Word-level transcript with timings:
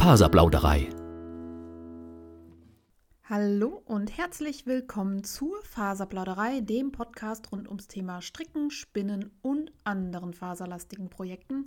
Faserplauderei. 0.00 0.88
Hallo 3.24 3.82
und 3.84 4.16
herzlich 4.16 4.64
willkommen 4.64 5.24
zur 5.24 5.62
Faserplauderei, 5.62 6.62
dem 6.62 6.90
Podcast 6.90 7.52
rund 7.52 7.68
ums 7.68 7.86
Thema 7.86 8.22
Stricken, 8.22 8.70
Spinnen 8.70 9.30
und 9.42 9.70
anderen 9.84 10.32
faserlastigen 10.32 11.10
Projekten. 11.10 11.66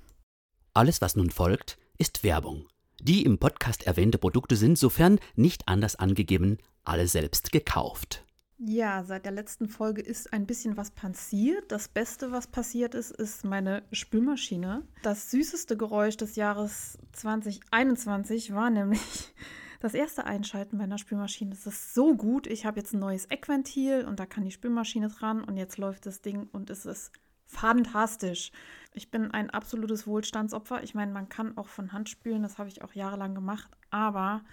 Alles, 0.74 1.00
was 1.00 1.14
nun 1.16 1.30
folgt, 1.30 1.78
ist 1.98 2.24
Werbung. 2.24 2.66
Die 3.01 3.24
im 3.24 3.38
Podcast 3.38 3.87
erwähnte 3.87 4.18
Produkte 4.18 4.56
sind, 4.56 4.76
sofern 4.78 5.18
nicht 5.34 5.66
anders 5.66 5.96
angegeben, 5.96 6.59
alle 6.84 7.09
selbst 7.09 7.51
gekauft. 7.51 8.24
Ja, 8.65 9.02
seit 9.02 9.25
der 9.25 9.33
letzten 9.33 9.66
Folge 9.66 10.02
ist 10.02 10.33
ein 10.33 10.47
bisschen 10.47 10.77
was 10.77 10.93
passiert. 10.93 11.73
Das 11.73 11.89
Beste, 11.89 12.30
was 12.30 12.47
passiert 12.47 12.95
ist, 12.95 13.11
ist 13.11 13.45
meine 13.45 13.83
Spülmaschine. 13.91 14.87
Das 15.02 15.33
süßeste 15.33 15.77
Geräusch 15.77 16.16
des 16.16 16.37
Jahres 16.37 16.97
2021 17.11 18.54
war 18.54 18.71
nämlich 18.71 19.35
das 19.80 19.95
erste 19.95 20.27
Einschalten 20.27 20.77
meiner 20.77 20.99
Spülmaschine. 20.99 21.51
Das 21.51 21.66
ist 21.66 21.93
so 21.93 22.15
gut. 22.15 22.46
Ich 22.46 22.65
habe 22.65 22.79
jetzt 22.79 22.93
ein 22.93 23.01
neues 23.01 23.27
Eckventil 23.27 24.04
und 24.04 24.21
da 24.21 24.27
kann 24.27 24.45
die 24.45 24.52
Spülmaschine 24.52 25.09
dran 25.09 25.43
und 25.43 25.57
jetzt 25.57 25.76
läuft 25.76 26.07
das 26.07 26.21
Ding 26.21 26.49
und 26.52 26.71
es 26.71 26.87
ist 26.87 27.10
fantastisch. 27.47 28.52
Ich 28.93 29.10
bin 29.10 29.32
ein 29.32 29.51
absolutes 29.51 30.07
Wohlstandsopfer. 30.07 30.85
Ich 30.85 30.95
meine, 30.95 31.10
man 31.10 31.29
kann 31.29 31.59
auch 31.59 31.66
von 31.66 31.93
Hand 31.93 32.10
spülen, 32.10 32.45
das 32.45 32.59
habe 32.59 32.69
ich 32.69 32.82
auch 32.82 32.93
jahrelang 32.93 33.35
gemacht, 33.35 33.76
aber 33.91 34.45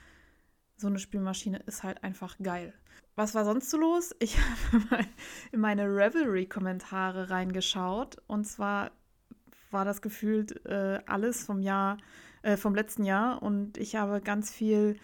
so 0.79 0.87
eine 0.87 0.99
Spülmaschine 0.99 1.59
ist 1.65 1.83
halt 1.83 2.03
einfach 2.03 2.37
geil. 2.41 2.73
Was 3.15 3.35
war 3.35 3.45
sonst 3.45 3.69
so 3.69 3.77
los? 3.77 4.15
Ich 4.19 4.37
habe 4.71 5.05
in 5.51 5.59
meine 5.59 5.83
Revelry-Kommentare 5.83 7.29
reingeschaut 7.29 8.17
und 8.27 8.45
zwar 8.45 8.91
war 9.71 9.85
das 9.85 10.01
gefühlt 10.01 10.65
äh, 10.65 10.99
alles 11.05 11.45
vom 11.45 11.61
Jahr, 11.61 11.97
äh, 12.41 12.57
vom 12.57 12.73
letzten 12.73 13.03
Jahr 13.03 13.43
und 13.43 13.77
ich 13.77 13.95
habe 13.95 14.21
ganz 14.21 14.51
viel 14.51 14.95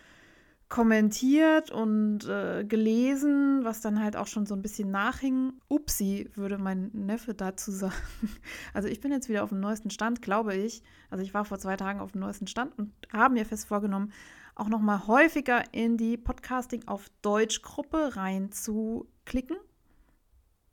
kommentiert 0.67 1.69
und 1.69 2.27
äh, 2.27 2.63
gelesen, 2.63 3.63
was 3.63 3.81
dann 3.81 4.03
halt 4.03 4.15
auch 4.15 4.27
schon 4.27 4.45
so 4.45 4.55
ein 4.55 4.61
bisschen 4.61 4.89
nachhing. 4.89 5.53
Upsi, 5.69 6.31
würde 6.33 6.57
mein 6.57 6.89
Neffe 6.93 7.33
dazu 7.33 7.71
sagen. 7.71 7.93
Also 8.73 8.87
ich 8.87 8.99
bin 8.99 9.11
jetzt 9.11 9.29
wieder 9.29 9.43
auf 9.43 9.49
dem 9.49 9.59
neuesten 9.59 9.89
Stand, 9.89 10.21
glaube 10.21 10.55
ich. 10.55 10.81
Also 11.09 11.23
ich 11.23 11.33
war 11.33 11.45
vor 11.45 11.59
zwei 11.59 11.77
Tagen 11.77 11.99
auf 11.99 12.13
dem 12.13 12.21
neuesten 12.21 12.47
Stand 12.47 12.77
und 12.77 12.93
habe 13.13 13.33
mir 13.33 13.45
fest 13.45 13.67
vorgenommen, 13.67 14.11
auch 14.55 14.69
noch 14.69 14.81
mal 14.81 15.07
häufiger 15.07 15.63
in 15.73 15.97
die 15.97 16.17
Podcasting 16.17 16.87
auf 16.87 17.09
Deutsch 17.21 17.61
Gruppe 17.61 18.15
reinzuklicken. 18.15 19.57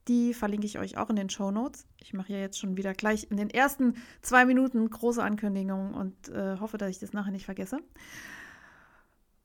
Die 0.09 0.35
verlinke 0.35 0.67
ich 0.67 0.79
euch 0.79 0.97
auch 0.97 1.11
in 1.11 1.17
den 1.17 1.31
Show 1.31 1.51
Notes. 1.51 1.87
Ich 1.99 2.13
mache 2.13 2.29
hier 2.29 2.41
jetzt 2.41 2.59
schon 2.59 2.77
wieder 2.77 2.95
gleich 2.95 3.29
in 3.31 3.37
den 3.37 3.51
ersten 3.51 3.95
zwei 4.21 4.45
Minuten 4.45 4.89
große 4.89 5.23
Ankündigungen 5.23 5.95
und 5.95 6.29
äh, 6.29 6.59
hoffe, 6.59 6.79
dass 6.79 6.91
ich 6.91 6.99
das 6.99 7.13
nachher 7.13 7.31
nicht 7.31 7.45
vergesse. 7.45 7.79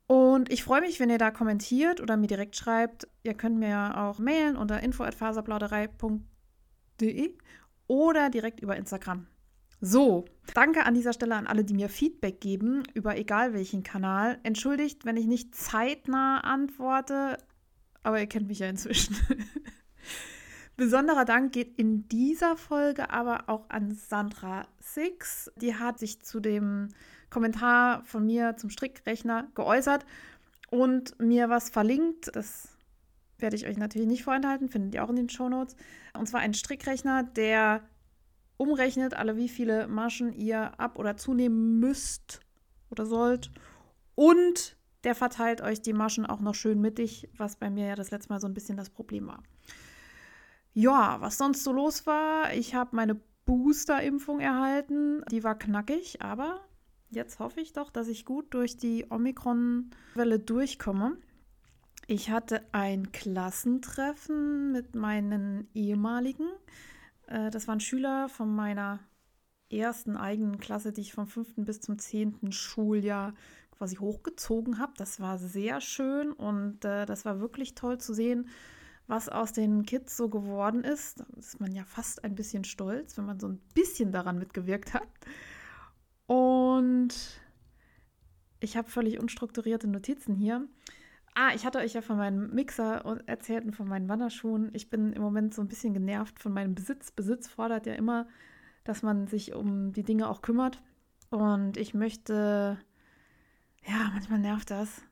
Und 0.08 0.52
ich 0.52 0.64
freue 0.64 0.82
mich, 0.82 1.00
wenn 1.00 1.10
ihr 1.10 1.18
da 1.18 1.32
kommentiert 1.32 2.02
oder 2.02 2.18
mir 2.18 2.28
direkt 2.28 2.56
schreibt. 2.56 3.08
Ihr 3.24 3.34
könnt 3.34 3.58
mir 3.58 3.98
auch 3.98 4.20
mailen 4.20 4.56
unter 4.56 4.82
info@faserplauderei.de 4.82 7.38
oder 7.88 8.30
direkt 8.30 8.62
über 8.62 8.78
Instagram. 8.78 9.28
So, 9.80 10.26
danke 10.54 10.86
an 10.86 10.96
dieser 10.96 11.14
Stelle 11.14 11.36
an 11.36 11.46
alle, 11.46 11.64
die 11.64 11.76
mir 11.76 11.90
Feedback 11.90 12.42
geben, 12.42 12.84
über 12.96 13.18
egal 13.18 13.54
welchen 13.54 13.84
Kanal. 13.84 14.40
Entschuldigt, 14.44 15.06
wenn 15.06 15.18
ich 15.18 15.28
nicht 15.28 15.54
zeitnah 15.54 16.40
antworte, 16.40 17.38
aber 18.02 18.20
ihr 18.20 18.28
kennt 18.28 18.48
mich 18.48 18.60
ja 18.60 18.70
inzwischen. 18.70 19.16
Besonderer 20.78 21.26
Dank 21.26 21.54
geht 21.54 21.78
in 21.78 22.08
dieser 22.08 22.56
Folge 22.56 23.10
aber 23.10 23.50
auch 23.50 23.70
an 23.70 23.94
Sandra 23.94 24.68
Six. 24.80 25.52
Die 25.56 25.76
hat 25.76 26.00
sich 26.00 26.22
zu 26.22 26.40
dem 26.40 26.90
Kommentar 27.30 28.04
von 28.04 28.26
mir 28.26 28.58
zum 28.58 28.70
Strickrechner 28.70 29.48
geäußert 29.54 30.06
und 30.70 31.20
mir 31.20 31.50
was 31.50 31.70
verlinkt. 31.70 32.36
Das 32.36 32.78
werde 33.40 33.56
ich 33.56 33.68
euch 33.68 33.78
natürlich 33.78 34.08
nicht 34.08 34.24
vorenthalten, 34.24 34.70
findet 34.70 34.96
ihr 34.96 35.04
auch 35.04 35.10
in 35.10 35.16
den 35.16 35.30
Shownotes. 35.30 35.76
Und 36.14 36.28
zwar 36.28 36.42
ein 36.42 36.54
Strickrechner, 36.54 37.24
der 37.24 37.82
umrechnet, 38.58 39.14
alle 39.14 39.38
wie 39.38 39.50
viele 39.50 39.88
Maschen 39.88 40.34
ihr 40.34 40.80
ab- 40.80 41.00
oder 41.00 41.18
zunehmen 41.18 41.80
müsst 41.80 42.42
oder 42.90 43.06
sollt. 43.06 43.52
Und 44.16 44.76
der 45.04 45.16
verteilt 45.16 45.62
euch 45.62 45.82
die 45.82 45.94
Maschen 45.94 46.26
auch 46.26 46.42
noch 46.42 46.56
schön 46.56 46.82
mittig, 46.82 47.30
was 47.38 47.56
bei 47.56 47.70
mir 47.70 47.88
ja 47.88 47.96
das 47.96 48.12
letzte 48.12 48.34
Mal 48.34 48.42
so 48.42 48.48
ein 48.48 48.54
bisschen 48.54 48.78
das 48.78 48.90
Problem 48.90 49.28
war. 49.28 49.44
Ja, 50.74 51.22
was 51.22 51.38
sonst 51.38 51.64
so 51.64 51.72
los 51.72 52.06
war, 52.06 52.54
ich 52.54 52.76
habe 52.76 52.96
meine 52.96 53.20
Booster-Impfung 53.46 54.40
erhalten. 54.40 55.24
Die 55.32 55.44
war 55.44 55.58
knackig, 55.58 56.22
aber 56.22 56.62
jetzt 57.10 57.40
hoffe 57.40 57.62
ich 57.62 57.74
doch, 57.74 57.90
dass 57.90 58.08
ich 58.08 58.26
gut 58.26 58.54
durch 58.54 58.78
die 58.78 59.06
Omikron-Welle 59.10 60.40
durchkomme. 60.40 61.18
Ich 62.06 62.30
hatte 62.30 62.62
ein 62.74 63.12
Klassentreffen 63.12 64.72
mit 64.72 64.96
meinen 64.96 65.68
ehemaligen 65.74 66.48
äh, 67.28 67.50
das 67.52 67.68
waren 67.68 67.80
Schüler 67.80 68.30
von 68.30 68.54
meiner 68.54 69.00
ersten 69.70 70.16
eigenen 70.16 70.60
Klasse, 70.60 70.94
die 70.94 71.02
ich 71.02 71.14
vom 71.14 71.28
fünften 71.28 71.66
bis 71.66 71.82
zum 71.82 72.00
zehnten 72.00 72.52
Schuljahr 72.52 73.34
quasi 73.72 73.98
hochgezogen 73.98 74.80
habe. 74.80 74.94
Das 74.98 75.20
war 75.20 75.38
sehr 75.38 75.82
schön 75.82 76.32
und 76.32 76.84
äh, 76.86 77.06
das 77.06 77.26
war 77.26 77.40
wirklich 77.40 77.76
toll 77.76 77.98
zu 78.00 78.14
sehen, 78.14 78.50
was 79.08 79.30
aus 79.30 79.54
den 79.54 79.86
Kids 79.86 80.18
so 80.18 80.30
geworden 80.30 80.84
ist. 80.84 81.20
Da 81.20 81.26
ist 81.38 81.60
man 81.60 81.74
ja 81.74 81.86
fast 81.86 82.24
ein 82.24 82.36
bisschen 82.36 82.64
stolz, 82.64 83.18
wenn 83.18 83.26
man 83.26 83.40
so 83.40 83.48
ein 83.48 83.60
bisschen 83.74 84.12
daran 84.12 84.40
mitgewirkt 84.40 84.94
hat. 84.94 85.08
Und 86.26 87.14
ich 88.60 88.76
habe 88.76 88.90
völlig 88.90 89.20
unstrukturierte 89.20 89.88
Notizen 89.88 90.36
hier. 90.36 90.68
Ah, 91.40 91.52
ich 91.54 91.68
hatte 91.68 91.78
euch 91.78 91.94
ja 91.94 92.02
von 92.02 92.18
meinem 92.18 92.50
Mixer 92.50 93.22
erzählt 93.28 93.64
und 93.64 93.76
von 93.76 93.88
meinen 93.88 94.10
Wanderschuhen. 94.10 94.72
Ich 94.74 94.90
bin 94.90 95.14
im 95.14 95.22
Moment 95.22 95.54
so 95.54 95.62
ein 95.62 95.68
bisschen 95.68 95.94
genervt 95.94 96.40
von 96.40 96.52
meinem 96.52 96.74
Besitz. 96.74 97.12
Besitz 97.12 97.48
fordert 97.48 97.86
ja 97.86 97.94
immer, 97.94 98.28
dass 98.84 99.04
man 99.04 99.28
sich 99.28 99.54
um 99.54 99.94
die 99.94 100.02
Dinge 100.02 100.30
auch 100.30 100.42
kümmert. 100.42 100.82
Und 101.30 101.78
ich 101.78 101.94
möchte, 101.94 102.80
ja, 103.86 104.10
manchmal 104.14 104.40
nervt 104.40 104.72
das, 104.72 105.04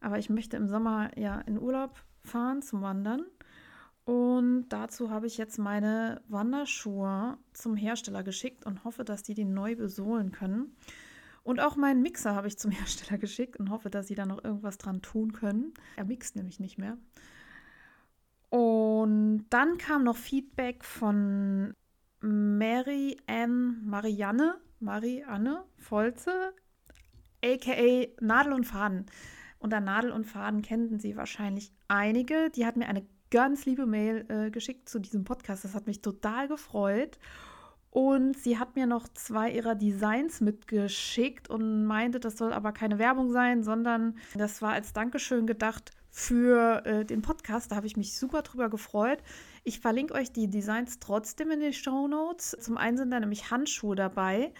aber 0.00 0.20
ich 0.20 0.30
möchte 0.30 0.56
im 0.56 0.68
Sommer 0.68 1.10
ja 1.18 1.40
in 1.40 1.58
Urlaub 1.58 2.00
fahren 2.22 2.62
zum 2.62 2.82
Wandern. 2.82 3.24
Und 4.04 4.68
dazu 4.68 5.10
habe 5.10 5.26
ich 5.26 5.36
jetzt 5.36 5.58
meine 5.58 6.22
Wanderschuhe 6.28 7.38
zum 7.54 7.74
Hersteller 7.74 8.22
geschickt 8.22 8.64
und 8.66 8.84
hoffe, 8.84 9.02
dass 9.02 9.24
die 9.24 9.34
die 9.34 9.44
neu 9.44 9.74
besohlen 9.74 10.30
können. 10.30 10.76
Und 11.42 11.60
auch 11.60 11.76
meinen 11.76 12.02
Mixer 12.02 12.34
habe 12.34 12.48
ich 12.48 12.58
zum 12.58 12.70
Hersteller 12.72 13.18
geschickt 13.18 13.56
und 13.56 13.70
hoffe, 13.70 13.90
dass 13.90 14.06
sie 14.06 14.14
da 14.14 14.26
noch 14.26 14.42
irgendwas 14.44 14.78
dran 14.78 15.02
tun 15.02 15.32
können. 15.32 15.72
Er 15.96 16.04
mixt 16.04 16.36
nämlich 16.36 16.60
nicht 16.60 16.78
mehr. 16.78 16.96
Und 18.50 19.46
dann 19.48 19.78
kam 19.78 20.04
noch 20.04 20.16
Feedback 20.16 20.84
von 20.84 21.74
Mary 22.20 23.16
Ann 23.26 23.84
Marianne, 23.84 24.56
Marianne 24.78 25.64
Volze, 25.78 26.52
aka 27.42 28.06
Nadel 28.20 28.52
und 28.52 28.64
Faden. 28.64 29.06
Unter 29.58 29.80
Nadel 29.80 30.12
und 30.12 30.26
Faden 30.26 30.62
kennen 30.62 30.98
Sie 30.98 31.16
wahrscheinlich 31.16 31.72
einige. 31.88 32.50
Die 32.50 32.66
hat 32.66 32.76
mir 32.76 32.88
eine 32.88 33.06
ganz 33.30 33.64
liebe 33.64 33.86
Mail 33.86 34.26
äh, 34.28 34.50
geschickt 34.50 34.88
zu 34.88 34.98
diesem 34.98 35.24
Podcast. 35.24 35.64
Das 35.64 35.74
hat 35.74 35.86
mich 35.86 36.02
total 36.02 36.46
gefreut. 36.48 37.18
Und 37.92 38.38
sie 38.38 38.58
hat 38.58 38.74
mir 38.74 38.86
noch 38.86 39.06
zwei 39.08 39.50
ihrer 39.50 39.74
Designs 39.74 40.40
mitgeschickt 40.40 41.50
und 41.50 41.84
meinte, 41.84 42.20
das 42.20 42.38
soll 42.38 42.54
aber 42.54 42.72
keine 42.72 42.98
Werbung 42.98 43.30
sein, 43.30 43.62
sondern 43.62 44.16
das 44.34 44.62
war 44.62 44.72
als 44.72 44.94
Dankeschön 44.94 45.46
gedacht 45.46 45.90
für 46.08 46.86
äh, 46.86 47.04
den 47.04 47.20
Podcast. 47.20 47.70
Da 47.70 47.76
habe 47.76 47.86
ich 47.86 47.98
mich 47.98 48.16
super 48.16 48.40
drüber 48.40 48.70
gefreut. 48.70 49.22
Ich 49.62 49.80
verlinke 49.80 50.14
euch 50.14 50.32
die 50.32 50.48
Designs 50.48 51.00
trotzdem 51.00 51.50
in 51.50 51.60
den 51.60 51.74
Show 51.74 52.08
Notes. 52.08 52.56
Zum 52.60 52.78
einen 52.78 52.96
sind 52.96 53.10
da 53.10 53.20
nämlich 53.20 53.50
Handschuhe 53.50 53.94
dabei. 53.94 54.54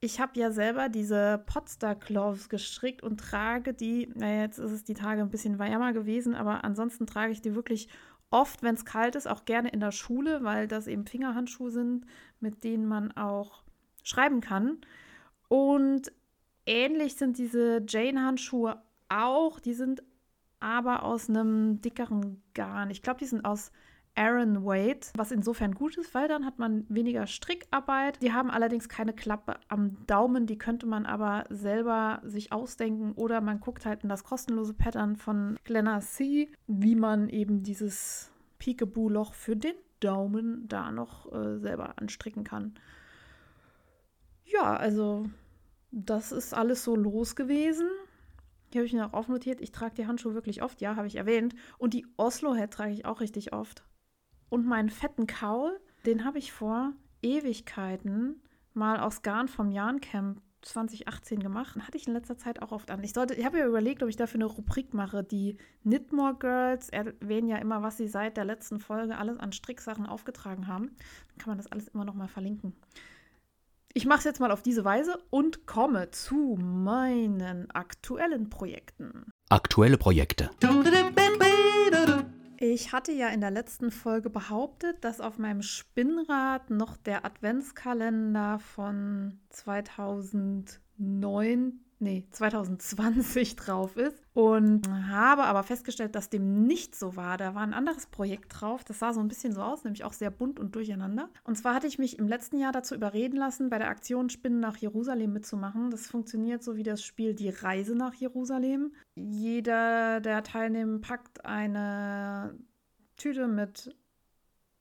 Ich 0.00 0.20
habe 0.20 0.38
ja 0.38 0.50
selber 0.50 0.90
diese 0.90 1.42
Podstar 1.46 1.94
Gloves 1.94 2.50
gestrickt 2.50 3.02
und 3.02 3.18
trage 3.18 3.72
die, 3.72 4.12
naja, 4.14 4.42
jetzt 4.42 4.58
ist 4.58 4.72
es 4.72 4.84
die 4.84 4.92
Tage 4.92 5.22
ein 5.22 5.30
bisschen 5.30 5.58
wärmer 5.58 5.94
gewesen, 5.94 6.34
aber 6.34 6.64
ansonsten 6.64 7.06
trage 7.06 7.32
ich 7.32 7.40
die 7.40 7.54
wirklich 7.54 7.88
oft, 8.30 8.62
wenn 8.62 8.74
es 8.74 8.84
kalt 8.84 9.16
ist, 9.16 9.26
auch 9.26 9.44
gerne 9.44 9.70
in 9.70 9.80
der 9.80 9.92
Schule, 9.92 10.42
weil 10.42 10.68
das 10.68 10.86
eben 10.86 11.06
Fingerhandschuhe 11.06 11.70
sind, 11.70 12.06
mit 12.40 12.64
denen 12.64 12.86
man 12.86 13.12
auch 13.12 13.62
schreiben 14.02 14.40
kann. 14.40 14.78
Und 15.48 16.12
ähnlich 16.66 17.16
sind 17.16 17.38
diese 17.38 17.82
Jane-Handschuhe 17.86 18.82
auch. 19.08 19.60
Die 19.60 19.74
sind 19.74 20.02
aber 20.60 21.02
aus 21.04 21.28
einem 21.28 21.80
dickeren 21.80 22.42
Garn. 22.54 22.90
Ich 22.90 23.02
glaube, 23.02 23.20
die 23.20 23.26
sind 23.26 23.44
aus 23.44 23.72
Aaron 24.18 24.64
Wade, 24.64 25.06
was 25.14 25.30
insofern 25.30 25.74
gut 25.74 25.96
ist, 25.96 26.12
weil 26.12 26.26
dann 26.26 26.44
hat 26.44 26.58
man 26.58 26.84
weniger 26.88 27.28
Strickarbeit. 27.28 28.20
Die 28.20 28.32
haben 28.32 28.50
allerdings 28.50 28.88
keine 28.88 29.12
Klappe 29.12 29.54
am 29.68 30.04
Daumen, 30.06 30.46
die 30.46 30.58
könnte 30.58 30.86
man 30.86 31.06
aber 31.06 31.44
selber 31.50 32.20
sich 32.24 32.50
ausdenken 32.50 33.12
oder 33.12 33.40
man 33.40 33.60
guckt 33.60 33.86
halt 33.86 34.02
in 34.02 34.08
das 34.08 34.24
kostenlose 34.24 34.74
Pattern 34.74 35.16
von 35.16 35.56
Glenna 35.62 36.00
C, 36.00 36.50
wie 36.66 36.96
man 36.96 37.28
eben 37.28 37.62
dieses 37.62 38.32
Peekaboo-Loch 38.58 39.34
für 39.34 39.54
den 39.54 39.76
Daumen 40.00 40.66
da 40.66 40.90
noch 40.90 41.32
äh, 41.32 41.58
selber 41.58 41.94
anstricken 41.98 42.42
kann. 42.42 42.74
Ja, 44.44 44.76
also 44.76 45.26
das 45.92 46.32
ist 46.32 46.54
alles 46.54 46.82
so 46.82 46.96
los 46.96 47.36
gewesen. 47.36 47.88
Hier 48.72 48.80
habe 48.80 48.86
ich 48.86 48.92
mir 48.92 49.06
auch 49.06 49.12
aufnotiert, 49.12 49.60
ich 49.60 49.70
trage 49.70 49.94
die 49.94 50.06
Handschuhe 50.08 50.34
wirklich 50.34 50.62
oft, 50.62 50.80
ja, 50.80 50.96
habe 50.96 51.06
ich 51.06 51.14
erwähnt. 51.14 51.54
Und 51.78 51.94
die 51.94 52.06
Oslo-Head 52.16 52.72
trage 52.72 52.92
ich 52.92 53.04
auch 53.04 53.20
richtig 53.20 53.52
oft. 53.52 53.84
Und 54.48 54.66
meinen 54.66 54.90
fetten 54.90 55.26
Kaul, 55.26 55.78
den 56.06 56.24
habe 56.24 56.38
ich 56.38 56.52
vor 56.52 56.92
Ewigkeiten 57.22 58.42
mal 58.74 59.00
aus 59.00 59.22
Garn 59.22 59.48
vom 59.48 59.70
Jahrencamp 59.70 60.40
2018 60.62 61.40
gemacht. 61.40 61.76
Hatte 61.76 61.96
ich 61.96 62.06
in 62.06 62.12
letzter 62.12 62.36
Zeit 62.36 62.62
auch 62.62 62.72
oft 62.72 62.90
an. 62.90 63.02
Ich, 63.04 63.16
ich 63.16 63.44
habe 63.44 63.58
ja 63.58 63.66
überlegt, 63.66 64.02
ob 64.02 64.08
ich 64.08 64.16
dafür 64.16 64.38
eine 64.38 64.46
Rubrik 64.46 64.94
mache. 64.94 65.22
Die 65.22 65.56
Knitmore 65.82 66.34
Girls 66.34 66.88
erwähnen 66.88 67.48
ja 67.48 67.56
immer, 67.58 67.82
was 67.82 67.96
sie 67.96 68.08
seit 68.08 68.36
der 68.36 68.44
letzten 68.44 68.80
Folge 68.80 69.16
alles 69.16 69.38
an 69.38 69.52
Stricksachen 69.52 70.06
aufgetragen 70.06 70.66
haben. 70.66 70.96
Dann 71.28 71.38
kann 71.38 71.50
man 71.50 71.58
das 71.58 71.70
alles 71.70 71.88
immer 71.88 72.04
noch 72.04 72.14
mal 72.14 72.28
verlinken. 72.28 72.74
Ich 73.94 74.06
mache 74.06 74.18
es 74.18 74.24
jetzt 74.24 74.40
mal 74.40 74.52
auf 74.52 74.62
diese 74.62 74.84
Weise 74.84 75.18
und 75.30 75.66
komme 75.66 76.10
zu 76.10 76.56
meinen 76.60 77.70
aktuellen 77.70 78.50
Projekten. 78.50 79.30
Aktuelle 79.48 79.96
Projekte. 79.96 80.50
Ich 82.60 82.92
hatte 82.92 83.12
ja 83.12 83.28
in 83.28 83.40
der 83.40 83.52
letzten 83.52 83.92
Folge 83.92 84.30
behauptet, 84.30 85.04
dass 85.04 85.20
auf 85.20 85.38
meinem 85.38 85.62
Spinnrad 85.62 86.70
noch 86.70 86.96
der 86.96 87.24
Adventskalender 87.24 88.58
von 88.58 89.38
2009 89.50 91.78
nee, 91.98 92.26
2020 92.30 93.56
drauf 93.56 93.96
ist. 93.96 94.22
Und 94.34 94.88
habe 95.08 95.44
aber 95.44 95.62
festgestellt, 95.62 96.14
dass 96.14 96.30
dem 96.30 96.62
nicht 96.64 96.94
so 96.94 97.16
war. 97.16 97.36
Da 97.36 97.54
war 97.54 97.62
ein 97.62 97.74
anderes 97.74 98.06
Projekt 98.06 98.60
drauf. 98.60 98.84
Das 98.84 98.98
sah 98.98 99.12
so 99.12 99.20
ein 99.20 99.28
bisschen 99.28 99.52
so 99.52 99.62
aus, 99.62 99.84
nämlich 99.84 100.04
auch 100.04 100.12
sehr 100.12 100.30
bunt 100.30 100.60
und 100.60 100.74
durcheinander. 100.74 101.28
Und 101.44 101.56
zwar 101.56 101.74
hatte 101.74 101.86
ich 101.86 101.98
mich 101.98 102.18
im 102.18 102.28
letzten 102.28 102.58
Jahr 102.58 102.72
dazu 102.72 102.94
überreden 102.94 103.36
lassen, 103.36 103.70
bei 103.70 103.78
der 103.78 103.88
Aktion 103.88 104.30
Spinnen 104.30 104.60
nach 104.60 104.76
Jerusalem 104.76 105.32
mitzumachen. 105.32 105.90
Das 105.90 106.06
funktioniert 106.06 106.62
so 106.62 106.76
wie 106.76 106.84
das 106.84 107.02
Spiel 107.02 107.34
Die 107.34 107.50
Reise 107.50 107.96
nach 107.96 108.14
Jerusalem. 108.14 108.92
Jeder, 109.14 110.20
der 110.20 110.42
teilnimmt, 110.42 111.02
packt 111.02 111.44
eine 111.44 112.58
Tüte 113.16 113.48
mit 113.48 113.94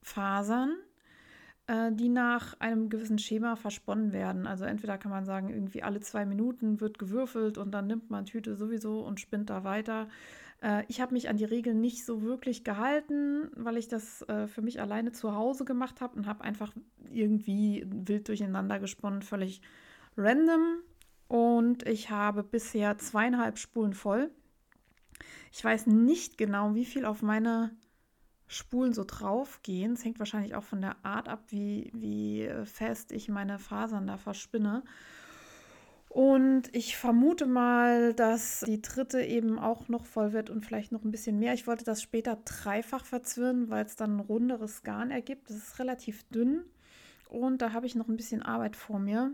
Fasern 0.04 0.76
die 1.92 2.08
nach 2.08 2.58
einem 2.60 2.90
gewissen 2.90 3.20
Schema 3.20 3.58
versponnen 3.58 4.14
werden. 4.14 4.48
Also 4.48 4.64
entweder 4.64 4.98
kann 4.98 5.12
man 5.12 5.26
sagen, 5.26 5.50
irgendwie 5.50 5.84
alle 5.84 6.00
zwei 6.00 6.26
Minuten 6.26 6.80
wird 6.80 6.98
gewürfelt 6.98 7.58
und 7.58 7.72
dann 7.72 7.88
nimmt 7.88 8.10
man 8.10 8.26
Tüte 8.26 8.56
sowieso 8.56 9.02
und 9.02 9.20
spinnt 9.20 9.50
da 9.50 9.66
weiter. 9.66 10.08
Äh, 10.62 10.84
ich 10.88 11.02
habe 11.02 11.14
mich 11.14 11.30
an 11.30 11.38
die 11.38 11.46
Regeln 11.46 11.82
nicht 11.82 12.06
so 12.06 12.22
wirklich 12.22 12.64
gehalten, 12.64 13.50
weil 13.56 13.78
ich 13.78 13.88
das 13.88 14.22
äh, 14.24 14.48
für 14.48 14.62
mich 14.62 14.82
alleine 14.82 15.12
zu 15.12 15.36
Hause 15.36 15.66
gemacht 15.66 16.02
habe 16.02 16.16
und 16.16 16.28
habe 16.28 16.44
einfach 16.44 16.74
irgendwie 17.12 17.86
wild 17.88 18.28
durcheinander 18.28 18.80
gesponnen, 18.80 19.22
völlig 19.22 19.62
random. 20.16 20.80
Und 21.28 21.88
ich 21.88 22.10
habe 22.10 22.44
bisher 22.44 22.98
zweieinhalb 22.98 23.58
Spulen 23.58 23.94
voll. 23.94 24.32
Ich 25.52 25.64
weiß 25.64 25.88
nicht 25.88 26.38
genau, 26.38 26.76
wie 26.76 26.86
viel 26.86 27.06
auf 27.06 27.22
meine 27.22 27.72
Spulen 28.48 28.94
so 28.94 29.04
drauf 29.04 29.62
gehen. 29.64 29.94
Es 29.94 30.06
hängt 30.06 30.20
wahrscheinlich 30.20 30.56
auch 30.56 30.64
von 30.64 30.82
der 30.82 30.96
Art 31.04 31.28
ab, 31.28 31.44
wie, 31.50 31.92
wie 31.94 32.50
fest 32.66 33.12
ich 33.12 33.30
meine 33.30 33.60
Fasern 33.60 34.08
da 34.08 34.18
verspinne. 34.18 34.84
Und 36.10 36.76
ich 36.76 36.98
vermute 36.98 37.46
mal, 37.46 38.14
dass 38.14 38.62
die 38.62 38.82
dritte 38.82 39.22
eben 39.22 39.60
auch 39.60 39.88
noch 39.88 40.06
voll 40.06 40.32
wird 40.32 40.50
und 40.50 40.66
vielleicht 40.66 40.92
noch 40.92 41.04
ein 41.04 41.12
bisschen 41.12 41.38
mehr. 41.38 41.54
Ich 41.54 41.68
wollte 41.68 41.84
das 41.84 42.02
später 42.02 42.38
dreifach 42.44 43.06
verzwirren, 43.06 43.70
weil 43.70 43.86
es 43.86 43.98
dann 43.98 44.18
ein 44.18 44.22
runderes 44.22 44.84
Garn 44.84 45.12
ergibt. 45.12 45.50
Das 45.50 45.58
ist 45.58 45.80
relativ 45.80 46.24
dünn 46.30 46.64
und 47.30 47.62
da 47.62 47.74
habe 47.74 47.86
ich 47.86 47.96
noch 47.96 48.08
ein 48.08 48.16
bisschen 48.18 48.42
Arbeit 48.42 48.76
vor 48.76 49.00
mir. 49.00 49.34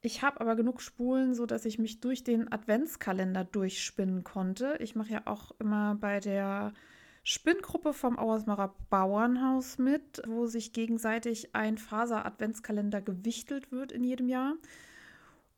Ich 0.00 0.22
habe 0.22 0.40
aber 0.40 0.54
genug 0.54 0.80
Spulen, 0.80 1.34
sodass 1.34 1.64
ich 1.64 1.78
mich 1.80 2.00
durch 2.00 2.22
den 2.22 2.50
Adventskalender 2.52 3.44
durchspinnen 3.44 4.22
konnte. 4.22 4.76
Ich 4.78 4.94
mache 4.94 5.12
ja 5.12 5.22
auch 5.24 5.50
immer 5.58 5.96
bei 5.96 6.20
der 6.20 6.72
Spinngruppe 7.28 7.92
vom 7.92 8.20
Auersmacher 8.20 8.76
Bauernhaus 8.88 9.78
mit, 9.78 10.22
wo 10.28 10.46
sich 10.46 10.72
gegenseitig 10.72 11.56
ein 11.56 11.76
Faser-Adventskalender 11.76 13.02
gewichtelt 13.02 13.72
wird 13.72 13.90
in 13.90 14.04
jedem 14.04 14.28
Jahr. 14.28 14.54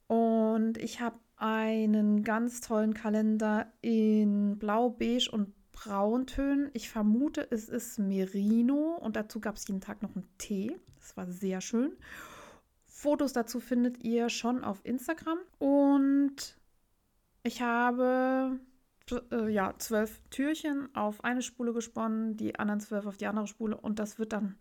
Und 0.07 0.79
ich 0.79 1.03
habe 1.03 1.19
einen 1.37 2.25
ganz 2.25 2.63
tollen 2.63 2.95
Kalender 2.95 3.71
in 3.83 4.59
Blau, 4.59 4.89
Beige 4.89 5.29
und 5.31 5.53
Brauntönen. 5.73 6.71
Ich 6.73 6.89
vermute, 6.89 7.47
es 7.51 7.69
ist 7.69 7.99
Merino 7.99 8.97
und 8.97 9.17
dazu 9.17 9.39
gab 9.39 9.57
es 9.57 9.69
jeden 9.69 9.83
Tag 9.83 10.01
noch 10.01 10.17
einen 10.17 10.27
Tee. 10.39 10.75
Das 10.97 11.19
war 11.19 11.27
sehr 11.31 11.61
schön. 11.61 11.93
Fotos 12.87 13.35
dazu 13.35 13.61
findet 13.61 14.03
ihr 14.03 14.31
schon 14.31 14.65
auf 14.65 14.81
Instagram. 14.85 15.37
Und 15.59 16.57
ich 17.43 17.61
habe 17.61 18.59
äh, 19.31 19.49
ja, 19.49 19.75
zwölf 19.79 20.21
Türchen 20.31 20.95
auf 20.95 21.25
eine 21.25 21.43
Spule 21.43 21.73
gesponnen, 21.73 22.37
die 22.37 22.59
anderen 22.59 22.81
zwölf 22.81 23.07
auf 23.07 23.17
die 23.17 23.27
andere 23.27 23.47
Spule 23.47 23.77
und 23.77 23.99
das 23.99 24.19
wird 24.19 24.33
dann 24.33 24.57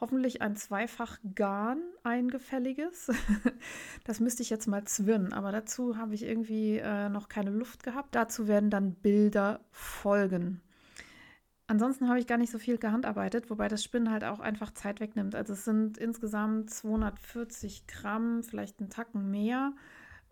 hoffentlich 0.00 0.40
ein 0.40 0.56
zweifach 0.56 1.18
Garn 1.34 1.80
eingefälliges. 2.02 3.10
das 4.04 4.20
müsste 4.20 4.42
ich 4.42 4.50
jetzt 4.50 4.66
mal 4.66 4.84
zwirnen, 4.84 5.32
aber 5.32 5.52
dazu 5.52 5.96
habe 5.96 6.14
ich 6.14 6.22
irgendwie 6.22 6.78
äh, 6.78 7.08
noch 7.08 7.28
keine 7.28 7.50
Luft 7.50 7.82
gehabt. 7.82 8.14
Dazu 8.14 8.48
werden 8.48 8.70
dann 8.70 8.94
Bilder 8.94 9.60
folgen. 9.70 10.62
Ansonsten 11.66 12.08
habe 12.08 12.18
ich 12.18 12.26
gar 12.26 12.38
nicht 12.38 12.50
so 12.50 12.58
viel 12.58 12.78
gehandarbeitet, 12.78 13.48
wobei 13.48 13.68
das 13.68 13.84
Spinnen 13.84 14.10
halt 14.10 14.24
auch 14.24 14.40
einfach 14.40 14.72
Zeit 14.72 14.98
wegnimmt. 14.98 15.36
Also 15.36 15.52
es 15.52 15.64
sind 15.64 15.98
insgesamt 15.98 16.70
240 16.70 17.86
Gramm, 17.86 18.42
vielleicht 18.42 18.80
einen 18.80 18.90
Tacken 18.90 19.30
mehr. 19.30 19.72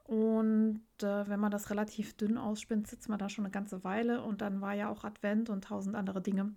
Und 0.08 0.80
äh, 1.02 1.28
wenn 1.28 1.38
man 1.38 1.50
das 1.50 1.68
relativ 1.68 2.16
dünn 2.16 2.38
ausspinnt, 2.38 2.86
sitzt 2.86 3.10
man 3.10 3.18
da 3.18 3.28
schon 3.28 3.44
eine 3.44 3.52
ganze 3.52 3.84
Weile. 3.84 4.22
Und 4.22 4.40
dann 4.40 4.62
war 4.62 4.72
ja 4.72 4.88
auch 4.88 5.04
Advent 5.04 5.50
und 5.50 5.64
tausend 5.64 5.94
andere 5.94 6.22
Dinge. 6.22 6.54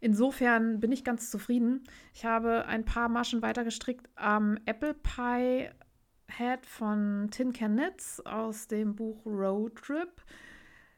Insofern 0.00 0.80
bin 0.80 0.90
ich 0.90 1.04
ganz 1.04 1.30
zufrieden. 1.30 1.84
Ich 2.12 2.24
habe 2.24 2.66
ein 2.66 2.84
paar 2.84 3.08
Maschen 3.08 3.40
weitergestrickt 3.40 4.08
am 4.16 4.58
Apple 4.66 4.94
Pie 4.94 5.70
Head 6.28 6.66
von 6.66 7.28
Tin 7.30 7.52
Can 7.52 7.76
Knits 7.76 8.20
aus 8.26 8.66
dem 8.66 8.96
Buch 8.96 9.24
Road 9.24 9.76
Trip. 9.76 10.10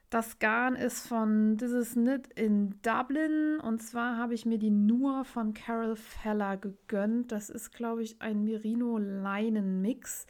Das 0.09 0.39
Garn 0.39 0.77
ist 0.77 1.07
von 1.07 1.59
This 1.59 1.73
is 1.73 1.93
Knit 1.93 2.29
in 2.29 2.81
Dublin 2.81 3.61
und 3.63 3.83
zwar 3.83 4.17
habe 4.17 4.33
ich 4.33 4.47
mir 4.47 4.59
die 4.59 4.71
nur 4.71 5.27
von 5.27 5.53
Carol 5.53 5.97
Feller 5.97 6.57
gegönnt. 6.57 7.31
Das 7.31 7.51
ist, 7.51 7.73
glaube 7.73 8.03
ich, 8.03 8.23
ein 8.23 8.43
Merino-Leinen-Mix. 8.43 10.27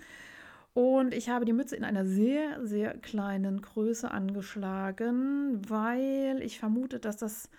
Und 0.73 1.15
ich 1.15 1.29
habe 1.29 1.45
die 1.45 1.53
Mütze 1.53 1.77
in 1.77 1.85
einer 1.85 2.07
sehr, 2.07 2.65
sehr 2.65 2.97
kleinen 2.99 3.61
Größe 3.61 4.11
angeschlagen, 4.11 5.61
weil 5.69 6.41
ich 6.43 6.61
vermute, 6.61 7.01
dass 7.01 7.17
das 7.17 7.51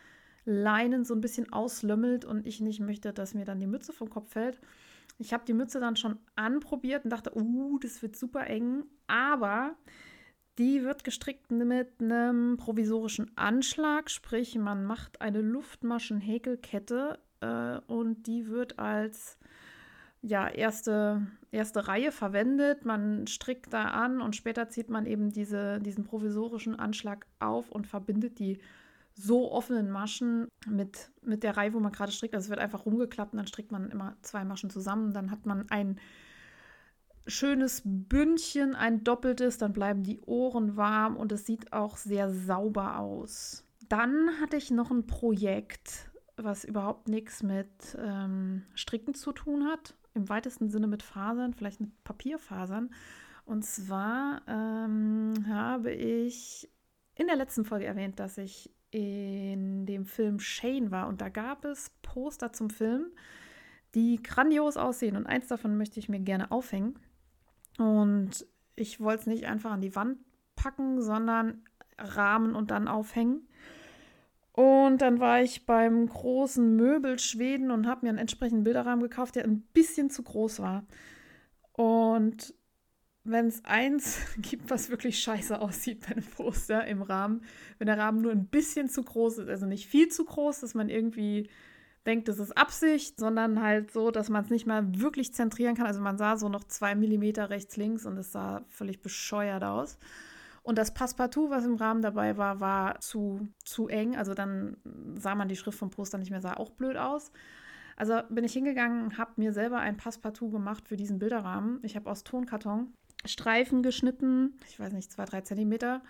Leinen 0.45 1.03
so 1.03 1.13
ein 1.13 1.21
bisschen 1.21 1.51
auslömmelt 1.51 2.25
und 2.25 2.47
ich 2.47 2.61
nicht 2.61 2.79
möchte, 2.79 3.13
dass 3.13 3.33
mir 3.33 3.45
dann 3.45 3.59
die 3.59 3.67
Mütze 3.67 3.93
vom 3.93 4.09
Kopf 4.09 4.31
fällt. 4.31 4.59
Ich 5.17 5.33
habe 5.33 5.45
die 5.45 5.53
Mütze 5.53 5.79
dann 5.79 5.95
schon 5.97 6.17
anprobiert 6.35 7.03
und 7.03 7.11
dachte, 7.11 7.35
uh, 7.35 7.77
das 7.79 8.01
wird 8.01 8.15
super 8.15 8.47
eng, 8.47 8.85
aber 9.07 9.75
die 10.57 10.83
wird 10.83 11.03
gestrickt 11.03 11.51
mit 11.51 11.89
einem 11.99 12.57
provisorischen 12.57 13.31
Anschlag, 13.35 14.09
sprich 14.09 14.57
man 14.57 14.85
macht 14.85 15.21
eine 15.21 15.41
Luftmaschen-Häkelkette 15.41 17.19
äh, 17.41 17.79
und 17.87 18.25
die 18.27 18.47
wird 18.47 18.79
als 18.79 19.37
ja, 20.21 20.47
erste, 20.47 21.25
erste 21.51 21.87
Reihe 21.87 22.11
verwendet. 22.11 22.85
Man 22.85 23.25
strickt 23.27 23.73
da 23.73 23.85
an 23.85 24.21
und 24.21 24.35
später 24.35 24.69
zieht 24.69 24.89
man 24.89 25.05
eben 25.05 25.31
diese, 25.31 25.79
diesen 25.79 26.03
provisorischen 26.03 26.79
Anschlag 26.79 27.25
auf 27.39 27.71
und 27.71 27.87
verbindet 27.87 28.39
die 28.39 28.59
so 29.13 29.51
offenen 29.51 29.89
Maschen 29.91 30.47
mit, 30.67 31.11
mit 31.21 31.43
der 31.43 31.57
Reihe, 31.57 31.73
wo 31.73 31.79
man 31.79 31.91
gerade 31.91 32.11
strickt. 32.11 32.35
Also 32.35 32.45
es 32.45 32.49
wird 32.49 32.59
einfach 32.59 32.85
rumgeklappt 32.85 33.33
und 33.33 33.37
dann 33.37 33.47
strickt 33.47 33.71
man 33.71 33.89
immer 33.89 34.15
zwei 34.21 34.45
Maschen 34.45 34.69
zusammen. 34.69 35.13
Dann 35.13 35.31
hat 35.31 35.45
man 35.45 35.69
ein 35.69 35.99
schönes 37.27 37.81
Bündchen, 37.83 38.75
ein 38.75 39.03
doppeltes, 39.03 39.57
dann 39.57 39.73
bleiben 39.73 40.03
die 40.03 40.21
Ohren 40.21 40.77
warm 40.77 41.17
und 41.17 41.31
es 41.31 41.45
sieht 41.45 41.73
auch 41.73 41.97
sehr 41.97 42.31
sauber 42.31 42.99
aus. 42.99 43.65
Dann 43.89 44.39
hatte 44.39 44.55
ich 44.55 44.71
noch 44.71 44.91
ein 44.91 45.05
Projekt, 45.07 46.09
was 46.37 46.63
überhaupt 46.63 47.09
nichts 47.09 47.43
mit 47.43 47.69
ähm, 47.99 48.63
Stricken 48.75 49.13
zu 49.13 49.33
tun 49.33 49.65
hat 49.65 49.95
im 50.13 50.29
weitesten 50.29 50.69
Sinne 50.69 50.87
mit 50.87 51.03
Fasern, 51.03 51.53
vielleicht 51.53 51.79
mit 51.79 52.03
Papierfasern. 52.03 52.93
Und 53.45 53.65
zwar 53.65 54.41
ähm, 54.47 55.33
habe 55.47 55.91
ich 55.91 56.69
in 57.15 57.27
der 57.27 57.35
letzten 57.35 57.65
Folge 57.65 57.85
erwähnt, 57.85 58.19
dass 58.19 58.37
ich 58.37 58.71
in 58.91 59.85
dem 59.85 60.05
Film 60.05 60.39
Shane 60.39 60.91
war 60.91 61.07
und 61.07 61.21
da 61.21 61.29
gab 61.29 61.63
es 61.63 61.91
Poster 62.01 62.51
zum 62.51 62.69
Film, 62.69 63.05
die 63.95 64.21
grandios 64.21 64.77
aussehen 64.77 65.15
und 65.15 65.27
eins 65.27 65.47
davon 65.47 65.77
möchte 65.77 65.99
ich 65.99 66.09
mir 66.09 66.19
gerne 66.19 66.51
aufhängen. 66.51 66.99
Und 67.77 68.45
ich 68.75 68.99
wollte 68.99 69.21
es 69.21 69.27
nicht 69.27 69.45
einfach 69.45 69.71
an 69.71 69.81
die 69.81 69.95
Wand 69.95 70.19
packen, 70.55 71.01
sondern 71.01 71.63
rahmen 71.97 72.55
und 72.55 72.71
dann 72.71 72.87
aufhängen. 72.87 73.47
Und 74.53 74.97
dann 74.97 75.19
war 75.19 75.41
ich 75.41 75.65
beim 75.65 76.07
großen 76.07 76.75
Möbel 76.75 77.19
Schweden 77.19 77.71
und 77.71 77.87
habe 77.87 78.05
mir 78.05 78.09
einen 78.09 78.17
entsprechenden 78.17 78.63
Bilderrahmen 78.63 79.01
gekauft, 79.01 79.35
der 79.35 79.45
ein 79.45 79.61
bisschen 79.73 80.09
zu 80.09 80.23
groß 80.23 80.59
war. 80.59 80.85
Und 81.71 82.53
wenn 83.23 83.47
es 83.47 83.63
eins 83.63 84.19
gibt, 84.41 84.69
was 84.69 84.89
wirklich 84.89 85.19
scheiße 85.19 85.59
aussieht 85.59 86.01
bei 86.01 86.13
einem 86.13 86.25
Poster 86.25 86.85
im 86.85 87.01
Rahmen, 87.01 87.43
wenn 87.77 87.87
der 87.87 87.97
Rahmen 87.97 88.21
nur 88.21 88.31
ein 88.31 88.47
bisschen 88.47 88.89
zu 88.89 89.03
groß 89.03 89.39
ist, 89.39 89.49
also 89.49 89.65
nicht 89.65 89.87
viel 89.87 90.09
zu 90.09 90.25
groß, 90.25 90.61
dass 90.61 90.73
man 90.73 90.89
irgendwie 90.89 91.49
denkt, 92.05 92.27
das 92.27 92.39
ist 92.39 92.57
Absicht, 92.57 93.19
sondern 93.19 93.61
halt 93.61 93.91
so, 93.91 94.11
dass 94.11 94.29
man 94.29 94.43
es 94.43 94.49
nicht 94.49 94.65
mal 94.65 94.83
wirklich 94.99 95.33
zentrieren 95.33 95.75
kann. 95.75 95.85
Also 95.85 96.01
man 96.01 96.17
sah 96.17 96.35
so 96.35 96.49
noch 96.49 96.63
zwei 96.63 96.95
Millimeter 96.95 97.49
rechts, 97.49 97.77
links 97.77 98.05
und 98.05 98.17
es 98.17 98.31
sah 98.31 98.63
völlig 98.67 99.01
bescheuert 99.01 99.63
aus. 99.63 99.97
Und 100.63 100.77
das 100.77 100.93
Passepartout, 100.93 101.49
was 101.49 101.65
im 101.65 101.75
Rahmen 101.75 102.01
dabei 102.01 102.37
war, 102.37 102.59
war 102.59 102.99
zu, 102.99 103.49
zu 103.65 103.87
eng. 103.87 104.15
Also 104.15 104.33
dann 104.33 104.77
sah 105.15 105.33
man 105.33 105.47
die 105.47 105.55
Schrift 105.55 105.79
vom 105.79 105.89
Poster 105.89 106.17
nicht 106.17 106.29
mehr, 106.29 106.41
sah 106.41 106.53
auch 106.53 106.71
blöd 106.71 106.97
aus. 106.97 107.31
Also 107.95 108.19
bin 108.29 108.43
ich 108.43 108.53
hingegangen, 108.53 109.17
habe 109.17 109.33
mir 109.37 109.53
selber 109.53 109.79
ein 109.79 109.97
Passepartout 109.97 110.51
gemacht 110.51 110.87
für 110.87 110.97
diesen 110.97 111.19
Bilderrahmen. 111.19 111.79
Ich 111.83 111.95
habe 111.95 112.09
aus 112.09 112.23
Tonkarton 112.23 112.93
Streifen 113.25 113.83
geschnitten, 113.83 114.59
ich 114.67 114.79
weiß 114.79 114.93
nicht, 114.93 115.11
zwei, 115.11 115.25
drei 115.25 115.41
Zentimeter 115.41 116.01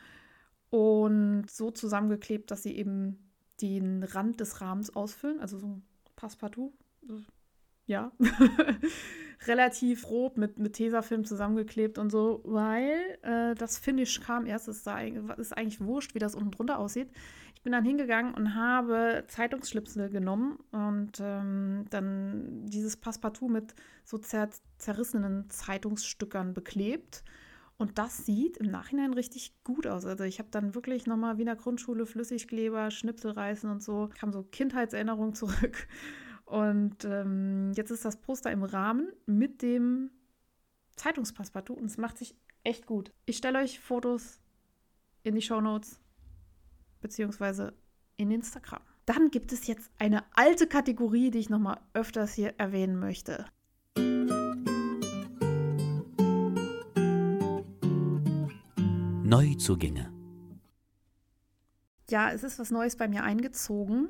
und 0.69 1.49
so 1.49 1.71
zusammengeklebt, 1.71 2.49
dass 2.49 2.63
sie 2.63 2.75
eben 2.77 3.31
den 3.61 4.03
Rand 4.03 4.39
des 4.39 4.61
Rahmens 4.61 4.95
ausfüllen, 4.95 5.39
also 5.41 5.57
so 5.57 5.67
ein 5.67 5.83
Passepartout. 6.15 6.73
Ja, 7.85 8.11
relativ 9.47 10.03
grob 10.03 10.37
mit, 10.37 10.59
mit 10.59 10.73
Tesafilm 10.73 11.25
zusammengeklebt 11.25 11.97
und 11.97 12.11
so, 12.11 12.41
weil 12.43 13.17
äh, 13.23 13.55
das 13.55 13.77
Finish 13.77 14.21
kam 14.21 14.45
erst, 14.45 14.67
da, 14.85 14.99
ist 14.99 15.57
eigentlich 15.57 15.81
wurscht, 15.81 16.13
wie 16.13 16.19
das 16.19 16.35
unten 16.35 16.51
drunter 16.51 16.79
aussieht. 16.79 17.09
Ich 17.55 17.63
bin 17.63 17.73
dann 17.73 17.85
hingegangen 17.85 18.33
und 18.33 18.55
habe 18.55 19.23
Zeitungsschlipsel 19.27 20.09
genommen 20.09 20.57
und 20.71 21.19
ähm, 21.21 21.85
dann 21.89 22.65
dieses 22.65 22.97
Passepartout 22.97 23.49
mit 23.49 23.75
so 24.03 24.17
zer 24.17 24.49
zerrissenen 24.77 25.47
Zeitungsstückern 25.49 26.53
beklebt. 26.53 27.23
Und 27.77 27.97
das 27.97 28.25
sieht 28.25 28.57
im 28.57 28.67
Nachhinein 28.67 29.13
richtig 29.13 29.55
gut 29.63 29.87
aus. 29.87 30.05
Also 30.05 30.23
ich 30.23 30.39
habe 30.39 30.49
dann 30.51 30.75
wirklich 30.75 31.07
nochmal 31.07 31.37
wie 31.37 31.41
in 31.41 31.47
der 31.47 31.55
Grundschule 31.55 32.05
Flüssigkleber, 32.05 32.91
Schnipsel 32.91 33.31
reißen 33.31 33.69
und 33.69 33.81
so, 33.81 34.09
kam 34.19 34.31
so 34.31 34.43
Kindheitserinnerung 34.43 35.33
zurück. 35.35 35.87
Und 36.51 37.05
ähm, 37.05 37.71
jetzt 37.77 37.91
ist 37.91 38.03
das 38.03 38.17
Poster 38.17 38.51
im 38.51 38.63
Rahmen 38.63 39.13
mit 39.25 39.61
dem 39.61 40.11
Zeitungspassepartout 40.97 41.75
und 41.75 41.85
es 41.85 41.97
macht 41.97 42.17
sich 42.17 42.35
echt 42.65 42.85
gut. 42.85 43.13
Ich 43.25 43.37
stelle 43.37 43.59
euch 43.59 43.79
Fotos 43.79 44.41
in 45.23 45.33
die 45.33 45.41
Show 45.41 45.61
Notes 45.61 46.01
beziehungsweise 46.99 47.73
in 48.17 48.31
Instagram. 48.31 48.81
Dann 49.05 49.31
gibt 49.31 49.53
es 49.53 49.65
jetzt 49.65 49.89
eine 49.97 50.25
alte 50.35 50.67
Kategorie, 50.67 51.31
die 51.31 51.39
ich 51.39 51.49
nochmal 51.49 51.79
öfters 51.93 52.33
hier 52.33 52.53
erwähnen 52.57 52.99
möchte. 52.99 53.45
Neuzugänge. 59.23 60.11
Ja, 62.09 62.29
es 62.33 62.43
ist 62.43 62.59
was 62.59 62.71
Neues 62.71 62.97
bei 62.97 63.07
mir 63.07 63.23
eingezogen. 63.23 64.09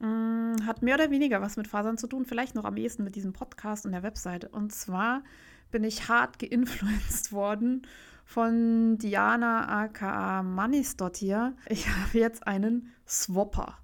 Hm, 0.00 0.56
hat 0.64 0.82
mehr 0.82 0.94
oder 0.94 1.10
weniger 1.10 1.40
was 1.40 1.56
mit 1.56 1.66
Fasern 1.66 1.98
zu 1.98 2.06
tun, 2.06 2.24
vielleicht 2.24 2.54
noch 2.54 2.64
am 2.64 2.76
ehesten 2.76 3.04
mit 3.04 3.16
diesem 3.16 3.32
Podcast 3.32 3.84
und 3.84 3.92
der 3.92 4.02
Webseite. 4.02 4.48
Und 4.48 4.72
zwar 4.72 5.22
bin 5.70 5.84
ich 5.84 6.08
hart 6.08 6.38
geinfluenced 6.38 7.32
worden 7.32 7.86
von 8.24 8.98
Diana 8.98 9.82
aka 9.82 10.42
Mannisdottir. 10.42 11.54
Ich 11.68 11.88
habe 11.88 12.18
jetzt 12.18 12.46
einen 12.46 12.92
Swapper. 13.06 13.78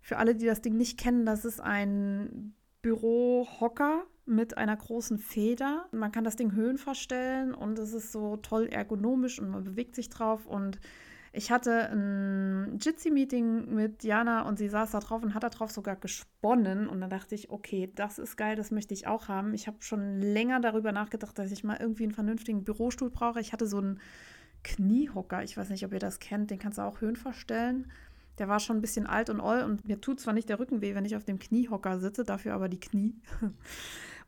Für 0.00 0.16
alle, 0.16 0.34
die 0.34 0.46
das 0.46 0.62
Ding 0.62 0.76
nicht 0.76 0.98
kennen, 0.98 1.26
das 1.26 1.44
ist 1.44 1.60
ein 1.60 2.54
Bürohocker 2.82 4.06
mit 4.24 4.56
einer 4.56 4.76
großen 4.76 5.18
Feder. 5.18 5.86
Man 5.92 6.12
kann 6.12 6.24
das 6.24 6.36
Ding 6.36 6.52
Höhen 6.52 6.78
verstellen 6.78 7.54
und 7.54 7.78
es 7.78 7.92
ist 7.92 8.10
so 8.10 8.38
toll 8.38 8.66
ergonomisch 8.66 9.38
und 9.38 9.50
man 9.50 9.64
bewegt 9.64 9.94
sich 9.94 10.08
drauf 10.08 10.46
und 10.46 10.80
ich 11.32 11.52
hatte 11.52 11.90
ein 11.90 12.78
Jitsi-Meeting 12.80 13.72
mit 13.72 14.02
Diana 14.02 14.42
und 14.42 14.58
sie 14.58 14.68
saß 14.68 14.90
da 14.90 14.98
drauf 14.98 15.22
und 15.22 15.34
hat 15.34 15.44
da 15.44 15.48
drauf 15.48 15.70
sogar 15.70 15.94
gesponnen. 15.94 16.88
Und 16.88 17.00
dann 17.00 17.10
dachte 17.10 17.34
ich, 17.36 17.50
okay, 17.50 17.92
das 17.94 18.18
ist 18.18 18.36
geil, 18.36 18.56
das 18.56 18.70
möchte 18.72 18.94
ich 18.94 19.06
auch 19.06 19.28
haben. 19.28 19.54
Ich 19.54 19.68
habe 19.68 19.76
schon 19.80 20.20
länger 20.20 20.60
darüber 20.60 20.90
nachgedacht, 20.90 21.38
dass 21.38 21.52
ich 21.52 21.62
mal 21.62 21.76
irgendwie 21.78 22.02
einen 22.02 22.14
vernünftigen 22.14 22.64
Bürostuhl 22.64 23.10
brauche. 23.10 23.40
Ich 23.40 23.52
hatte 23.52 23.66
so 23.66 23.78
einen 23.78 24.00
Kniehocker, 24.64 25.42
ich 25.42 25.56
weiß 25.56 25.70
nicht, 25.70 25.84
ob 25.84 25.92
ihr 25.92 26.00
das 26.00 26.18
kennt, 26.18 26.50
den 26.50 26.58
kannst 26.58 26.78
du 26.78 26.82
auch 26.82 27.00
Höhen 27.00 27.16
verstellen. 27.16 27.90
Der 28.38 28.48
war 28.48 28.58
schon 28.58 28.78
ein 28.78 28.82
bisschen 28.82 29.06
alt 29.06 29.30
und 29.30 29.40
oll 29.40 29.62
und 29.62 29.86
mir 29.86 30.00
tut 30.00 30.20
zwar 30.20 30.34
nicht 30.34 30.48
der 30.48 30.58
Rücken 30.58 30.80
weh, 30.80 30.94
wenn 30.94 31.04
ich 31.04 31.16
auf 31.16 31.24
dem 31.24 31.38
Kniehocker 31.38 32.00
sitze, 32.00 32.24
dafür 32.24 32.54
aber 32.54 32.68
die 32.68 32.80
Knie. 32.80 33.14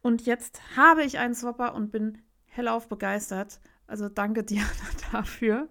Und 0.03 0.27
jetzt 0.27 0.77
habe 0.77 1.05
ich 1.05 1.19
einen 1.19 1.37
Swapper 1.37 1.77
und 1.77 1.93
bin 1.93 2.19
hellauf 2.47 2.89
begeistert. 2.89 3.61
Also 3.87 4.09
danke 4.09 4.43
Diana 4.45 4.69
dafür. 5.13 5.69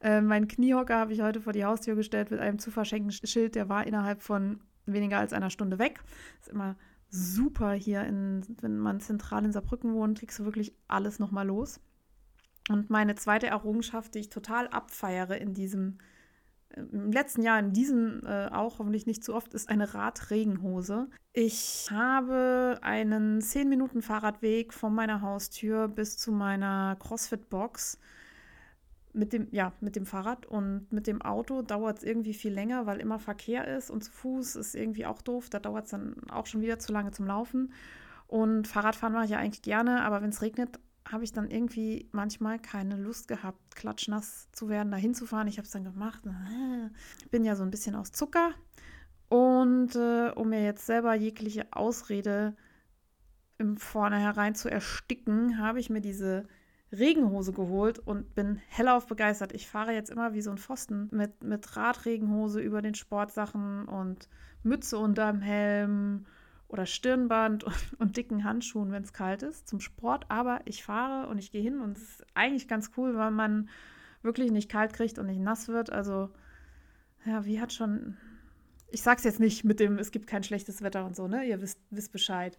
Äh, 0.00 0.20
mein 0.20 0.48
Kniehocker 0.48 0.96
habe 0.96 1.12
ich 1.12 1.20
heute 1.20 1.40
vor 1.40 1.52
die 1.52 1.64
Haustür 1.64 1.94
gestellt 1.94 2.30
mit 2.30 2.40
einem 2.40 2.58
zu 2.58 2.70
verschenken 2.70 3.12
Schild. 3.12 3.54
Der 3.54 3.68
war 3.68 3.86
innerhalb 3.86 4.22
von 4.22 4.60
weniger 4.86 5.18
als 5.18 5.32
einer 5.32 5.50
Stunde 5.50 5.78
weg. 5.78 6.00
Ist 6.40 6.48
immer 6.48 6.76
super 7.10 7.72
hier, 7.72 8.04
in, 8.04 8.42
wenn 8.60 8.78
man 8.78 9.00
zentral 9.00 9.44
in 9.44 9.52
Saarbrücken 9.52 9.94
wohnt, 9.94 10.20
kriegst 10.20 10.38
du 10.38 10.44
wirklich 10.44 10.74
alles 10.88 11.18
nochmal 11.18 11.46
los. 11.46 11.80
Und 12.68 12.88
meine 12.88 13.16
zweite 13.16 13.48
Errungenschaft, 13.48 14.14
die 14.14 14.20
ich 14.20 14.28
total 14.28 14.68
abfeiere 14.68 15.36
in 15.36 15.54
diesem, 15.54 15.98
im 16.76 17.12
letzten 17.12 17.42
Jahr, 17.42 17.58
in 17.58 17.72
diesem 17.72 18.24
äh, 18.24 18.48
auch 18.48 18.78
hoffentlich 18.78 19.06
nicht 19.06 19.24
zu 19.24 19.34
oft, 19.34 19.54
ist 19.54 19.68
eine 19.68 19.94
Radregenhose. 19.94 21.08
Ich 21.32 21.88
habe 21.90 22.78
einen 22.82 23.40
10 23.40 23.68
Minuten 23.68 24.02
Fahrradweg 24.02 24.72
von 24.72 24.94
meiner 24.94 25.20
Haustür 25.20 25.88
bis 25.88 26.16
zu 26.16 26.32
meiner 26.32 26.96
CrossFit-Box 27.00 27.98
mit 29.12 29.32
dem, 29.32 29.48
ja, 29.50 29.72
mit 29.80 29.96
dem 29.96 30.06
Fahrrad 30.06 30.46
und 30.46 30.92
mit 30.92 31.06
dem 31.06 31.20
Auto 31.22 31.62
dauert 31.62 31.98
es 31.98 32.04
irgendwie 32.04 32.34
viel 32.34 32.52
länger, 32.52 32.86
weil 32.86 33.00
immer 33.00 33.18
Verkehr 33.18 33.66
ist 33.76 33.90
und 33.90 34.04
zu 34.04 34.12
Fuß 34.12 34.56
ist 34.56 34.74
irgendwie 34.74 35.06
auch 35.06 35.22
doof. 35.22 35.50
Da 35.50 35.58
dauert 35.58 35.86
es 35.86 35.90
dann 35.90 36.14
auch 36.30 36.46
schon 36.46 36.60
wieder 36.60 36.78
zu 36.78 36.92
lange 36.92 37.10
zum 37.10 37.26
Laufen. 37.26 37.72
Und 38.28 38.68
Fahrradfahren 38.68 39.12
mache 39.12 39.24
ich 39.24 39.30
ja 39.32 39.38
eigentlich 39.38 39.62
gerne, 39.62 40.02
aber 40.02 40.22
wenn 40.22 40.30
es 40.30 40.42
regnet, 40.42 40.78
habe 41.08 41.24
ich 41.24 41.32
dann 41.32 41.50
irgendwie 41.50 42.08
manchmal 42.12 42.58
keine 42.58 42.96
Lust 42.96 43.28
gehabt, 43.28 43.74
klatschnass 43.74 44.48
zu 44.52 44.68
werden, 44.68 44.90
da 44.90 44.96
hinzufahren. 44.96 45.48
Ich 45.48 45.58
habe 45.58 45.66
es 45.66 45.72
dann 45.72 45.84
gemacht. 45.84 46.22
Ich 47.22 47.30
bin 47.30 47.44
ja 47.44 47.56
so 47.56 47.62
ein 47.62 47.70
bisschen 47.70 47.94
aus 47.94 48.12
Zucker. 48.12 48.52
Und 49.28 49.94
äh, 49.94 50.30
um 50.34 50.50
mir 50.50 50.62
jetzt 50.64 50.86
selber 50.86 51.14
jegliche 51.14 51.66
Ausrede 51.70 52.56
im 53.58 53.76
Vornherein 53.76 54.54
zu 54.54 54.68
ersticken, 54.68 55.58
habe 55.58 55.78
ich 55.78 55.90
mir 55.90 56.00
diese 56.00 56.48
Regenhose 56.92 57.52
geholt 57.52 57.98
und 58.00 58.34
bin 58.34 58.60
hellauf 58.68 59.06
begeistert. 59.06 59.52
Ich 59.52 59.68
fahre 59.68 59.92
jetzt 59.92 60.10
immer 60.10 60.34
wie 60.34 60.42
so 60.42 60.50
ein 60.50 60.58
Pfosten 60.58 61.08
mit, 61.12 61.44
mit 61.44 61.76
Radregenhose 61.76 62.60
über 62.60 62.82
den 62.82 62.94
Sportsachen 62.94 63.86
und 63.86 64.28
Mütze 64.62 64.98
unterm 64.98 65.40
Helm 65.40 66.26
oder 66.70 66.86
Stirnband 66.86 67.64
und, 67.98 68.16
dicken 68.16 68.44
Handschuhen, 68.44 68.92
wenn 68.92 69.02
es 69.02 69.12
kalt 69.12 69.42
ist, 69.42 69.68
zum 69.68 69.80
Sport. 69.80 70.26
Aber 70.28 70.60
ich 70.64 70.82
fahre 70.82 71.28
und 71.28 71.38
ich 71.38 71.52
gehe 71.52 71.62
hin 71.62 71.80
und 71.80 71.96
es 71.96 72.02
ist 72.02 72.26
eigentlich 72.34 72.68
ganz 72.68 72.92
cool, 72.96 73.16
weil 73.16 73.30
man 73.30 73.68
wirklich 74.22 74.50
nicht 74.50 74.70
kalt 74.70 74.92
kriegt 74.92 75.18
und 75.18 75.26
nicht 75.26 75.40
nass 75.40 75.68
wird. 75.68 75.90
Also, 75.90 76.30
ja, 77.26 77.44
wie 77.44 77.60
hat 77.60 77.72
schon. 77.72 78.16
Ich 78.92 79.02
sag's 79.02 79.22
jetzt 79.22 79.38
nicht 79.38 79.64
mit 79.64 79.78
dem, 79.78 79.98
es 79.98 80.10
gibt 80.10 80.26
kein 80.26 80.42
schlechtes 80.42 80.82
Wetter 80.82 81.04
und 81.04 81.14
so, 81.14 81.28
ne? 81.28 81.44
Ihr 81.44 81.60
wisst, 81.60 81.78
wisst 81.90 82.10
Bescheid. 82.10 82.58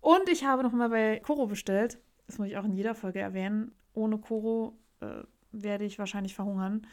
Und 0.00 0.28
ich 0.28 0.44
habe 0.44 0.64
noch 0.64 0.72
mal 0.72 0.88
bei 0.88 1.20
Koro 1.20 1.46
bestellt 1.46 2.00
das 2.26 2.38
muss 2.38 2.48
ich 2.48 2.56
auch 2.56 2.64
in 2.64 2.74
jeder 2.74 2.94
Folge 2.94 3.20
erwähnen, 3.20 3.72
ohne 3.92 4.18
Koro 4.18 4.78
äh, 5.00 5.22
werde 5.52 5.84
ich 5.84 5.98
wahrscheinlich 5.98 6.34
verhungern. 6.34 6.86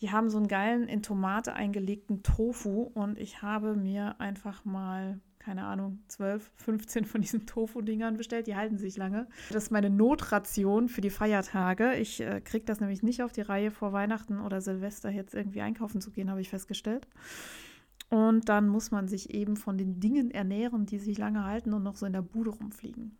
Die 0.00 0.12
haben 0.12 0.28
so 0.28 0.36
einen 0.36 0.48
geilen 0.48 0.88
in 0.88 1.02
Tomate 1.02 1.54
eingelegten 1.54 2.22
Tofu 2.22 2.82
und 2.94 3.18
ich 3.18 3.40
habe 3.40 3.74
mir 3.74 4.20
einfach 4.20 4.64
mal, 4.64 5.20
keine 5.46 5.64
Ahnung, 5.64 6.00
12, 6.08 6.50
15 6.56 7.04
von 7.04 7.20
diesen 7.20 7.46
Tofu-Dingern 7.46 8.16
bestellt. 8.16 8.48
Die 8.48 8.56
halten 8.56 8.78
sich 8.78 8.96
lange. 8.96 9.28
Das 9.50 9.62
ist 9.62 9.70
meine 9.70 9.90
Notration 9.90 10.88
für 10.88 11.00
die 11.00 11.10
Feiertage. 11.10 11.94
Ich 11.94 12.20
äh, 12.20 12.40
kriege 12.40 12.64
das 12.64 12.80
nämlich 12.80 13.04
nicht 13.04 13.22
auf 13.22 13.30
die 13.30 13.42
Reihe, 13.42 13.70
vor 13.70 13.92
Weihnachten 13.92 14.40
oder 14.40 14.60
Silvester 14.60 15.08
jetzt 15.08 15.34
irgendwie 15.36 15.60
einkaufen 15.60 16.00
zu 16.00 16.10
gehen, 16.10 16.30
habe 16.30 16.40
ich 16.40 16.50
festgestellt. 16.50 17.06
Und 18.10 18.48
dann 18.48 18.66
muss 18.66 18.90
man 18.90 19.06
sich 19.06 19.34
eben 19.34 19.56
von 19.56 19.78
den 19.78 20.00
Dingen 20.00 20.32
ernähren, 20.32 20.84
die 20.84 20.98
sich 20.98 21.16
lange 21.16 21.44
halten 21.44 21.72
und 21.74 21.84
noch 21.84 21.94
so 21.94 22.06
in 22.06 22.12
der 22.12 22.22
Bude 22.22 22.50
rumfliegen 22.50 23.16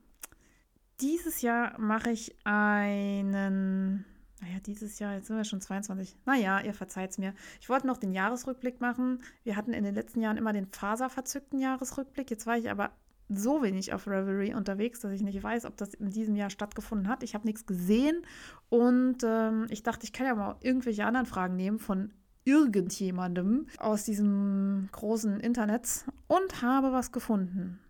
dieses 1.01 1.43
Jahr 1.43 1.79
mache 1.79 2.11
ich 2.11 2.35
einen, 2.45 4.07
naja, 4.41 4.59
dieses 4.61 4.99
Jahr, 4.99 5.15
jetzt 5.15 5.29
sind 5.29 5.37
wir 5.37 5.45
schon 5.45 5.61
22. 5.61 6.15
Naja, 6.27 6.61
ihr 6.61 6.75
verzeiht 6.75 7.11
es 7.11 7.19
mir. 7.19 7.35
Ich 7.61 7.69
wollte 7.69 7.87
noch 7.87 7.97
den 7.97 8.13
Jahresrückblick 8.13 8.81
machen. 8.81 9.23
Wir 9.45 9.57
hatten 9.57 9.73
in 9.73 9.83
den 9.83 9.95
letzten 9.95 10.21
Jahren 10.21 10.37
immer 10.37 10.53
den 10.53 10.67
faserverzückten 10.67 11.59
Jahresrückblick. 11.59 12.31
Jetzt 12.31 12.47
war 12.47 12.59
ich 12.59 12.71
aber 12.71 12.91
so 13.29 13.63
wenig 13.63 13.93
auf 13.93 14.07
Revelry 14.07 14.55
unterwegs, 14.55 15.01
dass 15.01 15.13
ich 15.13 15.23
nicht 15.23 15.43
weiß, 15.43 15.65
ob 15.65 15.77
das 15.77 15.95
in 15.95 16.11
diesem 16.11 16.37
Jahr 16.37 16.51
stattgefunden 16.51 17.09
hat. 17.09 17.23
Ich 17.23 17.35
habe 17.35 17.47
nichts 17.47 17.67
gesehen 17.67 18.23
und 18.69 19.19
ähm, 19.25 19.67
ich 19.71 19.83
dachte, 19.83 20.05
ich 20.05 20.13
kann 20.13 20.27
ja 20.27 20.35
mal 20.35 20.57
irgendwelche 20.61 21.05
anderen 21.05 21.27
Fragen 21.27 21.57
nehmen 21.57 21.79
von 21.79 22.13
irgendjemandem 22.45 23.67
aus 23.79 24.05
diesem 24.05 24.89
großen 24.93 25.41
Internet 25.41 26.05
und 26.29 26.63
habe 26.63 26.93
was 26.93 27.11
gefunden. 27.11 27.81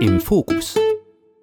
Im 0.00 0.20
Fokus. 0.20 0.78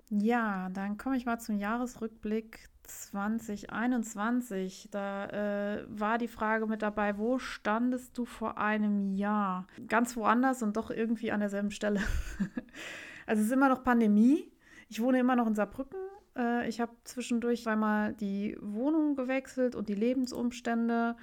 Ja, 0.10 0.70
dann 0.70 0.98
komme 0.98 1.18
ich 1.18 1.26
mal 1.26 1.40
zum 1.40 1.58
Jahresrückblick 1.58 2.71
2021. 3.12 4.90
Da 4.92 5.26
äh, 5.28 5.86
war 5.88 6.18
die 6.18 6.28
Frage 6.28 6.68
mit 6.68 6.82
dabei, 6.82 7.18
wo 7.18 7.40
standest 7.40 8.18
du 8.18 8.26
vor 8.26 8.58
einem 8.58 9.14
Jahr? 9.16 9.68
Ganz 9.88 10.16
woanders 10.16 10.62
und 10.64 10.78
doch 10.78 10.92
irgendwie 10.92 11.32
an 11.32 11.40
derselben 11.40 11.72
Stelle. 11.72 12.00
also 13.26 13.42
es 13.42 13.48
ist 13.48 13.54
immer 13.54 13.70
noch 13.70 13.84
Pandemie. 13.84 14.52
Ich 14.90 15.02
wohne 15.02 15.20
immer 15.20 15.36
noch 15.36 15.48
in 15.48 15.56
Saarbrücken. 15.56 16.00
Äh, 16.38 16.68
ich 16.68 16.82
habe 16.82 16.92
zwischendurch 17.04 17.68
einmal 17.68 18.14
die 18.14 18.58
Wohnung 18.62 19.16
gewechselt 19.16 19.76
und 19.76 19.90
die 19.90 19.96
Lebensumstände. 19.96 21.16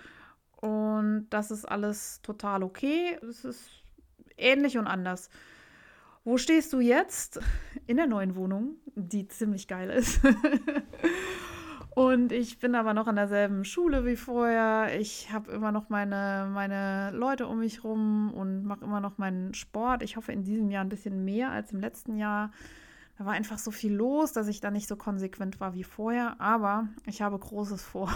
Und 0.60 1.26
das 1.30 1.50
ist 1.50 1.64
alles 1.64 2.20
total 2.22 2.62
okay. 2.62 3.18
Es 3.22 3.44
ist 3.44 3.70
ähnlich 4.36 4.78
und 4.78 4.86
anders. 4.86 5.30
Wo 6.24 6.36
stehst 6.36 6.72
du 6.72 6.80
jetzt? 6.80 7.40
In 7.86 7.96
der 7.96 8.06
neuen 8.06 8.36
Wohnung, 8.36 8.76
die 8.94 9.28
ziemlich 9.28 9.66
geil 9.66 9.88
ist. 9.88 10.20
Und 11.90 12.32
ich 12.32 12.58
bin 12.58 12.74
aber 12.74 12.94
noch 12.94 13.06
an 13.06 13.16
derselben 13.16 13.64
Schule 13.64 14.04
wie 14.04 14.16
vorher. 14.16 14.98
Ich 15.00 15.32
habe 15.32 15.50
immer 15.50 15.72
noch 15.72 15.88
meine, 15.88 16.48
meine 16.52 17.10
Leute 17.12 17.46
um 17.46 17.58
mich 17.58 17.82
rum 17.82 18.32
und 18.32 18.64
mache 18.64 18.84
immer 18.84 19.00
noch 19.00 19.18
meinen 19.18 19.54
Sport. 19.54 20.02
Ich 20.02 20.16
hoffe 20.16 20.32
in 20.32 20.44
diesem 20.44 20.70
Jahr 20.70 20.84
ein 20.84 20.88
bisschen 20.88 21.24
mehr 21.24 21.50
als 21.50 21.72
im 21.72 21.80
letzten 21.80 22.16
Jahr. 22.16 22.52
Da 23.18 23.24
war 23.24 23.32
einfach 23.32 23.58
so 23.58 23.72
viel 23.72 23.92
los, 23.92 24.32
dass 24.32 24.46
ich 24.46 24.60
da 24.60 24.70
nicht 24.70 24.86
so 24.86 24.94
konsequent 24.94 25.58
war 25.58 25.74
wie 25.74 25.82
vorher. 25.82 26.40
Aber 26.40 26.88
ich 27.06 27.20
habe 27.20 27.38
Großes 27.38 27.82
vor. 27.82 28.12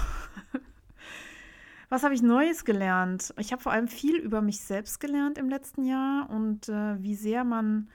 Was 1.88 2.05
habe 2.05 2.14
ich 2.14 2.23
Neues 2.23 2.64
gelernt? 2.64 3.35
Ich 3.38 3.52
habe 3.52 3.62
vor 3.62 3.73
allem 3.73 3.88
viel 3.88 4.17
über 4.17 4.41
mich 4.41 4.61
selbst 4.61 5.00
gelernt 5.00 5.37
im 5.37 5.50
letzten 5.50 5.85
Jahr 5.85 6.31
und 6.31 6.69
äh, 6.69 7.02
wie 7.02 7.14
sehr 7.14 7.45
man 7.45 7.88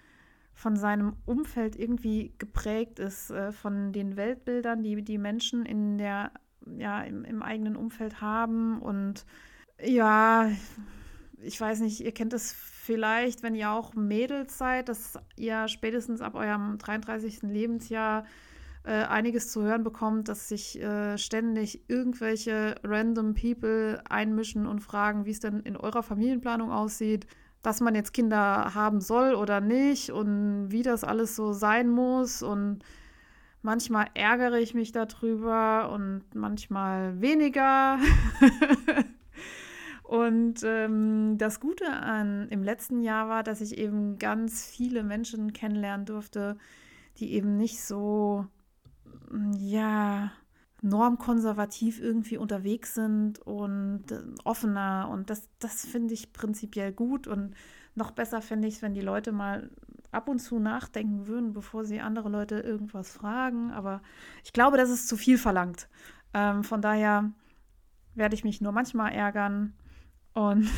von 0.57 0.75
seinem 0.75 1.13
Umfeld 1.25 1.75
irgendwie 1.75 2.33
geprägt 2.39 2.97
ist, 2.97 3.29
äh, 3.29 3.51
von 3.51 3.93
den 3.93 4.17
Weltbildern, 4.17 4.81
die 4.81 5.03
die 5.03 5.19
Menschen 5.19 5.67
in 5.67 5.99
der, 5.99 6.31
ja, 6.65 7.03
im, 7.03 7.23
im 7.25 7.43
eigenen 7.43 7.75
Umfeld 7.75 8.21
haben. 8.21 8.81
Und 8.81 9.27
ja, 9.79 10.49
ich 11.43 11.61
weiß 11.61 11.81
nicht, 11.81 11.99
ihr 11.99 12.11
kennt 12.11 12.33
es 12.33 12.53
vielleicht, 12.53 13.43
wenn 13.43 13.53
ihr 13.53 13.69
auch 13.69 13.93
Mädels 13.93 14.57
seid, 14.57 14.89
dass 14.89 15.19
ihr 15.35 15.67
spätestens 15.67 16.21
ab 16.21 16.33
eurem 16.33 16.79
33. 16.79 17.43
Lebensjahr 17.43 18.25
äh, 18.83 19.03
einiges 19.03 19.51
zu 19.51 19.61
hören 19.61 19.83
bekommt, 19.83 20.27
dass 20.27 20.49
sich 20.49 20.81
äh, 20.81 21.19
ständig 21.19 21.87
irgendwelche 21.87 22.77
random 22.83 23.35
People 23.35 24.01
einmischen 24.09 24.65
und 24.65 24.79
fragen, 24.79 25.25
wie 25.25 25.31
es 25.31 25.39
denn 25.39 25.59
in 25.59 25.77
eurer 25.77 26.01
Familienplanung 26.01 26.71
aussieht 26.71 27.27
dass 27.67 27.81
man 27.81 27.95
jetzt 27.95 28.13
Kinder 28.13 28.73
haben 28.75 29.01
soll 29.01 29.35
oder 29.35 29.59
nicht 29.59 30.09
und 30.09 30.71
wie 30.71 30.83
das 30.83 31.03
alles 31.03 31.35
so 31.35 31.51
sein 31.51 31.89
muss. 31.89 32.41
Und 32.41 32.79
manchmal 33.61 34.07
ärgere 34.13 34.57
ich 34.57 34.73
mich 34.73 34.93
darüber 34.93 35.91
und 35.91 36.23
manchmal 36.33 37.19
weniger. 37.19 37.99
und 40.03 40.61
ähm, 40.63 41.37
das 41.37 41.59
Gute 41.59 41.89
an 41.89 42.47
im 42.51 42.63
letzten 42.63 43.01
Jahr 43.01 43.27
war, 43.27 43.43
dass 43.43 43.59
ich 43.59 43.77
eben 43.77 44.17
ganz 44.17 44.65
viele 44.65 45.03
Menschen 45.03 45.51
kennenlernen 45.51 46.05
durfte, 46.05 46.57
die 47.17 47.33
eben 47.33 47.57
nicht 47.57 47.81
so, 47.81 48.47
ja, 49.57 50.31
normkonservativ 50.87 51.99
irgendwie 51.99 52.37
unterwegs 52.37 52.93
sind 52.93 53.39
und 53.39 54.11
äh, 54.11 54.21
offener. 54.43 55.09
Und 55.11 55.29
das, 55.29 55.49
das 55.59 55.85
finde 55.85 56.13
ich 56.13 56.33
prinzipiell 56.33 56.91
gut. 56.91 57.27
Und 57.27 57.55
noch 57.95 58.11
besser 58.11 58.41
fände 58.41 58.67
ich 58.67 58.75
es, 58.75 58.81
wenn 58.81 58.93
die 58.93 59.01
Leute 59.01 59.31
mal 59.31 59.69
ab 60.11 60.29
und 60.29 60.39
zu 60.39 60.59
nachdenken 60.59 61.27
würden, 61.27 61.53
bevor 61.53 61.85
sie 61.85 61.99
andere 61.99 62.29
Leute 62.29 62.59
irgendwas 62.59 63.11
fragen. 63.11 63.71
Aber 63.71 64.01
ich 64.43 64.53
glaube, 64.53 64.77
das 64.77 64.89
ist 64.89 65.07
zu 65.07 65.17
viel 65.17 65.37
verlangt. 65.37 65.89
Ähm, 66.33 66.63
von 66.63 66.81
daher 66.81 67.31
werde 68.15 68.35
ich 68.35 68.43
mich 68.43 68.61
nur 68.61 68.71
manchmal 68.71 69.11
ärgern. 69.11 69.73
Und 70.33 70.69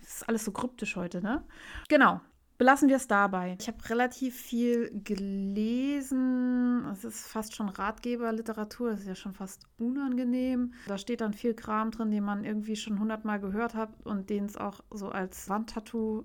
das 0.00 0.08
ist 0.08 0.28
alles 0.28 0.44
so 0.44 0.52
kryptisch 0.52 0.96
heute, 0.96 1.22
ne? 1.22 1.44
Genau. 1.88 2.20
Belassen 2.58 2.88
wir 2.88 2.96
es 2.96 3.06
dabei. 3.06 3.56
Ich 3.60 3.68
habe 3.68 3.88
relativ 3.88 4.36
viel 4.36 4.90
gelesen. 5.04 6.84
Es 6.90 7.04
ist 7.04 7.28
fast 7.28 7.54
schon 7.54 7.68
Ratgeberliteratur. 7.68 8.90
Das 8.90 9.00
ist 9.00 9.06
ja 9.06 9.14
schon 9.14 9.32
fast 9.32 9.62
unangenehm. 9.78 10.74
Da 10.88 10.98
steht 10.98 11.20
dann 11.20 11.34
viel 11.34 11.54
Kram 11.54 11.92
drin, 11.92 12.10
den 12.10 12.24
man 12.24 12.42
irgendwie 12.42 12.74
schon 12.74 12.98
hundertmal 12.98 13.38
gehört 13.38 13.74
hat 13.74 13.90
und 14.04 14.28
den 14.28 14.46
es 14.46 14.56
auch 14.56 14.80
so 14.90 15.08
als 15.08 15.48
Wandtattoo 15.48 16.24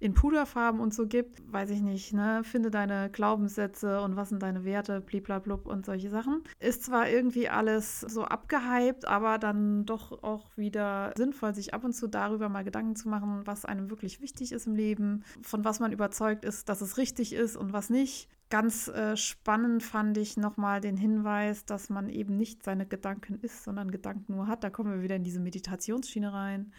in 0.00 0.14
Puderfarben 0.14 0.80
und 0.80 0.94
so 0.94 1.06
gibt, 1.06 1.40
weiß 1.52 1.70
ich 1.70 1.80
nicht, 1.80 2.12
ne? 2.12 2.42
Finde 2.44 2.70
deine 2.70 3.10
Glaubenssätze 3.10 4.00
und 4.00 4.16
was 4.16 4.30
sind 4.30 4.42
deine 4.42 4.64
Werte, 4.64 5.00
bliblablub 5.00 5.66
und 5.66 5.86
solche 5.86 6.10
Sachen. 6.10 6.42
Ist 6.60 6.84
zwar 6.84 7.08
irgendwie 7.08 7.48
alles 7.48 8.00
so 8.00 8.24
abgehypt, 8.24 9.06
aber 9.06 9.38
dann 9.38 9.84
doch 9.84 10.22
auch 10.22 10.56
wieder 10.56 11.12
sinnvoll, 11.16 11.54
sich 11.54 11.74
ab 11.74 11.84
und 11.84 11.92
zu 11.92 12.06
darüber 12.06 12.48
mal 12.48 12.64
Gedanken 12.64 12.96
zu 12.96 13.08
machen, 13.08 13.42
was 13.44 13.64
einem 13.64 13.90
wirklich 13.90 14.20
wichtig 14.20 14.52
ist 14.52 14.66
im 14.66 14.74
Leben, 14.74 15.24
von 15.42 15.64
was 15.64 15.80
man 15.80 15.92
überzeugt 15.92 16.44
ist, 16.44 16.68
dass 16.68 16.80
es 16.80 16.96
richtig 16.96 17.32
ist 17.32 17.56
und 17.56 17.72
was 17.72 17.90
nicht. 17.90 18.28
Ganz 18.52 18.88
äh, 18.88 19.16
spannend 19.16 19.82
fand 19.82 20.18
ich 20.18 20.36
nochmal 20.36 20.82
den 20.82 20.98
Hinweis, 20.98 21.64
dass 21.64 21.88
man 21.88 22.10
eben 22.10 22.36
nicht 22.36 22.62
seine 22.62 22.84
Gedanken 22.84 23.38
ist, 23.40 23.64
sondern 23.64 23.90
Gedanken 23.90 24.34
nur 24.34 24.46
hat. 24.46 24.62
Da 24.62 24.68
kommen 24.68 24.92
wir 24.92 25.02
wieder 25.02 25.16
in 25.16 25.24
diese 25.24 25.40
Meditationsschiene 25.40 26.34
rein. 26.34 26.70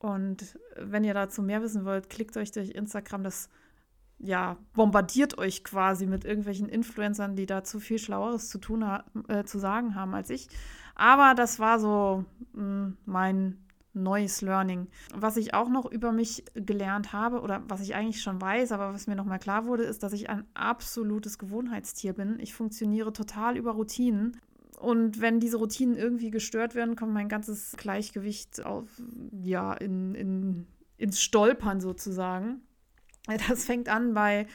Und 0.00 0.58
wenn 0.76 1.04
ihr 1.04 1.14
dazu 1.14 1.42
mehr 1.42 1.62
wissen 1.62 1.84
wollt, 1.84 2.08
klickt 2.08 2.36
euch 2.36 2.50
durch 2.50 2.70
Instagram. 2.70 3.22
Das 3.22 3.50
ja, 4.18 4.56
bombardiert 4.74 5.38
euch 5.38 5.62
quasi 5.62 6.06
mit 6.06 6.24
irgendwelchen 6.24 6.68
Influencern, 6.68 7.36
die 7.36 7.46
dazu 7.46 7.80
viel 7.80 7.98
Schlaueres 7.98 8.48
zu 8.48 8.58
tun 8.58 8.84
äh, 9.28 9.44
zu 9.44 9.58
sagen 9.58 9.94
haben 9.94 10.14
als 10.14 10.30
ich. 10.30 10.48
Aber 10.94 11.34
das 11.34 11.58
war 11.58 11.78
so 11.78 12.24
mh, 12.52 12.62
hm, 12.62 12.96
mein 13.04 13.58
neues 13.92 14.40
Learning. 14.40 14.88
Was 15.14 15.36
ich 15.36 15.52
auch 15.52 15.68
noch 15.68 15.84
über 15.84 16.12
mich 16.12 16.44
gelernt 16.54 17.12
habe 17.12 17.40
oder 17.40 17.62
was 17.68 17.80
ich 17.80 17.94
eigentlich 17.94 18.22
schon 18.22 18.40
weiß, 18.40 18.72
aber 18.72 18.94
was 18.94 19.06
mir 19.06 19.16
noch 19.16 19.24
mal 19.24 19.38
klar 19.38 19.66
wurde, 19.66 19.82
ist, 19.82 20.02
dass 20.02 20.12
ich 20.12 20.30
ein 20.30 20.46
absolutes 20.54 21.38
Gewohnheitstier 21.38 22.12
bin. 22.12 22.38
Ich 22.40 22.54
funktioniere 22.54 23.12
total 23.12 23.56
über 23.56 23.72
Routinen 23.72 24.40
und 24.80 25.20
wenn 25.20 25.40
diese 25.40 25.58
Routinen 25.58 25.94
irgendwie 25.94 26.30
gestört 26.30 26.74
werden, 26.74 26.96
kommt 26.96 27.12
mein 27.12 27.28
ganzes 27.28 27.76
Gleichgewicht 27.76 28.64
auf, 28.64 28.86
ja, 29.42 29.74
in, 29.74 30.14
in, 30.14 30.66
ins 30.96 31.20
Stolpern 31.20 31.80
sozusagen. 31.80 32.62
Das 33.48 33.66
fängt 33.66 33.88
an 33.88 34.14
bei 34.14 34.46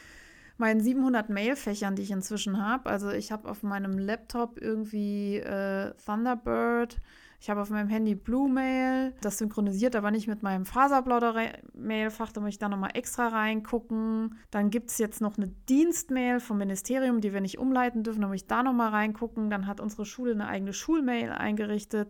meinen 0.58 0.82
700 0.82 1.30
Mailfächern, 1.30 1.96
die 1.96 2.02
ich 2.02 2.12
inzwischen 2.12 2.62
habe. 2.62 2.90
Also 2.90 3.12
ich 3.12 3.32
habe 3.32 3.48
auf 3.48 3.62
meinem 3.62 4.00
Laptop 4.00 4.60
irgendwie 4.60 5.38
äh, 5.38 5.94
Thunderbird, 6.04 7.00
ich 7.40 7.50
habe 7.50 7.62
auf 7.62 7.70
meinem 7.70 7.90
Handy 7.90 8.16
Blue 8.16 8.50
Mail, 8.50 9.14
das 9.22 9.38
synchronisiert 9.38 9.96
aber 9.96 10.12
nicht 10.12 10.28
mit 10.28 10.42
meinem 10.44 10.66
Faserplauder-Mailfach, 10.66 12.32
da 12.32 12.42
muss 12.42 12.52
ich 12.52 12.60
da 12.60 12.70
nochmal 12.70 12.92
extra 12.94 13.28
reingucken. 13.28 14.38
Dann 14.52 14.70
gibt 14.70 14.90
es 14.90 14.98
jetzt 14.98 15.22
noch 15.22 15.38
eine 15.38 15.48
Dienstmail 15.70 16.40
vom 16.40 16.58
Ministerium, 16.58 17.22
die 17.22 17.34
wir 17.34 17.42
nicht 17.42 17.60
umleiten 17.60 18.04
dürfen, 18.04 18.22
da 18.22 18.28
muss 18.28 18.38
ich 18.38 18.48
da 18.48 18.64
nochmal 18.64 18.90
reingucken. 18.90 19.50
Dann 19.50 19.68
hat 19.68 19.80
unsere 19.80 20.06
Schule 20.06 20.32
eine 20.32 20.48
eigene 20.48 20.74
Schulmail 20.74 21.32
eingerichtet. 21.32 22.10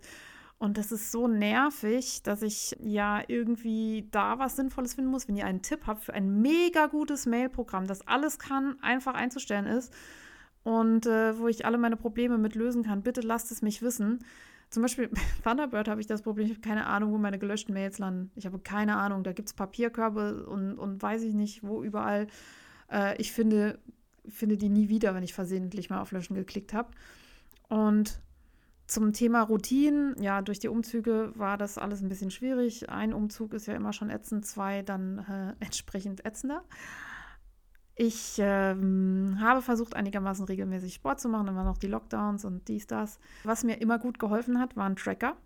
Und 0.57 0.77
das 0.77 0.91
ist 0.91 1.11
so 1.11 1.27
nervig, 1.27 2.23
dass 2.23 2.41
ich 2.41 2.77
ja 2.79 3.21
irgendwie 3.27 4.07
da 4.11 4.39
was 4.39 4.55
Sinnvolles 4.55 4.93
finden 4.93 5.11
muss. 5.11 5.27
Wenn 5.27 5.35
ihr 5.35 5.45
einen 5.45 5.61
Tipp 5.61 5.81
habt 5.85 6.05
für 6.05 6.13
ein 6.13 6.41
mega 6.41 6.87
gutes 6.87 7.25
Mailprogramm, 7.25 7.87
das 7.87 8.07
alles 8.07 8.39
kann, 8.39 8.77
einfach 8.81 9.15
einzustellen 9.15 9.65
ist 9.65 9.93
und 10.65 11.05
äh, 11.05 11.37
wo 11.37 11.47
ich 11.47 11.65
alle 11.65 11.77
meine 11.77 11.95
Probleme 11.95 12.37
mit 12.39 12.55
lösen 12.55 12.83
kann, 12.83 13.03
bitte 13.03 13.21
lasst 13.21 13.51
es 13.51 13.61
mich 13.61 13.83
wissen. 13.83 14.25
Zum 14.75 14.81
Beispiel 14.81 15.07
bei 15.07 15.21
Thunderbird 15.45 15.87
habe 15.87 16.01
ich 16.01 16.07
das 16.07 16.21
Problem, 16.21 16.47
ich 16.47 16.51
habe 16.51 16.59
keine 16.59 16.85
Ahnung, 16.85 17.13
wo 17.13 17.17
meine 17.17 17.39
gelöschten 17.39 17.73
Mails 17.73 17.97
landen. 17.97 18.29
Ich 18.35 18.45
habe 18.45 18.59
keine 18.59 18.97
Ahnung, 18.97 19.23
da 19.23 19.31
gibt 19.31 19.47
es 19.47 19.53
Papierkörbe 19.53 20.45
und, 20.47 20.77
und 20.77 21.01
weiß 21.01 21.23
ich 21.23 21.33
nicht, 21.33 21.63
wo 21.63 21.81
überall. 21.81 22.27
Äh, 22.91 23.15
ich 23.15 23.31
finde, 23.31 23.79
finde 24.27 24.57
die 24.57 24.67
nie 24.67 24.89
wieder, 24.89 25.15
wenn 25.15 25.23
ich 25.23 25.33
versehentlich 25.33 25.89
mal 25.89 26.01
auf 26.01 26.11
Löschen 26.11 26.35
geklickt 26.35 26.73
habe. 26.73 26.91
Und 27.69 28.19
zum 28.85 29.13
Thema 29.13 29.43
Routinen, 29.43 30.21
ja, 30.21 30.41
durch 30.41 30.59
die 30.59 30.67
Umzüge 30.67 31.31
war 31.35 31.57
das 31.57 31.77
alles 31.77 32.01
ein 32.01 32.09
bisschen 32.09 32.29
schwierig. 32.29 32.89
Ein 32.89 33.13
Umzug 33.13 33.53
ist 33.53 33.67
ja 33.67 33.75
immer 33.75 33.93
schon 33.93 34.09
ätzend, 34.09 34.45
zwei 34.45 34.81
dann 34.81 35.19
äh, 35.19 35.53
entsprechend 35.65 36.25
ätzender. 36.25 36.65
Ich 37.95 38.35
ähm, 38.39 39.37
habe 39.39 39.61
versucht, 39.61 39.95
einigermaßen 39.95 40.45
regelmäßig 40.45 40.95
Sport 40.95 41.21
zu 41.21 41.29
machen. 41.29 41.47
Waren 41.47 41.65
noch 41.65 41.77
die 41.77 41.87
Lockdowns 41.87 42.43
und 42.43 42.67
dies, 42.67 42.87
das. 42.87 43.19
Was 43.43 43.63
mir 43.63 43.81
immer 43.81 43.99
gut 43.99 44.19
geholfen 44.19 44.59
hat, 44.59 44.75
war 44.75 44.85
ein 44.85 44.97
Tracker. 44.97 45.37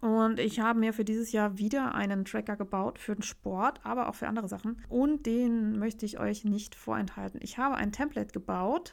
Und 0.00 0.38
ich 0.38 0.60
habe 0.60 0.78
mir 0.78 0.92
für 0.92 1.04
dieses 1.04 1.32
Jahr 1.32 1.56
wieder 1.56 1.94
einen 1.94 2.26
Tracker 2.26 2.56
gebaut 2.56 2.98
für 2.98 3.14
den 3.14 3.22
Sport, 3.22 3.80
aber 3.82 4.08
auch 4.08 4.14
für 4.14 4.28
andere 4.28 4.48
Sachen. 4.48 4.82
Und 4.90 5.24
den 5.24 5.78
möchte 5.78 6.04
ich 6.04 6.20
euch 6.20 6.44
nicht 6.44 6.74
vorenthalten. 6.74 7.40
Ich 7.42 7.56
habe 7.56 7.76
ein 7.76 7.92
Template 7.92 8.32
gebaut 8.32 8.92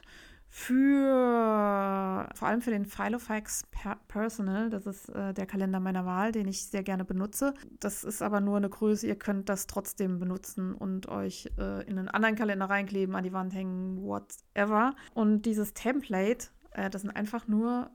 für 0.56 2.28
vor 2.32 2.46
allem 2.46 2.60
für 2.60 2.70
den 2.70 2.84
Filofax 2.84 3.64
Personal. 4.06 4.70
Das 4.70 4.86
ist 4.86 5.08
äh, 5.08 5.34
der 5.34 5.46
Kalender 5.46 5.80
meiner 5.80 6.06
Wahl, 6.06 6.30
den 6.30 6.46
ich 6.46 6.66
sehr 6.66 6.84
gerne 6.84 7.04
benutze. 7.04 7.54
Das 7.80 8.04
ist 8.04 8.22
aber 8.22 8.40
nur 8.40 8.58
eine 8.58 8.70
Größe. 8.70 9.08
Ihr 9.08 9.18
könnt 9.18 9.48
das 9.48 9.66
trotzdem 9.66 10.20
benutzen 10.20 10.72
und 10.72 11.08
euch 11.08 11.50
äh, 11.58 11.84
in 11.88 11.98
einen 11.98 12.08
anderen 12.08 12.36
Kalender 12.36 12.66
reinkleben, 12.66 13.16
an 13.16 13.24
die 13.24 13.32
Wand 13.32 13.52
hängen, 13.52 14.00
whatever. 14.00 14.94
Und 15.12 15.42
dieses 15.42 15.74
Template, 15.74 16.46
äh, 16.70 16.88
das 16.88 17.02
sind 17.02 17.10
einfach 17.10 17.48
nur 17.48 17.90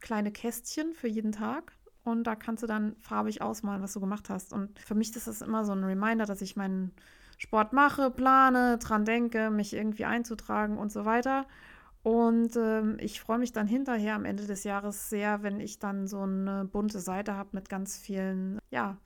kleine 0.00 0.32
Kästchen 0.32 0.94
für 0.94 1.08
jeden 1.08 1.32
Tag 1.32 1.74
und 2.02 2.24
da 2.24 2.34
kannst 2.34 2.62
du 2.62 2.66
dann 2.66 2.96
farbig 2.96 3.42
ausmalen, 3.42 3.82
was 3.82 3.92
du 3.92 4.00
gemacht 4.00 4.30
hast. 4.30 4.54
Und 4.54 4.78
für 4.78 4.94
mich 4.94 5.14
ist 5.14 5.26
das 5.26 5.42
immer 5.42 5.66
so 5.66 5.72
ein 5.72 5.84
Reminder, 5.84 6.24
dass 6.24 6.40
ich 6.40 6.56
meinen 6.56 6.92
Sport 7.36 7.74
mache, 7.74 8.10
plane, 8.10 8.78
dran 8.78 9.04
denke, 9.04 9.50
mich 9.50 9.74
irgendwie 9.74 10.06
einzutragen 10.06 10.78
und 10.78 10.92
so 10.92 11.04
weiter. 11.04 11.46
Und 12.02 12.56
ähm, 12.56 12.96
ich 12.98 13.20
freue 13.20 13.38
mich 13.38 13.52
dann 13.52 13.66
hinterher 13.66 14.14
am 14.14 14.24
Ende 14.24 14.46
des 14.46 14.64
Jahres 14.64 15.10
sehr, 15.10 15.42
wenn 15.42 15.60
ich 15.60 15.78
dann 15.78 16.06
so 16.06 16.20
eine 16.20 16.64
bunte 16.64 16.98
Seite 16.98 17.34
habe 17.34 17.50
mit 17.52 17.68
ganz 17.68 17.98
vielen, 17.98 18.58
ja, 18.70 18.96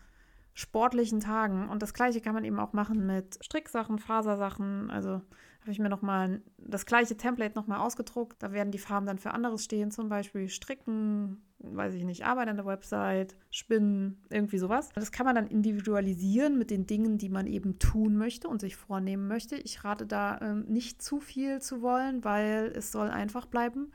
sportlichen 0.54 1.20
Tagen. 1.20 1.68
Und 1.68 1.82
das 1.82 1.94
gleiche 1.94 2.20
kann 2.20 2.34
man 2.34 2.44
eben 2.44 2.58
auch 2.58 2.72
machen 2.72 3.06
mit 3.06 3.38
Stricksachen, 3.44 3.98
Fasersachen. 3.98 4.90
Also 4.90 5.20
habe 5.64 5.72
ich 5.72 5.78
mir 5.78 5.88
nochmal 5.88 6.42
das 6.58 6.86
gleiche 6.86 7.16
Template 7.16 7.54
nochmal 7.54 7.80
ausgedruckt. 7.80 8.42
Da 8.42 8.52
werden 8.52 8.70
die 8.70 8.78
Farben 8.78 9.06
dann 9.06 9.18
für 9.18 9.32
anderes 9.32 9.64
stehen, 9.64 9.90
zum 9.90 10.08
Beispiel 10.08 10.48
Stricken, 10.48 11.42
weiß 11.58 11.94
ich 11.94 12.04
nicht, 12.04 12.24
Arbeit 12.24 12.48
an 12.48 12.56
der 12.56 12.66
Website, 12.66 13.34
Spinnen, 13.50 14.22
irgendwie 14.30 14.58
sowas. 14.58 14.90
Das 14.94 15.10
kann 15.10 15.26
man 15.26 15.34
dann 15.34 15.46
individualisieren 15.46 16.58
mit 16.58 16.70
den 16.70 16.86
Dingen, 16.86 17.18
die 17.18 17.30
man 17.30 17.46
eben 17.46 17.78
tun 17.78 18.16
möchte 18.16 18.46
und 18.46 18.60
sich 18.60 18.76
vornehmen 18.76 19.26
möchte. 19.26 19.56
Ich 19.56 19.84
rate 19.84 20.06
da 20.06 20.38
ähm, 20.40 20.66
nicht 20.68 21.02
zu 21.02 21.18
viel 21.18 21.60
zu 21.60 21.82
wollen, 21.82 22.22
weil 22.24 22.70
es 22.76 22.92
soll 22.92 23.08
einfach 23.08 23.46
bleiben. 23.46 23.90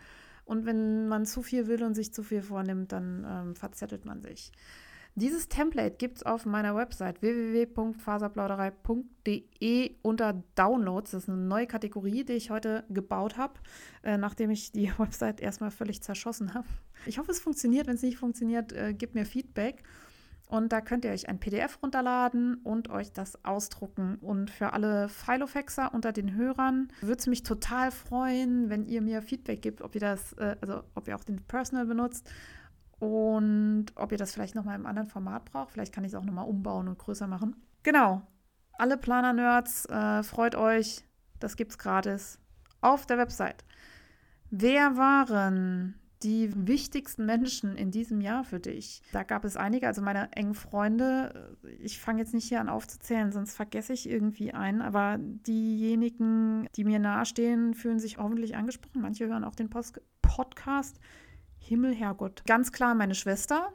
Und 0.45 0.65
wenn 0.65 1.08
man 1.08 1.28
zu 1.28 1.43
viel 1.43 1.67
will 1.67 1.84
und 1.84 1.93
sich 1.93 2.12
zu 2.12 2.24
viel 2.24 2.41
vornimmt, 2.41 2.91
dann 2.91 3.26
ähm, 3.30 3.56
verzettelt 3.56 4.06
man 4.06 4.22
sich. 4.22 4.52
Dieses 5.19 5.49
Template 5.49 5.97
gibt 5.97 6.19
es 6.19 6.23
auf 6.23 6.45
meiner 6.45 6.77
Website 6.77 7.21
www.faserplauderei.de 7.21 9.95
unter 10.01 10.41
Downloads. 10.55 11.12
Das 11.12 11.23
ist 11.23 11.29
eine 11.29 11.39
neue 11.39 11.67
Kategorie, 11.67 12.23
die 12.23 12.32
ich 12.34 12.51
heute 12.51 12.86
gebaut 12.89 13.36
habe, 13.36 13.55
äh, 14.03 14.17
nachdem 14.17 14.49
ich 14.49 14.71
die 14.71 14.93
Website 14.97 15.41
erstmal 15.41 15.71
völlig 15.71 16.01
zerschossen 16.01 16.53
habe. 16.53 16.69
Ich 17.05 17.19
hoffe, 17.19 17.32
es 17.32 17.41
funktioniert. 17.41 17.88
Wenn 17.88 17.95
es 17.95 18.01
nicht 18.01 18.17
funktioniert, 18.17 18.71
äh, 18.71 18.93
gebt 18.93 19.13
mir 19.13 19.25
Feedback. 19.25 19.84
Und 20.47 20.71
da 20.71 20.79
könnt 20.79 21.03
ihr 21.03 21.12
euch 21.12 21.27
ein 21.27 21.41
PDF 21.41 21.79
runterladen 21.84 22.55
und 22.63 22.89
euch 22.89 23.12
das 23.12 23.43
ausdrucken. 23.43 24.19
Und 24.21 24.49
für 24.49 24.71
alle 24.71 25.10
Filofaxer 25.10 25.93
unter 25.93 26.13
den 26.13 26.34
Hörern 26.34 26.88
würde 27.01 27.19
es 27.19 27.27
mich 27.27 27.43
total 27.43 27.91
freuen, 27.91 28.69
wenn 28.69 28.86
ihr 28.86 29.01
mir 29.01 29.21
Feedback 29.21 29.62
gebt, 29.62 29.82
ob 29.82 29.95
ihr 29.95 30.01
das, 30.01 30.32
äh, 30.34 30.55
also 30.62 30.84
ob 30.95 31.10
ihr 31.10 31.17
auch 31.17 31.25
den 31.25 31.41
Personal 31.41 31.86
benutzt 31.86 32.32
und 32.99 33.88
ob 33.95 34.12
ihr 34.12 34.17
das 34.17 34.33
vielleicht 34.33 34.55
nochmal 34.55 34.75
im 34.75 34.85
anderen 34.85 35.07
Format 35.07 35.45
braucht. 35.45 35.71
Vielleicht 35.71 35.93
kann 35.93 36.03
ich 36.03 36.12
es 36.12 36.15
auch 36.15 36.25
nochmal 36.25 36.47
umbauen 36.47 36.88
und 36.88 36.99
größer 36.99 37.27
machen. 37.27 37.55
Genau. 37.83 38.21
Alle 38.73 38.97
Planer-Nerds, 38.97 39.85
äh, 39.85 40.23
freut 40.23 40.55
euch. 40.55 41.03
Das 41.39 41.55
gibt's 41.55 41.77
gratis 41.77 42.39
auf 42.81 43.05
der 43.05 43.17
Website. 43.17 43.63
Wer 44.51 44.97
waren 44.97 45.95
die 46.23 46.51
wichtigsten 46.67 47.25
Menschen 47.25 47.77
in 47.77 47.91
diesem 47.91 48.19
Jahr 48.19 48.43
für 48.43 48.59
dich? 48.59 49.01
Da 49.13 49.23
gab 49.23 49.45
es 49.45 49.55
einige, 49.55 49.88
also 49.88 50.01
meine 50.01 50.31
engen 50.33 50.53
Freunde. 50.53 51.57
Ich 51.79 51.99
fange 51.99 52.19
jetzt 52.19 52.33
nicht 52.33 52.49
hier 52.49 52.59
an 52.59 52.67
aufzuzählen, 52.67 53.31
sonst 53.31 53.55
vergesse 53.55 53.93
ich 53.93 54.09
irgendwie 54.09 54.53
einen. 54.53 54.81
Aber 54.81 55.17
diejenigen, 55.19 56.67
die 56.75 56.83
mir 56.83 56.99
nahestehen, 56.99 57.73
fühlen 57.73 57.99
sich 57.99 58.17
hoffentlich 58.17 58.57
angesprochen. 58.57 59.01
Manche 59.01 59.27
hören 59.27 59.45
auch 59.45 59.55
den 59.55 59.69
Post 59.69 60.01
Podcast. 60.21 60.99
Himmel, 61.60 61.93
Herrgott. 61.93 62.43
Ganz 62.45 62.72
klar 62.72 62.95
meine 62.95 63.15
Schwester 63.15 63.72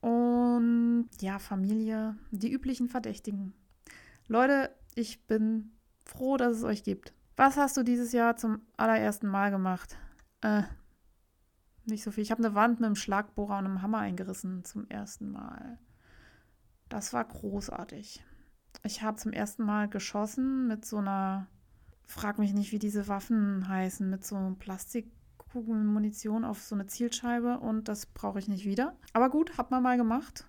und 0.00 1.08
ja, 1.20 1.38
Familie, 1.38 2.16
die 2.30 2.50
üblichen 2.50 2.88
Verdächtigen. 2.88 3.54
Leute, 4.26 4.74
ich 4.94 5.26
bin 5.26 5.72
froh, 6.04 6.36
dass 6.36 6.56
es 6.56 6.64
euch 6.64 6.84
gibt. 6.84 7.12
Was 7.36 7.56
hast 7.56 7.76
du 7.76 7.82
dieses 7.82 8.12
Jahr 8.12 8.36
zum 8.36 8.62
allerersten 8.76 9.28
Mal 9.28 9.50
gemacht? 9.50 9.96
Äh, 10.40 10.62
nicht 11.84 12.04
so 12.04 12.10
viel. 12.10 12.22
Ich 12.22 12.30
habe 12.30 12.44
eine 12.44 12.54
Wand 12.54 12.80
mit 12.80 12.86
einem 12.86 12.96
Schlagbohrer 12.96 13.58
und 13.58 13.66
einem 13.66 13.82
Hammer 13.82 13.98
eingerissen 13.98 14.64
zum 14.64 14.86
ersten 14.88 15.30
Mal. 15.30 15.78
Das 16.88 17.12
war 17.12 17.24
großartig. 17.24 18.24
Ich 18.84 19.02
habe 19.02 19.16
zum 19.16 19.32
ersten 19.32 19.64
Mal 19.64 19.88
geschossen 19.88 20.66
mit 20.66 20.84
so 20.84 20.98
einer, 20.98 21.46
frag 22.06 22.38
mich 22.38 22.52
nicht, 22.52 22.72
wie 22.72 22.78
diese 22.78 23.08
Waffen 23.08 23.68
heißen, 23.68 24.08
mit 24.08 24.24
so 24.24 24.36
einem 24.36 24.56
Plastik 24.56 25.10
Kugeln 25.52 25.86
Munition 25.86 26.44
auf 26.44 26.62
so 26.62 26.74
eine 26.74 26.86
Zielscheibe 26.86 27.58
und 27.58 27.88
das 27.88 28.06
brauche 28.06 28.38
ich 28.38 28.48
nicht 28.48 28.64
wieder. 28.64 28.96
Aber 29.12 29.28
gut, 29.28 29.58
hat 29.58 29.70
man 29.70 29.82
mal 29.82 29.98
gemacht. 29.98 30.46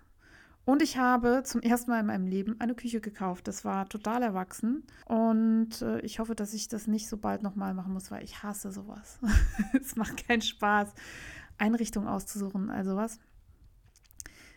Und 0.65 0.81
ich 0.81 0.97
habe 0.97 1.43
zum 1.43 1.61
ersten 1.61 1.91
Mal 1.91 1.99
in 1.99 2.05
meinem 2.05 2.25
Leben 2.25 2.55
eine 2.59 2.73
Küche 2.73 3.01
gekauft. 3.01 3.49
Das 3.49 3.65
war 3.65 3.89
total 3.89 4.23
erwachsen. 4.23 4.83
Und 5.05 5.81
äh, 5.81 5.99
ich 5.99 6.19
hoffe, 6.19 6.35
dass 6.35 6.53
ich 6.53 6.69
das 6.69 6.87
nicht 6.87 7.09
so 7.09 7.17
bald 7.17 7.43
nochmal 7.43 7.73
machen 7.73 7.91
muss, 7.91 8.11
weil 8.11 8.23
ich 8.23 8.43
hasse 8.43 8.71
sowas. 8.71 9.19
es 9.73 9.97
macht 9.97 10.25
keinen 10.25 10.41
Spaß, 10.41 10.93
Einrichtungen 11.57 12.07
auszusuchen. 12.07 12.69
Also 12.69 12.95
was. 12.95 13.19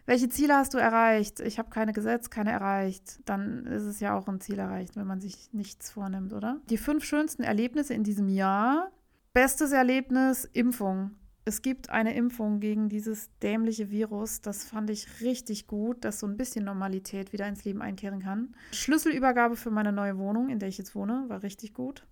Welche 0.05 0.29
Ziele 0.29 0.55
hast 0.55 0.75
du 0.75 0.79
erreicht? 0.79 1.41
Ich 1.41 1.59
habe 1.59 1.71
keine 1.71 1.93
gesetzt, 1.93 2.31
keine 2.31 2.53
erreicht. 2.53 3.19
Dann 3.25 3.67
ist 3.67 3.83
es 3.83 3.99
ja 3.99 4.17
auch 4.17 4.29
ein 4.29 4.41
Ziel 4.41 4.61
erreicht, 4.61 4.95
wenn 4.95 5.09
man 5.09 5.21
sich 5.21 5.53
nichts 5.53 5.91
vornimmt, 5.91 6.33
oder? 6.33 6.61
Die 6.71 6.79
fünf 6.79 7.03
schönsten 7.03 7.43
Erlebnisse 7.43 7.95
in 7.95 8.05
diesem 8.05 8.29
Jahr 8.29 8.93
Bestes 9.37 9.73
Erlebnis, 9.73 10.49
Impfung. 10.55 11.11
Es 11.45 11.61
gibt 11.61 11.91
eine 11.91 12.17
Impfung 12.17 12.59
gegen 12.59 12.89
dieses 12.89 13.29
dämliche 13.41 13.91
Virus. 13.91 14.41
Das 14.41 14.65
fand 14.65 14.89
ich 14.89 15.21
richtig 15.21 15.67
gut, 15.67 16.07
dass 16.07 16.21
so 16.21 16.27
ein 16.27 16.39
bisschen 16.39 16.65
Normalität 16.65 17.35
wieder 17.35 17.47
ins 17.47 17.63
Leben 17.67 17.83
einkehren 17.83 18.23
kann. 18.23 18.57
Schlüsselübergabe 18.73 19.57
für 19.57 19.71
meine 19.71 19.93
neue 19.93 20.17
Wohnung, 20.17 20.49
in 20.49 20.59
der 20.59 20.71
ich 20.71 20.79
jetzt 20.79 20.95
wohne, 20.95 21.27
war 21.29 21.43
richtig 21.43 21.75
gut. 21.75 22.07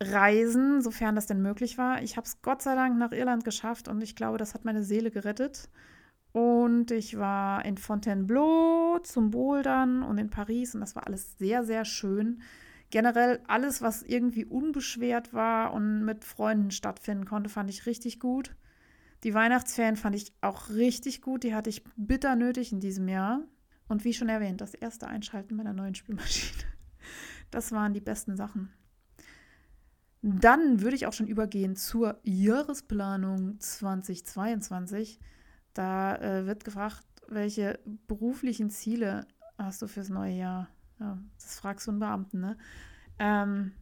Reisen, 0.00 0.80
sofern 0.80 1.16
das 1.16 1.26
denn 1.26 1.42
möglich 1.42 1.76
war. 1.76 2.00
Ich 2.02 2.16
habe 2.16 2.24
es 2.24 2.40
Gott 2.40 2.62
sei 2.62 2.76
Dank 2.76 2.96
nach 2.96 3.10
Irland 3.10 3.44
geschafft 3.44 3.88
und 3.88 4.00
ich 4.00 4.14
glaube, 4.14 4.38
das 4.38 4.54
hat 4.54 4.64
meine 4.64 4.84
Seele 4.84 5.10
gerettet. 5.10 5.70
Und 6.30 6.92
ich 6.92 7.18
war 7.18 7.64
in 7.64 7.78
Fontainebleau 7.78 9.00
zum 9.00 9.30
Bouldern 9.32 10.04
und 10.04 10.18
in 10.18 10.30
Paris 10.30 10.76
und 10.76 10.82
das 10.82 10.94
war 10.94 11.04
alles 11.04 11.36
sehr, 11.36 11.64
sehr 11.64 11.84
schön 11.84 12.42
generell 12.92 13.40
alles, 13.48 13.82
was 13.82 14.02
irgendwie 14.02 14.44
unbeschwert 14.44 15.32
war 15.32 15.72
und 15.72 16.04
mit 16.04 16.24
Freunden 16.24 16.70
stattfinden 16.70 17.24
konnte, 17.24 17.50
fand 17.50 17.70
ich 17.70 17.86
richtig 17.86 18.20
gut. 18.20 18.54
Die 19.24 19.34
Weihnachtsferien 19.34 19.96
fand 19.96 20.14
ich 20.14 20.32
auch 20.42 20.68
richtig 20.68 21.22
gut. 21.22 21.42
Die 21.42 21.54
hatte 21.54 21.70
ich 21.70 21.82
bitter 21.96 22.36
nötig 22.36 22.70
in 22.70 22.80
diesem 22.80 23.08
Jahr. 23.08 23.40
Und 23.88 24.04
wie 24.04 24.12
schon 24.12 24.28
erwähnt, 24.28 24.60
das 24.60 24.74
erste 24.74 25.08
Einschalten 25.08 25.56
meiner 25.56 25.72
neuen 25.72 25.94
Spielmaschine. 25.94 26.62
Das 27.50 27.72
waren 27.72 27.92
die 27.92 28.00
besten 28.00 28.36
Sachen. 28.36 28.72
Dann 30.22 30.80
würde 30.80 30.96
ich 30.96 31.06
auch 31.06 31.12
schon 31.12 31.26
übergehen 31.26 31.76
zur 31.76 32.20
Jahresplanung 32.22 33.58
2022. 33.58 35.18
Da 35.74 36.16
äh, 36.16 36.46
wird 36.46 36.64
gefragt, 36.64 37.04
welche 37.28 37.80
beruflichen 38.06 38.70
Ziele 38.70 39.26
hast 39.58 39.82
du 39.82 39.86
fürs 39.86 40.10
neue 40.10 40.34
Jahr? 40.34 40.68
Ja, 41.02 41.18
das 41.40 41.58
fragst 41.58 41.86
du 41.86 41.90
einen 41.90 42.00
Beamten, 42.00 42.40
ne? 42.40 42.56
Ähm, 43.18 43.72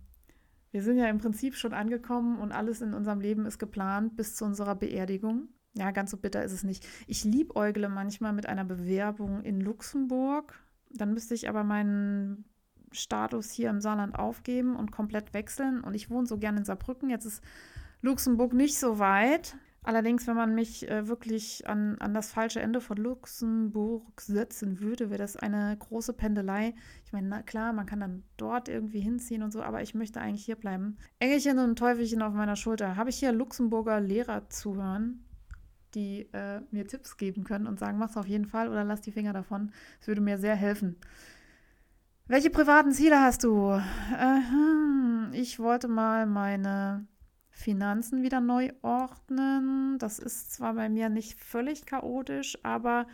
wir 0.71 0.83
sind 0.83 0.97
ja 0.97 1.07
im 1.07 1.19
Prinzip 1.19 1.55
schon 1.55 1.75
angekommen 1.75 2.39
und 2.39 2.53
alles 2.53 2.81
in 2.81 2.95
unserem 2.95 3.21
Leben 3.21 3.45
ist 3.45 3.59
geplant 3.59 4.17
bis 4.17 4.37
zu 4.37 4.45
unserer 4.45 4.75
Beerdigung. 4.75 5.49
Ja, 5.75 5.91
ganz 5.91 6.11
so 6.11 6.17
bitter 6.17 6.43
ist 6.43 6.53
es 6.53 6.63
nicht. 6.63 6.87
Ich 7.07 7.25
liebäugle 7.25 7.89
manchmal 7.89 8.33
mit 8.33 8.47
einer 8.47 8.65
Bewerbung 8.65 9.43
in 9.43 9.61
Luxemburg. 9.61 10.59
Dann 10.91 11.13
müsste 11.13 11.35
ich 11.35 11.49
aber 11.49 11.63
meinen 11.63 12.45
Status 12.91 13.51
hier 13.51 13.69
im 13.71 13.81
Saarland 13.81 14.19
aufgeben 14.19 14.77
und 14.77 14.91
komplett 14.91 15.35
wechseln. 15.35 15.81
Und 15.83 15.95
ich 15.95 16.09
wohne 16.09 16.27
so 16.27 16.39
gerne 16.39 16.59
in 16.59 16.65
Saarbrücken. 16.65 17.11
Jetzt 17.11 17.27
ist 17.27 17.43
Luxemburg 18.01 18.55
nicht 18.55 18.79
so 18.79 18.99
weit. 18.99 19.57
Allerdings, 19.83 20.27
wenn 20.27 20.37
man 20.37 20.55
mich 20.55 20.89
äh, 20.91 21.09
wirklich 21.09 21.67
an, 21.67 21.97
an 22.01 22.13
das 22.13 22.31
falsche 22.31 22.61
Ende 22.61 22.83
von 22.83 22.99
Luxemburg 22.99 24.21
setzen 24.21 24.81
würde, 24.81 25.09
wäre 25.09 25.19
das 25.19 25.37
eine 25.37 25.75
große 25.79 26.13
Pendelei. 26.13 26.75
Ich 27.07 27.13
meine, 27.13 27.43
klar, 27.45 27.73
man 27.73 27.87
kann 27.87 28.01
dann 28.01 28.23
dort 28.37 28.69
irgendwie 28.69 29.01
hinziehen 29.01 29.43
und 29.43 29.53
so, 29.53 29.63
aber 29.63 29.81
ich 29.81 29.95
möchte 29.95 30.21
eigentlich 30.21 30.45
hier 30.45 30.57
bleiben. 30.57 30.99
Engelchen 31.19 31.59
und 31.59 31.79
Teufelchen 31.79 32.21
auf 32.21 32.35
meiner 32.35 32.57
Schulter. 32.57 32.97
Habe 32.97 33.09
ich 33.09 33.17
hier 33.17 33.33
Luxemburger 33.33 34.01
Lehrer 34.01 34.51
zuhören, 34.51 35.25
die 35.95 36.29
äh, 36.33 36.61
mir 36.71 36.87
Tipps 36.87 37.17
geben 37.17 37.45
können 37.45 37.67
und 37.67 37.79
sagen, 37.79 37.97
mach's 37.97 38.19
auf 38.19 38.27
jeden 38.27 38.47
Fall 38.47 38.69
oder 38.69 38.85
lass 38.85 39.01
die 39.01 39.13
Finger 39.13 39.33
davon. 39.33 39.73
Das 39.99 40.09
würde 40.09 40.21
mir 40.21 40.37
sehr 40.37 40.57
helfen. 40.57 40.97
Welche 42.27 42.51
privaten 42.51 42.93
Ziele 42.93 43.19
hast 43.19 43.45
du? 43.45 43.71
Äh, 43.73 45.37
ich 45.37 45.59
wollte 45.59 45.89
mal 45.89 46.27
meine 46.27 47.07
Finanzen 47.61 48.23
wieder 48.23 48.41
neu 48.41 48.71
ordnen. 48.83 49.99
Das 49.99 50.19
ist 50.19 50.53
zwar 50.53 50.75
bei 50.75 50.89
mir 50.89 51.09
nicht 51.09 51.39
völlig 51.39 51.87
chaotisch, 51.87 52.59
aber 52.63 53.07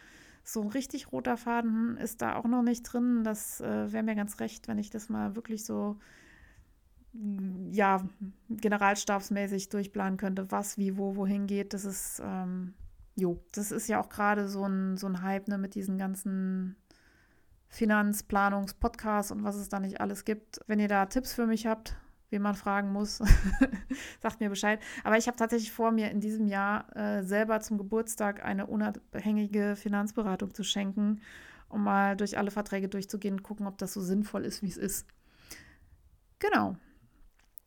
so 0.44 0.62
ein 0.62 0.68
richtig 0.68 1.11
roter 1.12 1.37
Faden 1.37 1.96
ist 1.96 2.22
da 2.22 2.37
auch 2.37 2.44
noch 2.44 2.62
nicht 2.62 2.82
drin. 2.85 3.24
Das 3.24 3.61
äh, 3.61 3.92
wäre 3.92 4.04
mir 4.04 4.14
ganz 4.14 4.38
recht, 4.38 4.68
wenn 4.68 4.78
ich 4.78 4.90
das 4.90 5.09
mal 5.09 5.35
wirklich 5.35 5.64
so 5.64 5.96
ja, 7.70 8.04
generalstabsmäßig 8.50 9.68
durchplanen 9.70 10.18
könnte, 10.18 10.50
was, 10.50 10.78
wie, 10.78 10.96
wo, 10.96 11.16
wohin 11.16 11.46
geht. 11.46 11.74
Das 11.74 11.85
ist, 11.85 12.20
ähm, 12.22 12.74
jo, 13.16 13.42
das 13.52 13.72
ist 13.72 13.88
ja 13.88 14.00
auch 14.00 14.09
gerade 14.09 14.48
so 14.48 14.64
ein, 14.64 14.96
so 14.96 15.06
ein 15.06 15.22
Hype 15.22 15.48
ne, 15.48 15.59
mit 15.59 15.74
diesen 15.74 15.98
ganzen 15.98 16.76
Finanzplanungspodcasts 17.68 19.32
und 19.32 19.42
was 19.44 19.56
es 19.56 19.68
da 19.68 19.80
nicht 19.80 20.00
alles 20.00 20.24
gibt. 20.24 20.61
Wenn 20.66 20.78
ihr 20.78 20.88
da 20.88 21.06
Tipps 21.06 21.32
für 21.32 21.46
mich 21.46 21.66
habt, 21.66 21.96
wie 22.30 22.38
man 22.38 22.54
fragen 22.54 22.92
muss, 22.92 23.22
sagt 24.22 24.40
mir 24.40 24.48
Bescheid. 24.48 24.80
Aber 25.04 25.16
ich 25.16 25.26
habe 25.26 25.36
tatsächlich 25.36 25.72
vor, 25.72 25.92
mir 25.92 26.10
in 26.10 26.20
diesem 26.20 26.46
Jahr 26.46 26.94
äh, 26.96 27.22
selber 27.22 27.60
zum 27.60 27.78
Geburtstag 27.78 28.44
eine 28.44 28.66
unabhängige 28.66 29.76
Finanzberatung 29.76 30.52
zu 30.54 30.64
schenken, 30.64 31.20
um 31.68 31.84
mal 31.84 32.16
durch 32.16 32.38
alle 32.38 32.50
Verträge 32.50 32.88
durchzugehen 32.88 33.42
gucken, 33.42 33.66
ob 33.66 33.78
das 33.78 33.92
so 33.92 34.00
sinnvoll 34.00 34.44
ist, 34.44 34.62
wie 34.62 34.68
es 34.68 34.76
ist. 34.76 35.06
Genau. 36.38 36.76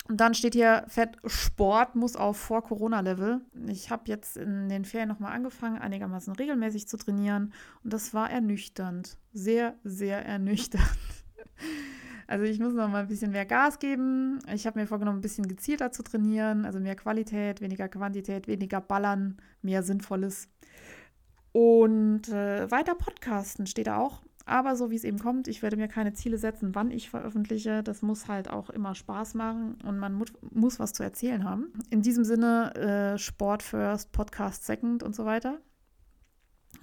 Und 0.10 0.20
dann 0.20 0.34
steht 0.34 0.56
hier 0.56 0.86
fett, 0.88 1.18
Sport 1.26 1.96
muss 1.96 2.16
auf 2.16 2.36
Vor-Corona-Level. 2.38 3.42
Ich 3.68 3.92
habe 3.92 4.04
jetzt 4.08 4.38
in 4.38 4.68
den 4.68 4.84
Ferien 4.84 5.08
nochmal 5.08 5.34
angefangen, 5.34 5.78
einigermaßen 5.78 6.34
regelmäßig 6.36 6.88
zu 6.88 6.98
trainieren. 6.98 7.54
Und 7.84 7.94
das 7.94 8.12
war 8.16 8.32
ernüchternd. 8.32 9.18
Sehr, 9.34 9.76
sehr 9.84 10.26
ernüchternd. 10.26 10.84
Also 12.30 12.46
ich 12.46 12.60
muss 12.60 12.76
noch 12.76 12.88
mal 12.88 13.02
ein 13.02 13.08
bisschen 13.08 13.32
mehr 13.32 13.48
Gas 13.48 13.80
geben. 13.80 14.38
Ich 14.54 14.68
habe 14.68 14.80
mir 14.80 14.86
vorgenommen, 14.86 15.18
ein 15.18 15.22
bisschen 15.22 15.48
gezielter 15.48 15.92
zu 15.92 16.04
trainieren. 16.04 16.64
Also 16.64 16.80
mehr 16.80 16.96
Qualität, 16.96 17.60
weniger 17.60 17.90
Quantität, 17.90 18.48
weniger 18.48 18.82
Ballern, 18.82 19.38
mehr 19.64 19.82
Sinnvolles. 19.82 20.48
Und 21.54 22.30
äh, 22.30 22.70
weiter 22.70 22.94
Podcasten 22.94 23.66
steht 23.66 23.88
da 23.88 23.98
auch. 23.98 24.22
Aber 24.46 24.76
so 24.76 24.92
wie 24.92 24.96
es 24.96 25.06
eben 25.06 25.18
kommt, 25.18 25.48
ich 25.48 25.64
werde 25.64 25.76
mir 25.76 25.88
keine 25.88 26.14
Ziele 26.14 26.38
setzen, 26.38 26.76
wann 26.76 26.92
ich 26.92 27.10
veröffentliche. 27.10 27.82
Das 27.82 28.04
muss 28.04 28.28
halt 28.28 28.48
auch 28.48 28.70
immer 28.70 28.94
Spaß 28.94 29.34
machen 29.34 29.80
und 29.84 29.98
man 29.98 30.14
mu 30.14 30.26
muss 30.52 30.78
was 30.78 30.94
zu 30.94 31.02
erzählen 31.02 31.44
haben. 31.44 31.74
In 31.90 32.04
diesem 32.04 32.26
Sinne 32.26 32.76
äh, 32.76 33.18
Sport 33.18 33.64
first, 33.64 34.12
Podcast 34.12 34.68
second 34.68 35.02
und 35.02 35.16
so 35.16 35.26
weiter. 35.26 35.58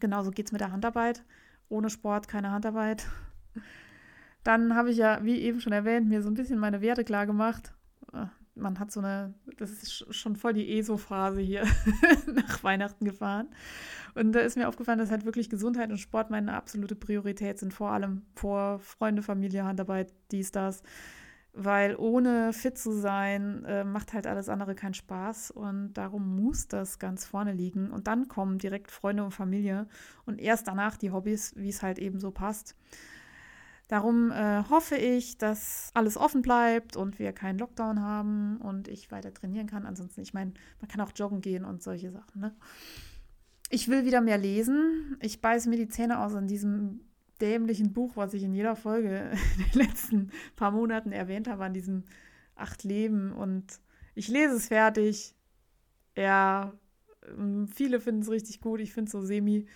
Genauso 0.01 0.33
geht 0.33 0.47
es 0.47 0.53
mit 0.53 0.61
der 0.61 0.73
Handarbeit. 0.73 1.23
Ohne 1.69 1.89
Sport 1.89 2.27
keine 2.27 2.51
Handarbeit. 2.51 3.07
Dann 4.47 4.77
habe 4.77 4.93
ich 4.93 4.99
ja, 4.99 5.25
wie 5.25 5.41
eben 5.41 5.61
schon 5.61 5.73
erwähnt, 5.73 6.09
mir 6.09 6.23
so 6.23 6.31
ein 6.31 6.35
bisschen 6.35 6.61
meine 6.61 6.81
Werte 6.81 7.03
klar 7.03 7.27
gemacht. 7.27 7.75
Äh, 8.13 8.27
man 8.55 8.79
hat 8.79 8.93
so 8.93 9.01
eine, 9.01 9.35
das 9.57 9.73
ist 9.73 10.15
schon 10.15 10.37
voll 10.37 10.53
die 10.53 10.79
ESO-Phase 10.79 11.41
hier 11.41 11.65
nach 12.33 12.63
Weihnachten 12.63 13.05
gefahren. 13.05 13.49
Und 14.15 14.31
da 14.31 14.39
ist 14.39 14.57
mir 14.57 14.69
aufgefallen, 14.69 15.01
dass 15.01 15.11
halt 15.11 15.25
wirklich 15.25 15.51
Gesundheit 15.51 15.91
und 15.91 15.99
Sport 15.99 16.31
meine 16.31 16.55
absolute 16.55 16.95
Priorität 16.95 17.59
sind, 17.59 17.75
vor 17.75 17.91
allem 17.91 18.23
vor 18.37 18.79
Freunde, 18.79 19.21
Familie, 19.23 19.65
Handarbeit, 19.65 20.13
dies, 20.31 20.53
das. 20.53 20.85
Weil 21.53 21.97
ohne 21.97 22.53
fit 22.53 22.79
zu 22.79 22.93
sein, 22.93 23.65
äh, 23.65 23.83
macht 23.83 24.13
halt 24.13 24.29
alles 24.29 24.49
andere 24.49 24.77
keinen 24.77 24.95
Spaß. 24.95 25.51
Und 25.51 25.95
darum 25.95 26.37
muss 26.37 26.69
das 26.69 27.01
ganz 27.01 27.25
vorne 27.25 27.53
liegen. 27.53 27.91
Und 27.91 28.07
dann 28.07 28.29
kommen 28.29 28.59
direkt 28.59 28.93
Freunde 28.93 29.25
und 29.25 29.33
Familie. 29.33 29.89
Und 30.25 30.41
erst 30.41 30.69
danach 30.69 30.97
die 30.97 31.11
Hobbys, 31.11 31.53
wie 31.57 31.71
es 31.71 31.83
halt 31.83 31.99
eben 31.99 32.21
so 32.21 32.31
passt. 32.31 32.77
Darum 33.89 34.33
äh, 34.33 34.65
hoffe 34.69 34.97
ich, 34.97 35.39
dass 35.39 35.91
alles 35.95 36.17
offen 36.17 36.43
bleibt 36.43 36.97
und 36.97 37.21
wir 37.21 37.33
keinen 37.33 37.59
Lockdown 37.59 38.01
haben 38.01 38.57
und 38.57 38.89
ich 38.89 39.13
weiter 39.13 39.33
trainieren 39.33 39.69
kann. 39.69 39.87
Ansonsten, 39.87 40.23
ich 40.23 40.35
meine, 40.35 40.55
man 40.81 40.89
kann 40.89 41.01
auch 41.01 41.13
joggen 41.15 41.41
gehen 41.41 41.65
und 41.65 41.83
solche 41.83 42.11
Sachen. 42.11 42.41
Ne? 42.41 42.55
Ich 43.71 43.89
will 43.89 44.05
wieder 44.05 44.21
mehr 44.21 44.39
lesen. 44.39 45.17
Ich 45.21 45.41
beiße 45.41 45.69
mir 45.69 45.77
die 45.77 45.89
Zähne 45.89 46.19
aus 46.19 46.35
an 46.35 46.49
diesem 46.49 47.01
dämlichen 47.41 47.93
Buch, 47.93 48.17
was 48.17 48.35
ich 48.35 48.43
in 48.43 48.55
jeder 48.55 48.75
Folge 48.75 49.31
in 49.57 49.71
den 49.71 49.87
letzten 49.87 50.31
paar 50.57 50.73
Monaten 50.73 51.13
erwähnt 51.13 51.47
habe, 51.47 51.65
an 51.65 51.75
diesem 51.75 52.05
Acht 52.57 52.83
Leben. 52.83 53.31
Und 53.31 53.81
ich 54.17 54.27
lese 54.27 54.57
es 54.57 54.67
fertig. 54.67 55.37
Ja, 56.17 56.73
ähm, 57.29 57.69
viele 57.69 58.01
finden 58.01 58.23
es 58.23 58.31
richtig 58.31 58.61
gut. 58.61 58.81
Ich 58.81 58.93
finde 58.93 59.07
es 59.07 59.13
so 59.13 59.21
semi. 59.21 59.67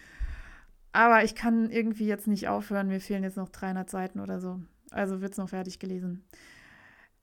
Aber 0.92 1.24
ich 1.24 1.34
kann 1.34 1.70
irgendwie 1.70 2.06
jetzt 2.06 2.26
nicht 2.26 2.48
aufhören. 2.48 2.88
Mir 2.88 3.00
fehlen 3.00 3.22
jetzt 3.22 3.36
noch 3.36 3.48
300 3.48 3.88
Seiten 3.88 4.20
oder 4.20 4.40
so. 4.40 4.60
Also 4.90 5.20
wird 5.20 5.32
es 5.32 5.38
noch 5.38 5.48
fertig 5.48 5.78
gelesen. 5.78 6.24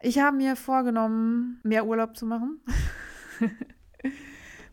Ich 0.01 0.19
habe 0.19 0.37
mir 0.37 0.55
vorgenommen, 0.55 1.59
mehr 1.63 1.85
Urlaub 1.85 2.15
zu 2.15 2.25
machen. 2.25 2.61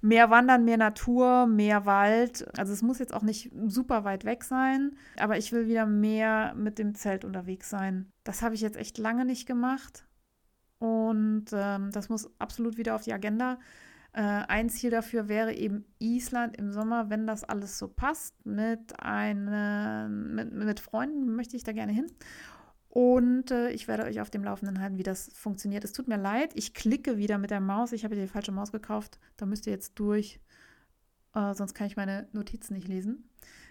mehr 0.04 0.28
Wandern, 0.28 0.64
mehr 0.64 0.76
Natur, 0.76 1.46
mehr 1.46 1.86
Wald. 1.86 2.46
Also 2.58 2.72
es 2.72 2.82
muss 2.82 2.98
jetzt 2.98 3.14
auch 3.14 3.22
nicht 3.22 3.50
super 3.66 4.04
weit 4.04 4.24
weg 4.24 4.44
sein, 4.44 4.96
aber 5.18 5.38
ich 5.38 5.50
will 5.50 5.66
wieder 5.66 5.86
mehr 5.86 6.54
mit 6.54 6.78
dem 6.78 6.94
Zelt 6.94 7.24
unterwegs 7.24 7.70
sein. 7.70 8.10
Das 8.22 8.42
habe 8.42 8.54
ich 8.54 8.60
jetzt 8.60 8.76
echt 8.76 8.98
lange 8.98 9.24
nicht 9.24 9.46
gemacht 9.46 10.06
und 10.78 11.46
ähm, 11.52 11.90
das 11.90 12.10
muss 12.10 12.30
absolut 12.38 12.76
wieder 12.76 12.94
auf 12.94 13.02
die 13.02 13.14
Agenda. 13.14 13.58
Äh, 14.14 14.20
ein 14.20 14.68
Ziel 14.68 14.90
dafür 14.90 15.28
wäre 15.28 15.52
eben 15.52 15.84
Island 15.98 16.56
im 16.56 16.70
Sommer, 16.70 17.10
wenn 17.10 17.26
das 17.26 17.42
alles 17.42 17.78
so 17.78 17.88
passt. 17.88 18.46
Mit, 18.46 19.00
eine, 19.00 20.08
mit, 20.08 20.52
mit 20.52 20.78
Freunden 20.78 21.34
möchte 21.34 21.56
ich 21.56 21.64
da 21.64 21.72
gerne 21.72 21.92
hin. 21.92 22.06
Und 22.88 23.50
äh, 23.50 23.70
ich 23.70 23.88
werde 23.88 24.04
euch 24.04 24.20
auf 24.20 24.30
dem 24.30 24.44
Laufenden 24.44 24.80
halten, 24.80 24.98
wie 24.98 25.02
das 25.02 25.32
funktioniert. 25.34 25.82
Es 25.82 25.92
tut 25.92 26.06
mir 26.06 26.16
leid, 26.16 26.52
ich 26.54 26.74
klicke 26.74 27.18
wieder 27.18 27.38
mit 27.38 27.50
der 27.50 27.60
Maus. 27.60 27.90
Ich 27.90 28.04
habe 28.04 28.14
die 28.14 28.28
falsche 28.28 28.52
Maus 28.52 28.70
gekauft. 28.70 29.18
Da 29.36 29.46
müsst 29.46 29.66
ihr 29.66 29.72
jetzt 29.72 29.98
durch. 29.98 30.38
Äh, 31.34 31.52
sonst 31.54 31.74
kann 31.74 31.88
ich 31.88 31.96
meine 31.96 32.28
Notizen 32.32 32.74
nicht 32.74 32.86
lesen. 32.86 33.28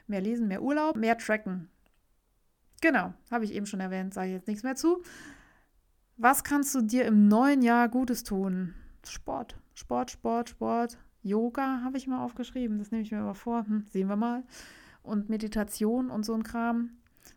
Mehr 0.08 0.20
lesen, 0.20 0.50
mehr 0.50 0.62
Urlaub, 0.62 0.98
mehr 0.98 1.18
tracken. 1.18 1.70
Genau, 2.82 3.14
habe 3.32 3.46
ich 3.46 3.54
eben 3.54 3.66
schon 3.66 3.80
erwähnt, 3.80 4.14
sage 4.14 4.28
ich 4.28 4.34
jetzt 4.34 4.48
nichts 4.50 4.64
mehr 4.64 4.76
zu. 4.76 5.02
Was 6.18 6.44
kannst 6.44 6.76
du 6.76 6.82
dir 6.82 7.06
im 7.06 7.30
neuen 7.30 7.62
Jahr 7.62 7.88
Gutes 7.88 8.26
tun? 8.26 8.74
Sport. 9.08 9.56
Sport, 9.74 10.12
Sport, 10.12 10.50
Sport. 10.50 10.98
Yoga 11.24 11.82
habe 11.84 11.98
ich 11.98 12.08
mal 12.08 12.24
aufgeschrieben, 12.24 12.78
das 12.80 12.92
nehme 12.92 13.04
ich 13.04 13.12
mir 13.12 13.22
aber 13.22 13.36
vor. 13.36 13.66
Hm, 13.66 13.86
sehen 13.90 14.08
wir 14.08 14.16
mal. 14.16 14.44
Und 15.02 15.30
Meditation 15.30 16.10
und 16.10 16.24
so 16.26 16.34
ein 16.34 16.44
Kram. 16.44 16.92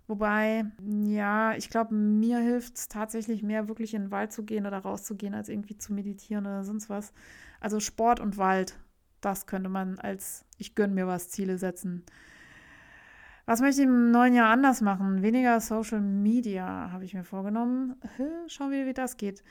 Wobei, 0.09 0.67
ja, 0.85 1.55
ich 1.55 1.71
glaube, 1.71 1.95
mir 1.95 2.39
hilft 2.39 2.77
es 2.77 2.89
tatsächlich 2.89 3.43
mehr, 3.43 3.69
wirklich 3.69 3.95
in 3.95 4.03
den 4.03 4.11
Wald 4.11 4.33
zu 4.33 4.45
gehen 4.45 4.67
oder 4.67 4.79
rauszugehen, 4.79 5.35
als 5.35 5.49
irgendwie 5.49 5.79
zu 5.79 5.93
meditieren 5.93 6.47
oder 6.47 6.65
sonst 6.65 6.91
was. 6.91 7.13
Also 7.61 7.79
Sport 7.81 8.19
und 8.21 8.37
Wald, 8.37 8.79
das 9.21 9.47
könnte 9.47 9.69
man 9.69 9.99
als 9.99 10.45
ich 10.59 10.75
gönne 10.75 10.95
mir 10.95 11.07
was 11.07 11.29
Ziele 11.31 11.59
setzen. 11.59 12.05
Was 13.47 13.61
möchte 13.61 13.83
ich 13.83 13.87
im 13.87 14.11
neuen 14.11 14.35
Jahr 14.35 14.51
anders 14.51 14.81
machen? 14.81 15.23
Weniger 15.23 15.61
Social 15.61 16.01
Media 16.01 16.91
habe 16.91 17.05
ich 17.05 17.15
mir 17.15 17.23
vorgenommen. 17.23 17.95
Schauen 18.49 18.73
wir, 18.73 18.87
wie 18.87 18.95
das 18.95 19.17
geht 19.17 19.45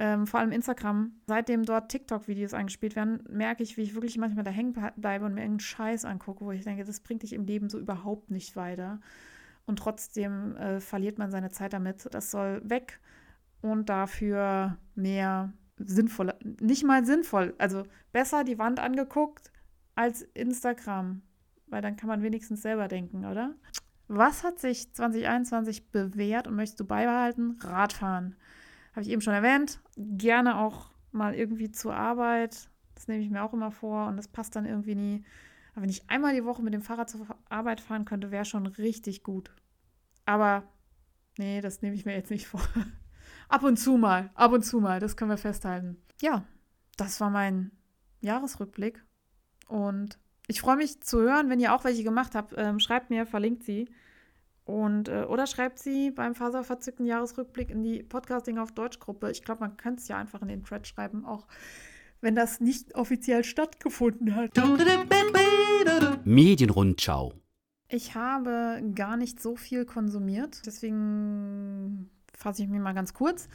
ähm, 0.00 0.28
vor 0.28 0.38
allem 0.38 0.52
Instagram, 0.52 1.10
seitdem 1.26 1.64
dort 1.64 1.90
TikTok-Videos 1.90 2.54
eingespielt 2.54 2.94
werden, 2.94 3.24
merke 3.28 3.64
ich, 3.64 3.76
wie 3.76 3.82
ich 3.82 3.94
wirklich 3.94 4.16
manchmal 4.16 4.44
da 4.44 4.52
hängen 4.52 4.72
bleibe 4.72 5.24
und 5.24 5.34
mir 5.34 5.40
irgendeinen 5.40 5.58
Scheiß 5.58 6.04
angucke, 6.04 6.44
wo 6.44 6.52
ich 6.52 6.62
denke, 6.62 6.84
das 6.84 7.00
bringt 7.00 7.24
dich 7.24 7.32
im 7.32 7.44
Leben 7.44 7.68
so 7.68 7.80
überhaupt 7.80 8.30
nicht 8.30 8.54
weiter. 8.54 9.00
Und 9.66 9.80
trotzdem 9.80 10.56
äh, 10.56 10.78
verliert 10.80 11.18
man 11.18 11.32
seine 11.32 11.50
Zeit 11.50 11.72
damit. 11.72 12.08
Das 12.12 12.30
soll 12.30 12.62
weg 12.64 13.00
und 13.60 13.88
dafür 13.88 14.78
mehr 14.94 15.52
sinnvoller, 15.78 16.36
nicht 16.60 16.84
mal 16.84 17.04
sinnvoll, 17.04 17.54
also 17.58 17.82
besser 18.12 18.44
die 18.44 18.58
Wand 18.58 18.78
angeguckt 18.78 19.50
als 19.96 20.22
Instagram, 20.22 21.22
weil 21.66 21.82
dann 21.82 21.96
kann 21.96 22.08
man 22.08 22.22
wenigstens 22.22 22.62
selber 22.62 22.86
denken, 22.86 23.24
oder? 23.24 23.56
Was 24.06 24.44
hat 24.44 24.60
sich 24.60 24.94
2021 24.94 25.90
bewährt 25.90 26.46
und 26.46 26.54
möchtest 26.54 26.78
du 26.78 26.84
beibehalten? 26.84 27.58
Radfahren 27.60 28.36
habe 28.98 29.06
ich 29.06 29.12
eben 29.12 29.22
schon 29.22 29.34
erwähnt, 29.34 29.78
gerne 29.96 30.58
auch 30.58 30.90
mal 31.12 31.32
irgendwie 31.32 31.70
zur 31.70 31.94
Arbeit. 31.94 32.68
Das 32.96 33.06
nehme 33.06 33.22
ich 33.22 33.30
mir 33.30 33.44
auch 33.44 33.52
immer 33.52 33.70
vor 33.70 34.08
und 34.08 34.16
das 34.16 34.26
passt 34.26 34.56
dann 34.56 34.66
irgendwie 34.66 34.96
nie. 34.96 35.24
Aber 35.70 35.82
wenn 35.82 35.88
ich 35.88 36.10
einmal 36.10 36.34
die 36.34 36.44
Woche 36.44 36.64
mit 36.64 36.74
dem 36.74 36.82
Fahrrad 36.82 37.08
zur 37.08 37.24
Arbeit 37.48 37.80
fahren 37.80 38.04
könnte, 38.04 38.32
wäre 38.32 38.44
schon 38.44 38.66
richtig 38.66 39.22
gut. 39.22 39.52
Aber 40.26 40.64
nee, 41.38 41.60
das 41.60 41.80
nehme 41.80 41.94
ich 41.94 42.06
mir 42.06 42.16
jetzt 42.16 42.32
nicht 42.32 42.48
vor. 42.48 42.60
ab 43.48 43.62
und 43.62 43.76
zu 43.76 43.98
mal, 43.98 44.30
ab 44.34 44.50
und 44.50 44.64
zu 44.64 44.80
mal, 44.80 44.98
das 44.98 45.16
können 45.16 45.30
wir 45.30 45.38
festhalten. 45.38 46.02
Ja, 46.20 46.44
das 46.96 47.20
war 47.20 47.30
mein 47.30 47.70
Jahresrückblick. 48.20 49.04
Und 49.68 50.18
ich 50.48 50.60
freue 50.60 50.76
mich 50.76 51.00
zu 51.04 51.20
hören, 51.20 51.50
wenn 51.50 51.60
ihr 51.60 51.72
auch 51.72 51.84
welche 51.84 52.02
gemacht 52.02 52.34
habt. 52.34 52.52
Ähm, 52.56 52.80
schreibt 52.80 53.10
mir, 53.10 53.26
verlinkt 53.26 53.62
sie. 53.62 53.88
Und, 54.68 55.08
äh, 55.08 55.22
oder 55.22 55.46
schreibt 55.46 55.78
sie 55.78 56.10
beim 56.10 56.34
Faserverzückten 56.34 57.06
Jahresrückblick 57.06 57.70
in 57.70 57.82
die 57.82 58.02
Podcasting 58.02 58.58
auf 58.58 58.70
Deutsch 58.70 58.98
Gruppe. 58.98 59.30
Ich 59.30 59.42
glaube, 59.42 59.60
man 59.60 59.78
könnte 59.78 60.02
es 60.02 60.08
ja 60.08 60.18
einfach 60.18 60.42
in 60.42 60.48
den 60.48 60.62
Thread 60.62 60.86
schreiben, 60.86 61.24
auch 61.24 61.46
wenn 62.20 62.34
das 62.34 62.60
nicht 62.60 62.94
offiziell 62.94 63.44
stattgefunden 63.44 64.34
hat. 64.34 64.50
Medienrundschau. 66.26 67.32
Ich 67.88 68.14
habe 68.14 68.82
gar 68.94 69.16
nicht 69.16 69.40
so 69.40 69.56
viel 69.56 69.86
konsumiert, 69.86 70.60
deswegen 70.66 72.10
fasse 72.36 72.62
ich 72.62 72.68
mich 72.68 72.80
mal 72.80 72.92
ganz 72.92 73.14
kurz. 73.14 73.48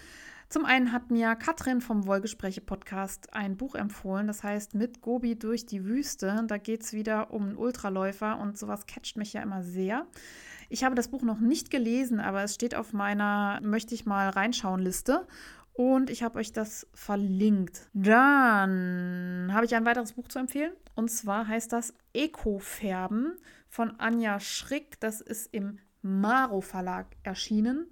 Zum 0.49 0.65
einen 0.65 0.91
hat 0.91 1.11
mir 1.11 1.35
Katrin 1.35 1.79
vom 1.79 2.07
Wollgespräche-Podcast 2.07 3.33
ein 3.33 3.55
Buch 3.55 3.75
empfohlen, 3.75 4.25
das 4.25 4.41
heißt 4.41 4.73
Mit 4.73 5.01
Gobi 5.01 5.37
durch 5.37 5.67
die 5.67 5.85
Wüste. 5.85 6.43
Da 6.47 6.57
geht 6.57 6.81
es 6.81 6.93
wieder 6.93 7.31
um 7.31 7.43
einen 7.43 7.55
Ultraläufer 7.55 8.39
und 8.39 8.57
sowas 8.57 8.87
catcht 8.87 9.15
mich 9.15 9.33
ja 9.33 9.43
immer 9.43 9.61
sehr. 9.61 10.07
Ich 10.73 10.83
habe 10.83 10.95
das 10.95 11.09
Buch 11.09 11.21
noch 11.21 11.39
nicht 11.39 11.69
gelesen, 11.69 12.19
aber 12.19 12.41
es 12.41 12.55
steht 12.55 12.73
auf 12.73 12.93
meiner 12.93 13.59
Möchte 13.61 13.93
ich 13.93 14.07
mal 14.07 14.29
reinschauen 14.29 14.81
Liste. 14.81 15.27
Und 15.73 16.09
ich 16.09 16.23
habe 16.23 16.39
euch 16.39 16.51
das 16.51 16.87
verlinkt. 16.95 17.91
Dann 17.93 19.51
habe 19.53 19.67
ich 19.67 19.75
ein 19.75 19.85
weiteres 19.85 20.13
Buch 20.13 20.29
zu 20.29 20.39
empfehlen. 20.39 20.73
Und 20.95 21.11
zwar 21.11 21.47
heißt 21.47 21.71
das 21.71 21.93
Eco-Färben 22.13 23.37
von 23.69 23.99
Anja 23.99 24.39
Schrick. 24.39 24.99
Das 24.99 25.21
ist 25.21 25.53
im 25.53 25.77
Maro 26.01 26.61
Verlag 26.61 27.05
erschienen. 27.21 27.91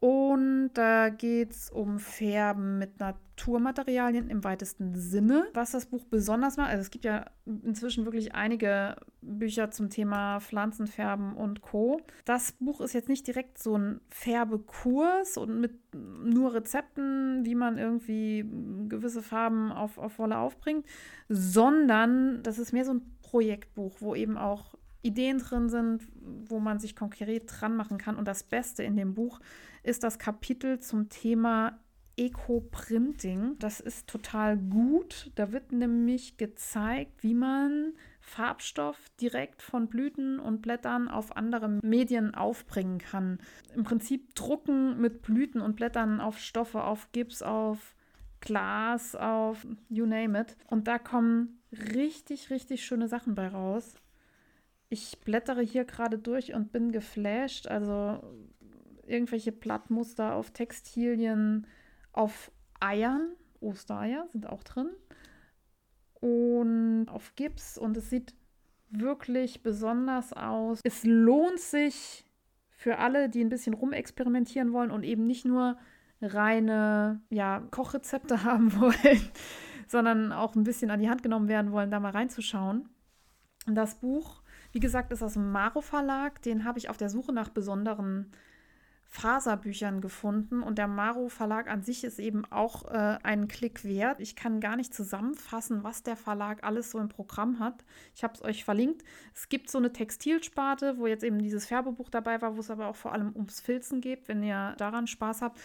Und 0.00 0.70
da 0.74 1.10
geht 1.10 1.50
es 1.50 1.68
um 1.68 1.98
Färben 1.98 2.78
mit 2.78 2.98
Naturmaterialien 2.98 4.30
im 4.30 4.42
weitesten 4.42 4.94
Sinne. 4.94 5.46
Was 5.52 5.72
das 5.72 5.84
Buch 5.84 6.06
besonders 6.06 6.56
macht, 6.56 6.70
also 6.70 6.80
es 6.80 6.90
gibt 6.90 7.04
ja 7.04 7.26
inzwischen 7.44 8.06
wirklich 8.06 8.34
einige 8.34 8.96
Bücher 9.20 9.70
zum 9.70 9.90
Thema 9.90 10.40
Pflanzenfärben 10.40 11.34
und 11.34 11.60
Co. 11.60 12.00
Das 12.24 12.52
Buch 12.52 12.80
ist 12.80 12.94
jetzt 12.94 13.10
nicht 13.10 13.26
direkt 13.26 13.58
so 13.58 13.76
ein 13.76 14.00
Färbekurs 14.08 15.36
und 15.36 15.60
mit 15.60 15.74
nur 15.94 16.54
Rezepten, 16.54 17.44
wie 17.44 17.54
man 17.54 17.76
irgendwie 17.76 18.46
gewisse 18.88 19.22
Farben 19.22 19.70
auf, 19.70 19.98
auf 19.98 20.18
Wolle 20.18 20.38
aufbringt, 20.38 20.86
sondern 21.28 22.42
das 22.42 22.58
ist 22.58 22.72
mehr 22.72 22.86
so 22.86 22.94
ein 22.94 23.02
Projektbuch, 23.20 23.96
wo 24.00 24.14
eben 24.14 24.38
auch 24.38 24.76
Ideen 25.02 25.38
drin 25.38 25.68
sind, 25.68 26.02
wo 26.48 26.58
man 26.58 26.78
sich 26.78 26.96
konkret 26.96 27.44
dran 27.46 27.76
machen 27.76 27.98
kann. 27.98 28.16
Und 28.16 28.26
das 28.28 28.42
Beste 28.42 28.82
in 28.82 28.96
dem 28.96 29.14
Buch 29.14 29.40
ist 29.40 29.46
das 30.02 30.18
Kapitel 30.18 30.80
zum 30.80 31.08
Thema 31.08 31.78
Eco-Printing. 32.16 33.58
Das 33.58 33.80
ist 33.80 34.06
total 34.06 34.58
gut. 34.58 35.30
Da 35.36 35.52
wird 35.52 35.72
nämlich 35.72 36.36
gezeigt, 36.36 37.22
wie 37.22 37.34
man 37.34 37.94
Farbstoff 38.20 38.98
direkt 39.20 39.62
von 39.62 39.88
Blüten 39.88 40.38
und 40.38 40.60
Blättern 40.60 41.08
auf 41.08 41.36
andere 41.36 41.68
Medien 41.82 42.34
aufbringen 42.34 42.98
kann. 42.98 43.38
Im 43.74 43.84
Prinzip 43.84 44.34
drucken 44.34 45.00
mit 45.00 45.22
Blüten 45.22 45.62
und 45.62 45.76
Blättern 45.76 46.20
auf 46.20 46.38
Stoffe, 46.38 46.84
auf 46.84 47.10
Gips, 47.12 47.42
auf 47.42 47.94
Glas, 48.40 49.14
auf 49.14 49.66
you 49.88 50.04
name 50.04 50.38
it. 50.38 50.56
Und 50.68 50.88
da 50.88 50.98
kommen 50.98 51.62
richtig, 51.94 52.50
richtig 52.50 52.84
schöne 52.84 53.08
Sachen 53.08 53.34
bei 53.34 53.48
raus. 53.48 53.94
Ich 54.90 55.20
blättere 55.20 55.62
hier 55.62 55.84
gerade 55.84 56.18
durch 56.18 56.52
und 56.52 56.72
bin 56.72 56.92
geflasht. 56.92 57.66
Also 57.66 58.22
irgendwelche 59.10 59.52
Blattmuster 59.52 60.34
auf 60.34 60.50
Textilien, 60.52 61.66
auf 62.12 62.50
Eiern, 62.80 63.32
Ostereier 63.60 64.26
sind 64.28 64.46
auch 64.46 64.62
drin 64.62 64.88
und 66.20 67.08
auf 67.08 67.34
Gips 67.34 67.76
und 67.76 67.96
es 67.96 68.10
sieht 68.10 68.34
wirklich 68.90 69.62
besonders 69.62 70.32
aus. 70.32 70.80
Es 70.84 71.04
lohnt 71.04 71.60
sich 71.60 72.24
für 72.70 72.98
alle, 72.98 73.28
die 73.28 73.42
ein 73.42 73.48
bisschen 73.48 73.74
rumexperimentieren 73.74 74.72
wollen 74.72 74.90
und 74.90 75.04
eben 75.04 75.26
nicht 75.26 75.44
nur 75.44 75.76
reine 76.20 77.20
ja, 77.30 77.60
Kochrezepte 77.70 78.44
haben 78.44 78.74
wollen, 78.78 79.30
sondern 79.86 80.32
auch 80.32 80.54
ein 80.54 80.64
bisschen 80.64 80.90
an 80.90 81.00
die 81.00 81.08
Hand 81.08 81.22
genommen 81.22 81.48
werden 81.48 81.72
wollen, 81.72 81.90
da 81.90 82.00
mal 82.00 82.12
reinzuschauen. 82.12 82.88
Das 83.66 83.96
Buch, 83.96 84.42
wie 84.72 84.80
gesagt, 84.80 85.12
ist 85.12 85.22
aus 85.22 85.34
dem 85.34 85.52
Maro 85.52 85.80
Verlag. 85.80 86.42
Den 86.42 86.64
habe 86.64 86.78
ich 86.78 86.88
auf 86.88 86.96
der 86.96 87.10
Suche 87.10 87.32
nach 87.32 87.50
besonderen 87.50 88.32
Faserbüchern 89.12 90.00
gefunden 90.00 90.62
und 90.62 90.78
der 90.78 90.86
Maro 90.86 91.28
Verlag 91.28 91.68
an 91.68 91.82
sich 91.82 92.04
ist 92.04 92.20
eben 92.20 92.44
auch 92.44 92.84
äh, 92.86 93.18
einen 93.24 93.48
Klick 93.48 93.84
wert. 93.84 94.20
Ich 94.20 94.36
kann 94.36 94.60
gar 94.60 94.76
nicht 94.76 94.94
zusammenfassen, 94.94 95.82
was 95.82 96.04
der 96.04 96.14
Verlag 96.14 96.62
alles 96.62 96.92
so 96.92 97.00
im 97.00 97.08
Programm 97.08 97.58
hat. 97.58 97.84
Ich 98.14 98.22
habe 98.22 98.34
es 98.34 98.42
euch 98.42 98.64
verlinkt. 98.64 99.02
Es 99.34 99.48
gibt 99.48 99.68
so 99.68 99.78
eine 99.78 99.92
Textilsparte, 99.92 100.96
wo 100.98 101.08
jetzt 101.08 101.24
eben 101.24 101.40
dieses 101.40 101.66
Färbebuch 101.66 102.08
dabei 102.08 102.40
war, 102.40 102.56
wo 102.56 102.60
es 102.60 102.70
aber 102.70 102.86
auch 102.86 102.94
vor 102.94 103.12
allem 103.12 103.34
ums 103.34 103.60
Filzen 103.60 104.00
geht, 104.00 104.28
wenn 104.28 104.44
ihr 104.44 104.76
daran 104.78 105.08
Spaß 105.08 105.42
habt. 105.42 105.58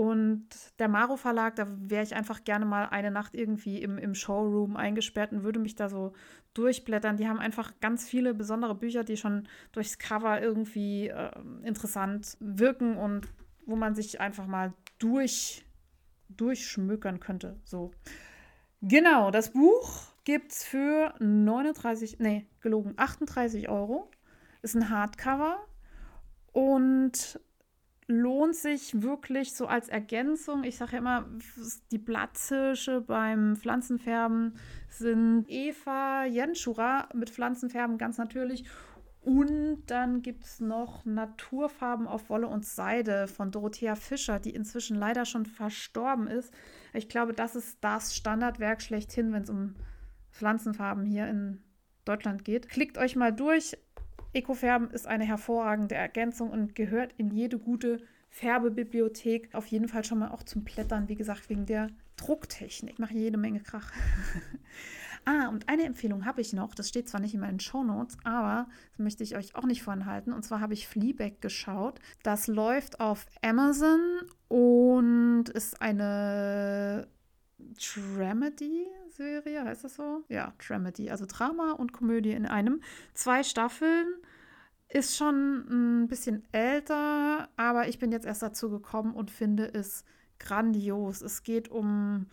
Und 0.00 0.48
der 0.78 0.88
Maro 0.88 1.18
Verlag, 1.18 1.56
da 1.56 1.66
wäre 1.78 2.02
ich 2.02 2.14
einfach 2.14 2.42
gerne 2.44 2.64
mal 2.64 2.86
eine 2.86 3.10
Nacht 3.10 3.34
irgendwie 3.34 3.82
im, 3.82 3.98
im 3.98 4.14
Showroom 4.14 4.78
eingesperrt 4.78 5.30
und 5.30 5.42
würde 5.42 5.58
mich 5.58 5.74
da 5.74 5.90
so 5.90 6.14
durchblättern. 6.54 7.18
Die 7.18 7.28
haben 7.28 7.38
einfach 7.38 7.74
ganz 7.82 8.08
viele 8.08 8.32
besondere 8.32 8.74
Bücher, 8.74 9.04
die 9.04 9.18
schon 9.18 9.46
durchs 9.72 9.98
Cover 9.98 10.40
irgendwie 10.40 11.08
äh, 11.08 11.30
interessant 11.64 12.38
wirken 12.40 12.96
und 12.96 13.28
wo 13.66 13.76
man 13.76 13.94
sich 13.94 14.22
einfach 14.22 14.46
mal 14.46 14.72
durch, 14.98 15.66
durchschmökern 16.30 17.20
könnte. 17.20 17.60
So. 17.64 17.90
Genau, 18.80 19.30
das 19.30 19.52
Buch 19.52 20.14
gibt 20.24 20.52
es 20.52 20.64
für 20.64 21.12
39, 21.18 22.20
nee, 22.20 22.46
gelogen, 22.60 22.94
38 22.96 23.68
Euro. 23.68 24.10
Ist 24.62 24.74
ein 24.76 24.88
Hardcover 24.88 25.58
und 26.52 27.38
lohnt 28.10 28.56
sich 28.56 29.02
wirklich 29.02 29.54
so 29.54 29.66
als 29.66 29.88
Ergänzung. 29.88 30.64
Ich 30.64 30.76
sage 30.76 30.92
ja 30.92 30.98
immer, 30.98 31.26
die 31.90 31.98
Blatthirsche 31.98 33.00
beim 33.00 33.56
Pflanzenfärben 33.56 34.54
sind 34.88 35.44
Eva 35.48 36.24
Jenschura 36.24 37.08
mit 37.14 37.30
Pflanzenfärben 37.30 37.98
ganz 37.98 38.18
natürlich. 38.18 38.64
Und 39.22 39.84
dann 39.86 40.22
gibt 40.22 40.44
es 40.44 40.60
noch 40.60 41.04
Naturfarben 41.04 42.06
auf 42.06 42.30
Wolle 42.30 42.48
und 42.48 42.64
Seide 42.64 43.28
von 43.28 43.50
Dorothea 43.50 43.94
Fischer, 43.94 44.40
die 44.40 44.54
inzwischen 44.54 44.96
leider 44.96 45.24
schon 45.24 45.46
verstorben 45.46 46.26
ist. 46.26 46.52
Ich 46.94 47.08
glaube, 47.08 47.34
das 47.34 47.54
ist 47.54 47.78
das 47.82 48.16
Standardwerk 48.16 48.82
schlechthin, 48.82 49.32
wenn 49.32 49.42
es 49.42 49.50
um 49.50 49.76
Pflanzenfarben 50.32 51.04
hier 51.04 51.28
in 51.28 51.62
Deutschland 52.06 52.44
geht. 52.44 52.68
Klickt 52.68 52.98
euch 52.98 53.14
mal 53.14 53.32
durch. 53.32 53.76
Ecofärben 54.32 54.90
ist 54.90 55.06
eine 55.06 55.24
hervorragende 55.24 55.94
Ergänzung 55.94 56.50
und 56.50 56.74
gehört 56.74 57.12
in 57.16 57.30
jede 57.30 57.58
gute 57.58 58.00
Färbebibliothek. 58.30 59.54
Auf 59.54 59.66
jeden 59.66 59.88
Fall 59.88 60.04
schon 60.04 60.20
mal 60.20 60.30
auch 60.30 60.42
zum 60.44 60.62
Blättern, 60.62 61.08
wie 61.08 61.16
gesagt, 61.16 61.48
wegen 61.48 61.66
der 61.66 61.90
Drucktechnik. 62.16 62.94
Ich 62.94 62.98
mache 62.98 63.14
jede 63.14 63.38
Menge 63.38 63.60
Krach. 63.60 63.90
ah, 65.24 65.48
und 65.48 65.68
eine 65.68 65.84
Empfehlung 65.84 66.24
habe 66.24 66.40
ich 66.40 66.52
noch. 66.52 66.74
Das 66.74 66.88
steht 66.88 67.08
zwar 67.08 67.20
nicht 67.20 67.34
in 67.34 67.40
meinen 67.40 67.60
Shownotes, 67.60 68.18
aber 68.22 68.68
das 68.92 68.98
möchte 68.98 69.24
ich 69.24 69.36
euch 69.36 69.56
auch 69.56 69.64
nicht 69.64 69.82
vorenthalten. 69.82 70.32
Und 70.32 70.44
zwar 70.44 70.60
habe 70.60 70.74
ich 70.74 70.86
Fleabag 70.86 71.40
geschaut. 71.40 71.98
Das 72.22 72.46
läuft 72.46 73.00
auf 73.00 73.26
Amazon 73.42 74.00
und 74.48 75.48
ist 75.48 75.82
eine 75.82 77.08
Dramedy-Serie, 79.20 79.64
heißt 79.64 79.84
das 79.84 79.94
so? 79.94 80.24
Ja, 80.28 80.52
Dramedy, 80.58 81.10
also 81.10 81.26
Drama 81.26 81.72
und 81.72 81.92
Komödie 81.92 82.32
in 82.32 82.46
einem. 82.46 82.80
Zwei 83.14 83.42
Staffeln. 83.42 84.06
Ist 84.92 85.16
schon 85.16 86.02
ein 86.02 86.08
bisschen 86.08 86.42
älter, 86.50 87.48
aber 87.56 87.86
ich 87.86 88.00
bin 88.00 88.10
jetzt 88.10 88.26
erst 88.26 88.42
dazu 88.42 88.70
gekommen 88.70 89.14
und 89.14 89.30
finde 89.30 89.72
es 89.72 90.04
grandios. 90.40 91.22
Es 91.22 91.44
geht 91.44 91.68
um 91.68 92.26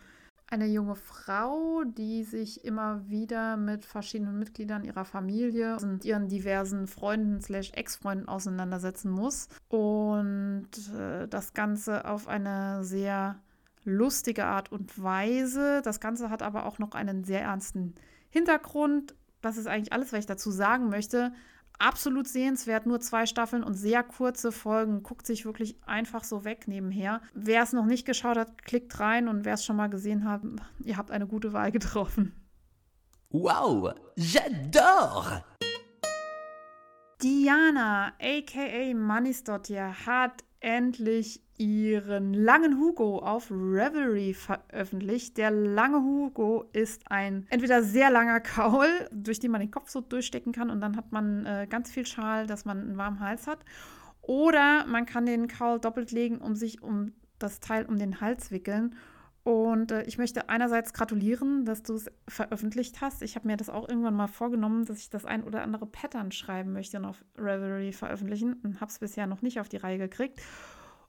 eine 0.48 0.66
junge 0.66 0.96
Frau, 0.96 1.84
die 1.84 2.24
sich 2.24 2.64
immer 2.64 3.08
wieder 3.08 3.56
mit 3.56 3.84
verschiedenen 3.84 4.40
Mitgliedern 4.40 4.82
ihrer 4.82 5.04
Familie 5.04 5.76
und 5.76 6.04
ihren 6.04 6.26
diversen 6.26 6.88
Freunden 6.88 7.40
slash 7.40 7.70
Ex-Freunden 7.74 8.26
auseinandersetzen 8.26 9.12
muss. 9.12 9.48
Und 9.68 10.68
äh, 10.98 11.28
das 11.28 11.54
Ganze 11.54 12.06
auf 12.06 12.26
eine 12.26 12.82
sehr 12.82 13.38
lustige 13.88 14.44
Art 14.44 14.70
und 14.70 15.02
Weise. 15.02 15.82
Das 15.82 16.00
Ganze 16.00 16.30
hat 16.30 16.42
aber 16.42 16.66
auch 16.66 16.78
noch 16.78 16.92
einen 16.92 17.24
sehr 17.24 17.42
ernsten 17.42 17.94
Hintergrund. 18.30 19.14
Das 19.40 19.56
ist 19.56 19.66
eigentlich 19.66 19.92
alles, 19.92 20.12
was 20.12 20.20
ich 20.20 20.26
dazu 20.26 20.50
sagen 20.50 20.88
möchte. 20.88 21.32
Absolut 21.78 22.26
sehenswert, 22.26 22.86
nur 22.86 23.00
zwei 23.00 23.24
Staffeln 23.26 23.62
und 23.62 23.74
sehr 23.74 24.02
kurze 24.02 24.50
Folgen. 24.50 25.02
Guckt 25.04 25.26
sich 25.26 25.44
wirklich 25.44 25.78
einfach 25.86 26.24
so 26.24 26.44
weg 26.44 26.66
nebenher. 26.66 27.20
Wer 27.34 27.62
es 27.62 27.72
noch 27.72 27.86
nicht 27.86 28.04
geschaut 28.04 28.36
hat, 28.36 28.64
klickt 28.64 28.98
rein 28.98 29.28
und 29.28 29.44
wer 29.44 29.54
es 29.54 29.64
schon 29.64 29.76
mal 29.76 29.88
gesehen 29.88 30.24
hat, 30.28 30.42
ihr 30.82 30.96
habt 30.96 31.12
eine 31.12 31.28
gute 31.28 31.52
Wahl 31.52 31.70
getroffen. 31.70 32.34
Wow, 33.30 33.92
j'adore! 34.16 35.44
Diana, 37.22 38.12
aka 38.20 38.94
Manisdottir, 38.94 40.06
hat 40.06 40.44
endlich 40.60 41.42
ihren 41.56 42.34
langen 42.34 42.78
Hugo 42.78 43.18
auf 43.18 43.50
Reverie 43.50 44.34
veröffentlicht. 44.34 45.36
Der 45.36 45.50
lange 45.50 45.98
Hugo 45.98 46.64
ist 46.72 47.02
ein 47.10 47.46
entweder 47.50 47.82
sehr 47.82 48.10
langer 48.10 48.40
Kaul, 48.40 48.86
durch 49.12 49.40
den 49.40 49.50
man 49.50 49.60
den 49.60 49.70
Kopf 49.70 49.88
so 49.88 50.00
durchstecken 50.00 50.52
kann 50.52 50.70
und 50.70 50.80
dann 50.80 50.96
hat 50.96 51.12
man 51.12 51.46
äh, 51.46 51.66
ganz 51.68 51.90
viel 51.90 52.06
Schal, 52.06 52.46
dass 52.46 52.64
man 52.64 52.80
einen 52.80 52.96
warmen 52.96 53.20
Hals 53.20 53.46
hat. 53.46 53.58
Oder 54.22 54.86
man 54.86 55.06
kann 55.06 55.26
den 55.26 55.48
Kaul 55.48 55.80
doppelt 55.80 56.12
legen, 56.12 56.38
um 56.38 56.54
sich 56.54 56.82
um 56.82 57.12
das 57.38 57.60
Teil 57.60 57.86
um 57.86 57.98
den 57.98 58.20
Hals 58.20 58.50
wickeln. 58.50 58.94
Und 59.48 59.92
äh, 59.92 60.02
ich 60.02 60.18
möchte 60.18 60.50
einerseits 60.50 60.92
gratulieren, 60.92 61.64
dass 61.64 61.82
du 61.82 61.94
es 61.94 62.10
veröffentlicht 62.28 63.00
hast. 63.00 63.22
Ich 63.22 63.34
habe 63.34 63.46
mir 63.46 63.56
das 63.56 63.70
auch 63.70 63.88
irgendwann 63.88 64.12
mal 64.12 64.26
vorgenommen, 64.26 64.84
dass 64.84 64.98
ich 64.98 65.08
das 65.08 65.24
ein 65.24 65.42
oder 65.42 65.62
andere 65.62 65.86
Pattern 65.86 66.32
schreiben 66.32 66.74
möchte 66.74 66.98
und 66.98 67.06
auf 67.06 67.24
Revelry 67.38 67.92
veröffentlichen 67.92 68.60
und 68.62 68.82
habe 68.82 68.90
es 68.90 68.98
bisher 68.98 69.26
noch 69.26 69.40
nicht 69.40 69.58
auf 69.58 69.70
die 69.70 69.78
Reihe 69.78 69.96
gekriegt. 69.96 70.38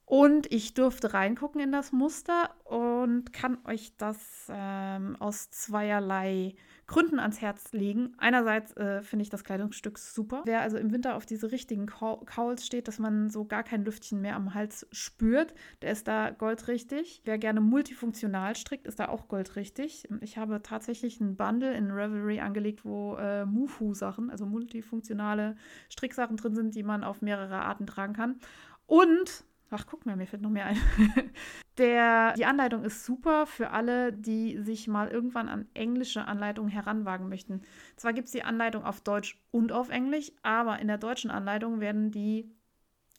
Und 0.10 0.51
ich 0.51 0.74
durfte 0.74 1.14
reingucken 1.14 1.62
in 1.62 1.72
das 1.72 1.91
Muster 1.91 2.49
und 2.64 3.32
kann 3.32 3.60
euch 3.66 3.95
das 3.97 4.47
ähm, 4.49 5.16
aus 5.20 5.51
zweierlei 5.51 6.55
Gründen 6.88 7.20
ans 7.20 7.41
Herz 7.41 7.74
legen. 7.74 8.16
Einerseits 8.18 8.76
äh, 8.76 9.03
finde 9.03 9.22
ich 9.22 9.30
das 9.30 9.43
Kleidungsstück 9.43 9.99
super. 9.99 10.41
Wer 10.45 10.62
also 10.62 10.78
im 10.78 10.91
Winter 10.91 11.16
auf 11.16 11.28
diese 11.28 11.51
richtigen 11.51 11.86
Cowls 11.86 12.66
steht, 12.66 12.88
dass 12.88 12.97
man 12.97 13.30
so 13.30 13.45
gar 13.45 13.62
kein 13.62 13.86
Lüftchen 13.86 14.20
mehr 14.20 14.36
am 14.36 14.55
Hals 14.55 14.88
spürt, 14.91 15.53
der 15.84 15.91
ist 15.91 16.07
da 16.07 16.32
goldrichtig. 16.32 17.22
Wer 17.26 17.38
gerne 17.38 17.62
multifunktional 17.62 18.55
strickt, 18.55 18.88
ist 18.88 18.99
da 18.99 19.10
auch 19.10 19.28
goldrichtig. 19.28 20.10
Ich 20.22 20.39
habe 20.39 20.64
tatsächlich 20.64 21.22
ein 21.22 21.36
Bundle 21.36 21.76
in 21.76 21.91
Revelry 21.91 22.39
angelegt, 22.39 22.84
wo 22.84 23.16
äh, 23.18 23.45
Mufu-Sachen, 23.45 24.32
also 24.32 24.47
multifunktionale 24.47 25.55
Stricksachen 25.88 26.36
drin 26.36 26.55
sind, 26.55 26.74
die 26.74 26.82
man 26.82 27.03
auf 27.03 27.22
mehrere 27.22 27.60
Arten 27.60 27.86
tragen 27.86 28.14
kann. 28.14 28.39
Und 28.88 29.43
Ach, 29.72 29.86
guck 29.86 30.06
mal, 30.06 30.16
mir 30.16 30.26
fällt 30.26 30.42
noch 30.42 30.50
mehr 30.50 30.66
ein. 30.66 30.78
Der, 31.78 32.34
die 32.34 32.46
Anleitung 32.46 32.84
ist 32.84 33.06
super 33.06 33.46
für 33.46 33.70
alle, 33.70 34.12
die 34.12 34.58
sich 34.58 34.88
mal 34.88 35.08
irgendwann 35.08 35.48
an 35.48 35.68
englische 35.74 36.26
Anleitungen 36.26 36.70
heranwagen 36.70 37.30
möchten. 37.30 37.62
Zwar 37.96 38.12
gibt 38.14 38.26
es 38.26 38.34
die 38.34 38.44
Anleitung 38.44 38.84
auf 38.84 39.00
Deutsch 39.00 39.42
und 39.52 39.72
auf 39.72 39.90
Englisch, 39.90 40.32
aber 40.42 40.80
in 40.80 40.88
der 40.88 40.98
deutschen 40.98 41.32
Anleitung 41.32 41.80
werden 41.80 42.12
die 42.12 42.52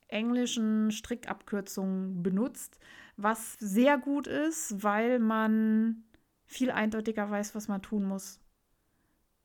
englischen 0.08 0.90
Strickabkürzungen 0.90 2.22
benutzt, 2.22 2.78
was 3.16 3.54
sehr 3.60 3.96
gut 3.96 4.26
ist, 4.26 4.82
weil 4.82 5.20
man 5.20 6.04
viel 6.46 6.70
eindeutiger 6.70 7.30
weiß, 7.30 7.54
was 7.54 7.68
man 7.68 7.80
tun 7.80 8.04
muss. 8.04 8.40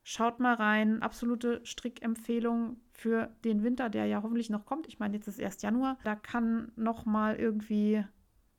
Schaut 0.08 0.40
mal 0.40 0.54
rein. 0.54 1.02
Absolute 1.02 1.62
Strickempfehlung 1.64 2.78
für 2.92 3.32
den 3.44 3.64
Winter, 3.64 3.90
der 3.90 4.06
ja 4.06 4.22
hoffentlich 4.22 4.52
noch 4.52 4.64
kommt. 4.64 4.88
Ich 4.88 5.00
meine, 5.00 5.16
jetzt 5.16 5.28
ist 5.28 5.40
erst 5.40 5.64
Januar. 5.64 5.98
Da 6.04 6.16
kann 6.16 6.72
noch 6.76 7.08
mal 7.08 7.38
irgendwie 7.38 8.06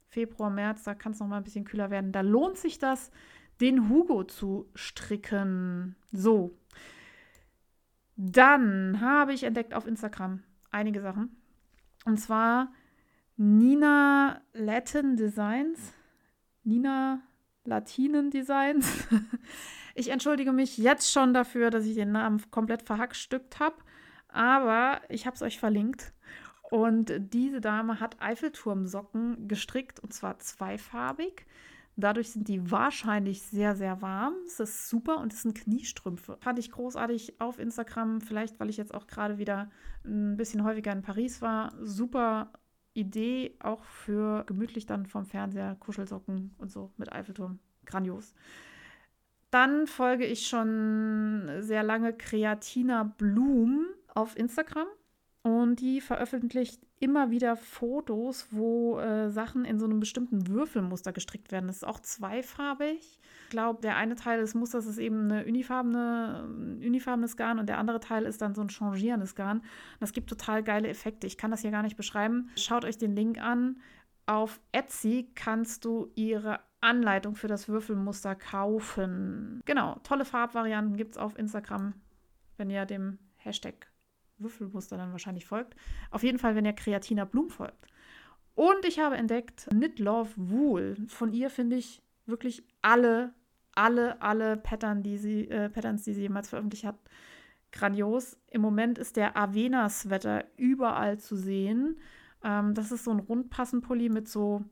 Februar, 0.09 0.51
März, 0.51 0.83
da 0.83 0.97
kann 0.97 1.13
es 1.13 1.21
noch 1.21 1.29
mal 1.29 1.37
ein 1.37 1.45
bisschen 1.45 1.65
kühler 1.65 1.89
werden. 1.89 2.11
Da 2.11 2.23
lohnt 2.23 2.57
sich 2.57 2.81
das, 2.81 3.13
den 3.61 3.89
Hugo 3.89 4.25
zu 4.25 4.69
stricken. 4.75 5.95
So. 6.11 6.59
Dann 8.17 9.01
habe 9.01 9.33
ich 9.33 9.45
entdeckt 9.45 9.73
auf 9.73 9.87
Instagram 9.87 10.43
einige 10.73 11.01
Sachen. 11.01 11.31
Und 12.07 12.19
zwar 12.19 12.73
Nina 13.37 14.43
Latin 14.53 15.17
Designs. 15.17 15.93
Nina 16.65 17.21
Latinen 17.65 18.33
Designs. 18.33 19.07
Ich 19.99 20.11
entschuldige 20.11 20.53
mich 20.53 20.77
jetzt 20.77 21.11
schon 21.11 21.33
dafür, 21.33 21.71
dass 21.71 21.87
ich 21.87 21.95
den 21.95 22.13
Namen 22.13 22.43
komplett 22.51 22.83
verhackstückt 22.83 23.59
habe, 23.61 23.77
aber 24.29 25.01
ich 25.09 25.25
habe 25.27 25.35
es 25.35 25.41
euch 25.41 25.59
verlinkt. 25.59 26.13
Und 26.71 27.15
diese 27.19 27.63
Dame 27.63 27.99
hat 27.99 28.21
Eiffelturmsocken 28.21 29.49
gestrickt 29.49 29.99
und 29.99 30.13
zwar 30.13 30.39
zweifarbig. 30.39 31.47
Dadurch 31.97 32.33
sind 32.33 32.47
die 32.47 32.71
wahrscheinlich 32.71 33.41
sehr, 33.41 33.75
sehr 33.75 34.03
warm. 34.03 34.35
Es 34.47 34.61
ist 34.61 34.91
super 34.91 35.17
und 35.17 35.33
es 35.33 35.41
sind 35.41 35.57
Kniestrümpfe. 35.57 36.37
Fand 36.41 36.59
ich 36.59 36.71
großartig 36.71 37.41
auf 37.41 37.59
Instagram, 37.59 38.21
vielleicht 38.21 38.61
weil 38.61 38.69
ich 38.69 38.77
jetzt 38.77 38.93
auch 38.93 39.07
gerade 39.07 39.39
wieder 39.39 39.71
ein 40.05 40.37
bisschen 40.37 40.63
häufiger 40.63 40.93
in 40.93 41.01
Paris 41.01 41.41
war. 41.41 41.73
Super 41.81 42.53
Idee, 42.93 43.57
auch 43.61 43.83
für 43.85 44.45
gemütlich 44.45 44.85
dann 44.85 45.07
vom 45.07 45.25
Fernseher, 45.25 45.75
Kuschelsocken 45.81 46.55
und 46.59 46.71
so 46.71 46.93
mit 46.99 47.11
Eiffelturm. 47.11 47.61
Grandios. 47.87 48.35
Dann 49.57 49.87
folge 49.87 50.27
ich 50.27 50.49
schon 50.49 51.51
sehr 51.61 51.83
lange 51.83 52.13
Kreatina 52.13 53.05
Blum 53.05 53.87
auf 54.15 54.37
Instagram. 54.37 54.87
Und 55.41 55.81
die 55.81 56.03
veröffentlicht 56.03 56.83
immer 57.01 57.31
wieder 57.31 57.57
Fotos, 57.57 58.49
wo 58.51 58.99
äh, 58.99 59.31
Sachen 59.31 59.65
in 59.65 59.79
so 59.79 59.87
einem 59.87 59.99
bestimmten 59.99 60.49
Würfelmuster 60.49 61.11
gestrickt 61.15 61.53
werden. 61.53 61.69
Das 61.69 61.77
ist 61.77 61.87
auch 61.87 62.01
zweifarbig. 62.01 62.99
Ich 63.01 63.49
glaube, 63.49 63.81
der 63.81 63.97
eine 63.97 64.15
Teil 64.15 64.41
des 64.41 64.55
Musters 64.55 64.85
ist 64.85 64.99
eben 64.99 65.31
eine 65.31 65.47
unifarbene, 65.47 66.45
ein 66.47 66.83
unifarbenes 66.85 67.39
Garn 67.39 67.59
und 67.59 67.67
der 67.67 67.79
andere 67.79 68.01
Teil 68.01 68.27
ist 68.27 68.43
dann 68.43 68.55
so 68.55 68.61
ein 68.61 68.69
changierendes 68.69 69.37
Garn. 69.37 69.63
Das 70.01 70.13
gibt 70.13 70.29
total 70.29 70.65
geile 70.65 70.89
Effekte. 70.89 71.27
Ich 71.27 71.39
kann 71.39 71.51
das 71.51 71.63
hier 71.63 71.71
gar 71.71 71.83
nicht 71.83 71.97
beschreiben. 71.97 72.51
Schaut 72.57 72.85
euch 72.85 72.99
den 72.99 73.17
Link 73.17 73.39
an. 73.39 73.77
Auf 74.27 74.61
Etsy 74.73 75.31
kannst 75.35 75.85
du 75.85 76.11
ihre 76.15 76.61
Anleitung 76.81 77.37
für 77.37 77.49
das 77.49 77.69
Würfelmuster 77.69 78.35
kaufen. 78.35 79.61
Genau, 79.65 79.99
tolle 80.03 80.25
Farbvarianten 80.25 80.97
gibt 80.97 81.13
es 81.13 81.19
auf 81.19 81.39
Instagram, 81.39 81.95
wenn 82.57 82.71
ihr 82.71 82.85
dem 82.85 83.19
Hashtag 83.37 83.91
Würfelmuster 84.39 84.97
dann 84.97 85.13
wahrscheinlich 85.13 85.47
folgt. 85.47 85.75
Auf 86.11 86.23
jeden 86.23 86.39
Fall, 86.39 86.55
wenn 86.55 86.65
ihr 86.65 86.73
Kreatina 86.73 87.25
Blum 87.25 87.51
folgt. 87.51 87.87
Und 88.55 88.85
ich 88.85 88.99
habe 88.99 89.17
entdeckt 89.17 89.67
Knit 89.71 89.99
Love 89.99 90.31
Wool. 90.37 90.97
Von 91.09 91.33
ihr 91.33 91.51
finde 91.51 91.77
ich 91.77 92.03
wirklich 92.27 92.65
alle, 92.83 93.33
alle, 93.73 94.21
alle 94.21 94.57
Pattern, 94.57 95.03
die 95.03 95.19
sie, 95.19 95.49
äh, 95.49 95.69
Patterns, 95.69 96.05
die 96.05 96.15
sie 96.15 96.23
jemals 96.23 96.49
veröffentlicht 96.49 96.85
hat, 96.85 96.99
grandios. 97.73 98.39
Im 98.49 98.63
Moment 98.63 98.99
ist 98.99 99.17
der 99.17 99.37
Avena-Sweater 99.37 100.45
überall 100.57 101.19
zu 101.19 101.37
sehen. 101.37 101.99
Ähm, 102.47 102.73
das 102.73 102.93
ist 102.93 103.05
so 103.05 103.11
ein 103.11 103.19
Rundpassenpulli 103.19 104.09
mit 104.09 104.29
so 104.29 104.65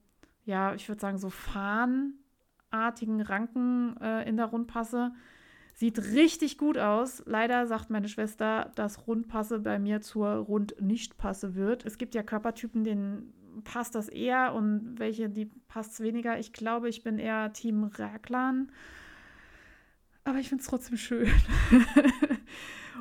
ja, 0.45 0.75
ich 0.75 0.89
würde 0.89 1.01
sagen, 1.01 1.19
so 1.19 1.31
fahnenartigen 1.31 3.21
Ranken 3.21 3.97
äh, 4.01 4.29
in 4.29 4.37
der 4.37 4.47
Rundpasse. 4.47 5.13
Sieht 5.75 5.99
richtig 5.99 6.59
gut 6.59 6.79
aus. 6.79 7.23
Leider 7.27 7.67
sagt 7.67 7.91
meine 7.91 8.09
Schwester, 8.09 8.71
dass 8.77 9.07
Rundpasse 9.07 9.59
bei 9.61 9.79
mir 9.79 10.01
zur 10.01 10.29
Rund-Nicht-Passe 10.29 11.55
wird. 11.57 11.85
Es 11.85 11.99
gibt 11.99 12.15
ja 12.15 12.23
Körpertypen, 12.23 12.85
denen 12.85 13.35
passt 13.65 13.95
das 13.95 14.09
eher 14.09 14.55
und 14.55 14.99
welche, 14.99 15.29
die 15.29 15.47
passt 15.47 15.95
es 15.95 16.01
weniger. 16.01 16.39
Ich 16.39 16.53
glaube, 16.53 16.89
ich 16.89 17.03
bin 17.03 17.19
eher 17.19 17.53
Team 17.53 17.85
Raglan. 17.85 18.71
Aber 20.25 20.39
ich 20.39 20.49
finde 20.49 20.63
es 20.63 20.69
trotzdem 20.69 20.97
schön. 20.97 21.29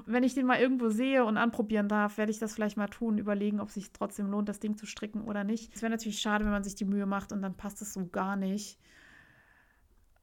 Wenn 0.06 0.24
ich 0.24 0.34
den 0.34 0.46
mal 0.46 0.60
irgendwo 0.60 0.90
sehe 0.90 1.26
und 1.26 1.38
anprobieren 1.38 1.88
darf, 1.88 2.18
werde 2.18 2.32
ich 2.32 2.40
das 2.40 2.54
vielleicht 2.54 2.78
mal 2.78 2.88
tun, 2.88 3.18
überlegen, 3.18 3.60
ob 3.60 3.70
es 3.70 3.76
sich 3.76 3.92
trotzdem 3.92 4.30
lohnt, 4.30 4.50
das 4.50 4.60
Ding 4.60 4.78
zu 4.78 4.86
stricken 4.86 5.22
oder 5.22 5.44
nicht. 5.44 5.74
Es 5.76 5.82
wäre 5.82 5.92
natürlich 5.92 6.20
schade, 6.20 6.46
wenn 6.46 6.52
man 6.52 6.64
sich 6.64 6.76
die 6.76 6.86
Mühe 6.86 7.06
macht 7.06 7.32
und 7.32 7.42
dann 7.42 7.56
passt 7.56 7.82
es 7.82 7.94
so 7.94 8.08
gar 8.08 8.36
nicht. 8.36 8.80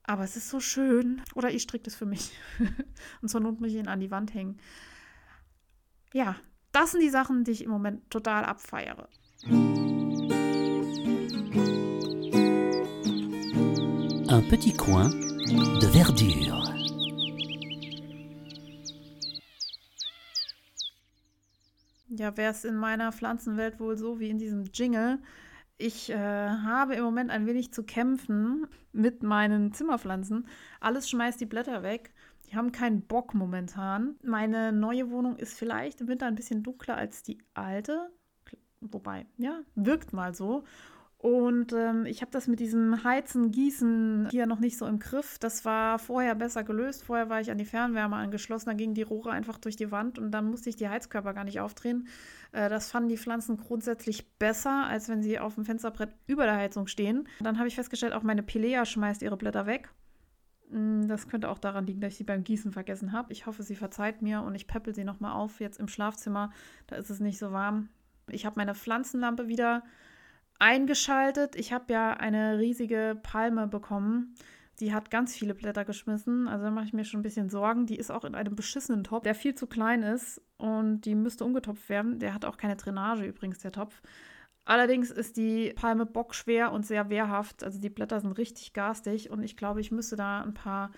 Aber 0.02 0.24
es 0.24 0.36
ist 0.36 0.50
so 0.50 0.60
schön. 0.60 1.22
Oder 1.34 1.50
ich 1.50 1.62
stricke 1.62 1.88
es 1.88 1.94
für 1.94 2.06
mich. 2.06 2.32
und 3.22 3.28
zur 3.28 3.40
Not 3.40 3.60
muss 3.60 3.70
ich 3.70 3.76
ihn 3.76 3.88
an 3.88 4.00
die 4.00 4.10
Wand 4.10 4.34
hängen. 4.34 4.58
Ja, 6.12 6.36
das 6.72 6.92
sind 6.92 7.00
die 7.00 7.10
Sachen, 7.10 7.44
die 7.44 7.52
ich 7.52 7.62
im 7.64 7.70
Moment 7.70 8.10
total 8.10 8.44
abfeiere. 8.44 9.08
Un 14.32 14.48
petit 14.48 14.76
coin 14.76 15.10
de 15.80 15.88
verdure. 15.88 16.79
Ja, 22.20 22.36
wäre 22.36 22.50
es 22.50 22.66
in 22.66 22.76
meiner 22.76 23.12
Pflanzenwelt 23.12 23.80
wohl 23.80 23.96
so 23.96 24.20
wie 24.20 24.28
in 24.28 24.36
diesem 24.36 24.64
Jingle. 24.74 25.20
Ich 25.78 26.10
äh, 26.10 26.18
habe 26.18 26.94
im 26.94 27.02
Moment 27.02 27.30
ein 27.30 27.46
wenig 27.46 27.72
zu 27.72 27.82
kämpfen 27.82 28.66
mit 28.92 29.22
meinen 29.22 29.72
Zimmerpflanzen. 29.72 30.46
Alles 30.80 31.08
schmeißt 31.08 31.40
die 31.40 31.46
Blätter 31.46 31.82
weg. 31.82 32.12
Die 32.46 32.56
haben 32.56 32.72
keinen 32.72 33.00
Bock 33.00 33.32
momentan. 33.32 34.16
Meine 34.22 34.70
neue 34.70 35.10
Wohnung 35.10 35.36
ist 35.36 35.58
vielleicht 35.58 36.02
im 36.02 36.08
Winter 36.08 36.26
ein 36.26 36.34
bisschen 36.34 36.62
dunkler 36.62 36.98
als 36.98 37.22
die 37.22 37.38
alte. 37.54 38.10
Wobei, 38.82 39.24
ja, 39.38 39.62
wirkt 39.74 40.12
mal 40.12 40.34
so. 40.34 40.64
Und 41.22 41.74
ähm, 41.74 42.06
ich 42.06 42.22
habe 42.22 42.30
das 42.30 42.46
mit 42.46 42.60
diesem 42.60 43.04
Heizen, 43.04 43.50
Gießen 43.50 44.28
hier 44.30 44.46
noch 44.46 44.58
nicht 44.58 44.78
so 44.78 44.86
im 44.86 44.98
Griff. 44.98 45.38
Das 45.38 45.66
war 45.66 45.98
vorher 45.98 46.34
besser 46.34 46.64
gelöst. 46.64 47.04
Vorher 47.04 47.28
war 47.28 47.42
ich 47.42 47.50
an 47.50 47.58
die 47.58 47.66
Fernwärme 47.66 48.16
angeschlossen. 48.16 48.70
Da 48.70 48.72
gingen 48.72 48.94
die 48.94 49.02
Rohre 49.02 49.30
einfach 49.30 49.58
durch 49.58 49.76
die 49.76 49.90
Wand 49.90 50.18
und 50.18 50.30
dann 50.30 50.46
musste 50.46 50.70
ich 50.70 50.76
die 50.76 50.88
Heizkörper 50.88 51.34
gar 51.34 51.44
nicht 51.44 51.60
aufdrehen. 51.60 52.08
Äh, 52.52 52.70
das 52.70 52.90
fanden 52.90 53.10
die 53.10 53.18
Pflanzen 53.18 53.58
grundsätzlich 53.58 54.30
besser, 54.38 54.86
als 54.86 55.10
wenn 55.10 55.22
sie 55.22 55.38
auf 55.38 55.56
dem 55.56 55.66
Fensterbrett 55.66 56.08
über 56.26 56.46
der 56.46 56.56
Heizung 56.56 56.86
stehen. 56.86 57.28
Dann 57.40 57.58
habe 57.58 57.68
ich 57.68 57.74
festgestellt, 57.74 58.14
auch 58.14 58.22
meine 58.22 58.42
Pilea 58.42 58.86
schmeißt 58.86 59.20
ihre 59.20 59.36
Blätter 59.36 59.66
weg. 59.66 59.90
Hm, 60.70 61.06
das 61.06 61.28
könnte 61.28 61.50
auch 61.50 61.58
daran 61.58 61.86
liegen, 61.86 62.00
dass 62.00 62.12
ich 62.12 62.18
sie 62.18 62.24
beim 62.24 62.44
Gießen 62.44 62.72
vergessen 62.72 63.12
habe. 63.12 63.30
Ich 63.30 63.44
hoffe, 63.44 63.62
sie 63.62 63.76
verzeiht 63.76 64.22
mir 64.22 64.40
und 64.40 64.54
ich 64.54 64.66
peppel 64.66 64.94
sie 64.94 65.04
nochmal 65.04 65.32
auf. 65.32 65.60
Jetzt 65.60 65.80
im 65.80 65.88
Schlafzimmer, 65.88 66.50
da 66.86 66.96
ist 66.96 67.10
es 67.10 67.20
nicht 67.20 67.38
so 67.38 67.52
warm. 67.52 67.90
Ich 68.30 68.46
habe 68.46 68.58
meine 68.58 68.74
Pflanzenlampe 68.74 69.48
wieder 69.48 69.82
eingeschaltet. 70.60 71.56
Ich 71.56 71.72
habe 71.72 71.92
ja 71.92 72.12
eine 72.12 72.58
riesige 72.58 73.18
Palme 73.22 73.66
bekommen. 73.66 74.34
Die 74.78 74.94
hat 74.94 75.10
ganz 75.10 75.34
viele 75.34 75.54
Blätter 75.54 75.84
geschmissen. 75.84 76.48
Also 76.48 76.64
da 76.64 76.70
mache 76.70 76.86
ich 76.86 76.92
mir 76.92 77.04
schon 77.04 77.20
ein 77.20 77.24
bisschen 77.24 77.50
Sorgen. 77.50 77.86
Die 77.86 77.96
ist 77.96 78.10
auch 78.10 78.24
in 78.24 78.34
einem 78.34 78.54
beschissenen 78.54 79.04
Topf, 79.04 79.24
der 79.24 79.34
viel 79.34 79.54
zu 79.54 79.66
klein 79.66 80.02
ist 80.02 80.40
und 80.56 81.02
die 81.02 81.14
müsste 81.14 81.44
umgetopft 81.44 81.88
werden. 81.88 82.18
Der 82.18 82.32
hat 82.32 82.44
auch 82.44 82.56
keine 82.56 82.76
Drainage 82.76 83.24
übrigens, 83.24 83.58
der 83.58 83.72
Topf. 83.72 84.00
Allerdings 84.64 85.10
ist 85.10 85.36
die 85.36 85.72
Palme 85.74 86.06
bockschwer 86.06 86.72
und 86.72 86.86
sehr 86.86 87.10
wehrhaft. 87.10 87.64
Also 87.64 87.80
die 87.80 87.90
Blätter 87.90 88.20
sind 88.20 88.32
richtig 88.32 88.72
garstig 88.72 89.30
und 89.30 89.42
ich 89.42 89.56
glaube, 89.56 89.80
ich 89.80 89.90
müsste 89.90 90.16
da 90.16 90.42
ein 90.42 90.54
paar 90.54 90.92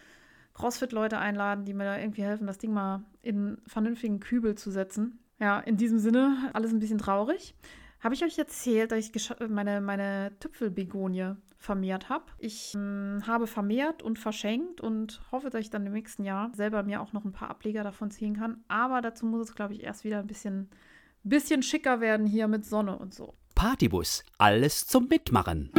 CrossFit-Leute 0.55 1.19
einladen, 1.19 1.65
die 1.65 1.73
mir 1.73 1.85
da 1.85 1.99
irgendwie 1.99 2.25
helfen, 2.25 2.47
das 2.47 2.59
Ding 2.59 2.73
mal 2.73 3.03
in 3.23 3.59
vernünftigen 3.67 4.21
Kübel 4.21 4.55
zu 4.57 4.71
setzen. 4.71 5.19
Ja, 5.39 5.59
in 5.59 5.77
diesem 5.77 5.99
Sinne, 5.99 6.51
alles 6.53 6.73
ein 6.73 6.79
bisschen 6.79 6.99
traurig. 6.99 7.55
Habe 8.03 8.17
ich 8.17 8.25
euch 8.25 8.37
erzählt, 8.37 8.91
dass 8.91 8.99
ich 8.99 9.33
meine, 9.49 9.81
meine 9.81 10.33
Tüpfelbegonie 10.41 11.37
vermehrt 11.57 12.09
habe? 12.09 12.25
Ich 12.39 12.75
ähm, 12.75 13.23
habe 13.29 13.47
vermehrt 13.47 14.03
und 14.03 14.19
verschenkt 14.19 14.81
und 14.81 15.23
hoffe, 15.31 15.51
dass 15.51 15.61
ich 15.61 15.71
dann 15.71 15.87
im 15.87 15.93
nächsten 15.93 16.25
Jahr 16.25 16.51
selber 16.53 16.83
mir 16.83 17.01
auch 17.01 17.13
noch 17.13 17.25
ein 17.25 17.31
paar 17.31 17.49
Ableger 17.49 17.85
davon 17.85 18.11
ziehen 18.11 18.37
kann. 18.37 18.65
Aber 18.67 19.03
dazu 19.03 19.25
muss 19.25 19.49
es, 19.49 19.55
glaube 19.55 19.75
ich, 19.75 19.85
erst 19.85 20.03
wieder 20.03 20.19
ein 20.19 20.27
bisschen, 20.27 20.69
bisschen 21.23 21.63
schicker 21.63 22.01
werden 22.01 22.27
hier 22.27 22.49
mit 22.49 22.65
Sonne 22.65 22.99
und 22.99 23.15
so. 23.15 23.35
Partybus, 23.55 24.25
alles 24.37 24.85
zum 24.89 25.07
Mitmachen. 25.07 25.71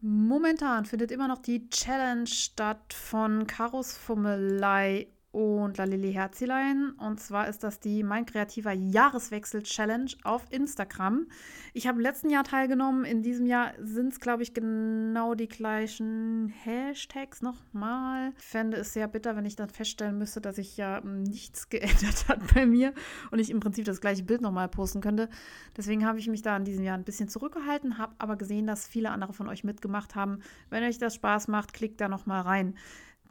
Momentan 0.00 0.86
findet 0.86 1.10
immer 1.10 1.28
noch 1.28 1.42
die 1.42 1.68
Challenge 1.68 2.26
statt 2.26 2.94
von 2.94 3.46
Karos 3.46 3.98
Fummelei 3.98 5.08
und 5.32 5.78
Lalili 5.78 6.12
Herzilein. 6.12 6.90
Und 6.98 7.20
zwar 7.20 7.48
ist 7.48 7.62
das 7.62 7.78
die 7.78 8.02
Mein 8.02 8.26
kreativer 8.26 8.72
Jahreswechsel 8.72 9.62
Challenge 9.62 10.10
auf 10.24 10.44
Instagram. 10.50 11.26
Ich 11.72 11.86
habe 11.86 11.98
im 11.98 12.02
letzten 12.02 12.30
Jahr 12.30 12.42
teilgenommen. 12.42 13.04
In 13.04 13.22
diesem 13.22 13.46
Jahr 13.46 13.72
sind 13.80 14.12
es, 14.12 14.20
glaube 14.20 14.42
ich, 14.42 14.54
genau 14.54 15.34
die 15.34 15.48
gleichen 15.48 16.52
Hashtags 16.64 17.42
nochmal. 17.42 18.32
Ich 18.38 18.44
fände 18.44 18.76
es 18.78 18.92
sehr 18.92 19.06
bitter, 19.06 19.36
wenn 19.36 19.44
ich 19.44 19.54
dann 19.54 19.70
feststellen 19.70 20.18
müsste, 20.18 20.40
dass 20.40 20.56
sich 20.56 20.76
ja 20.76 21.00
nichts 21.00 21.68
geändert 21.70 22.28
hat 22.28 22.40
bei 22.54 22.66
mir 22.66 22.92
und 23.30 23.38
ich 23.38 23.50
im 23.50 23.60
Prinzip 23.60 23.84
das 23.84 24.00
gleiche 24.00 24.24
Bild 24.24 24.40
nochmal 24.40 24.68
posten 24.68 25.00
könnte. 25.00 25.28
Deswegen 25.76 26.06
habe 26.06 26.18
ich 26.18 26.26
mich 26.26 26.42
da 26.42 26.56
in 26.56 26.64
diesem 26.64 26.84
Jahr 26.84 26.98
ein 26.98 27.04
bisschen 27.04 27.28
zurückgehalten, 27.28 27.98
habe 27.98 28.14
aber 28.18 28.36
gesehen, 28.36 28.66
dass 28.66 28.88
viele 28.88 29.10
andere 29.10 29.32
von 29.32 29.48
euch 29.48 29.62
mitgemacht 29.62 30.16
haben. 30.16 30.40
Wenn 30.70 30.82
euch 30.82 30.98
das 30.98 31.14
Spaß 31.14 31.46
macht, 31.46 31.72
klickt 31.72 32.00
da 32.00 32.08
nochmal 32.08 32.42
rein. 32.42 32.74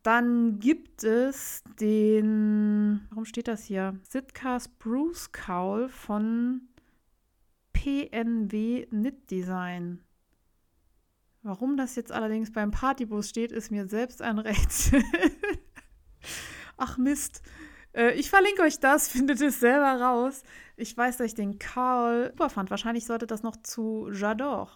Dann 0.04 0.60
gibt 0.60 1.04
es 1.04 1.64
den, 1.80 3.06
warum 3.10 3.26
steht 3.26 3.48
das 3.48 3.64
hier? 3.64 4.00
Sitka 4.08 4.60
Spruce 4.60 5.32
Cowl 5.32 5.90
von 5.90 6.62
PNW 7.74 8.86
Knit 8.88 9.30
Design. 9.30 10.00
Warum 11.42 11.78
das 11.78 11.96
jetzt 11.96 12.12
allerdings 12.12 12.52
beim 12.52 12.72
Partybus 12.72 13.30
steht, 13.30 13.52
ist 13.52 13.72
mir 13.72 13.88
selbst 13.88 14.22
ein 14.22 14.40
Rätsel. 14.40 15.02
Ach 16.78 16.98
Mist. 16.98 17.42
Äh, 17.94 18.14
ich 18.14 18.30
verlinke 18.30 18.62
euch 18.62 18.80
das, 18.80 19.08
findet 19.12 19.42
es 19.42 19.60
selber 19.60 20.02
raus. 20.02 20.44
Ich 20.76 20.96
weiß, 20.96 21.18
dass 21.18 21.28
ich 21.28 21.36
den 21.36 21.60
Karl 21.60 22.32
super 22.32 22.50
fand. 22.50 22.70
Wahrscheinlich 22.70 23.06
sollte 23.06 23.28
das 23.28 23.44
noch 23.44 23.56
zu 23.58 24.10
J'adore. 24.12 24.70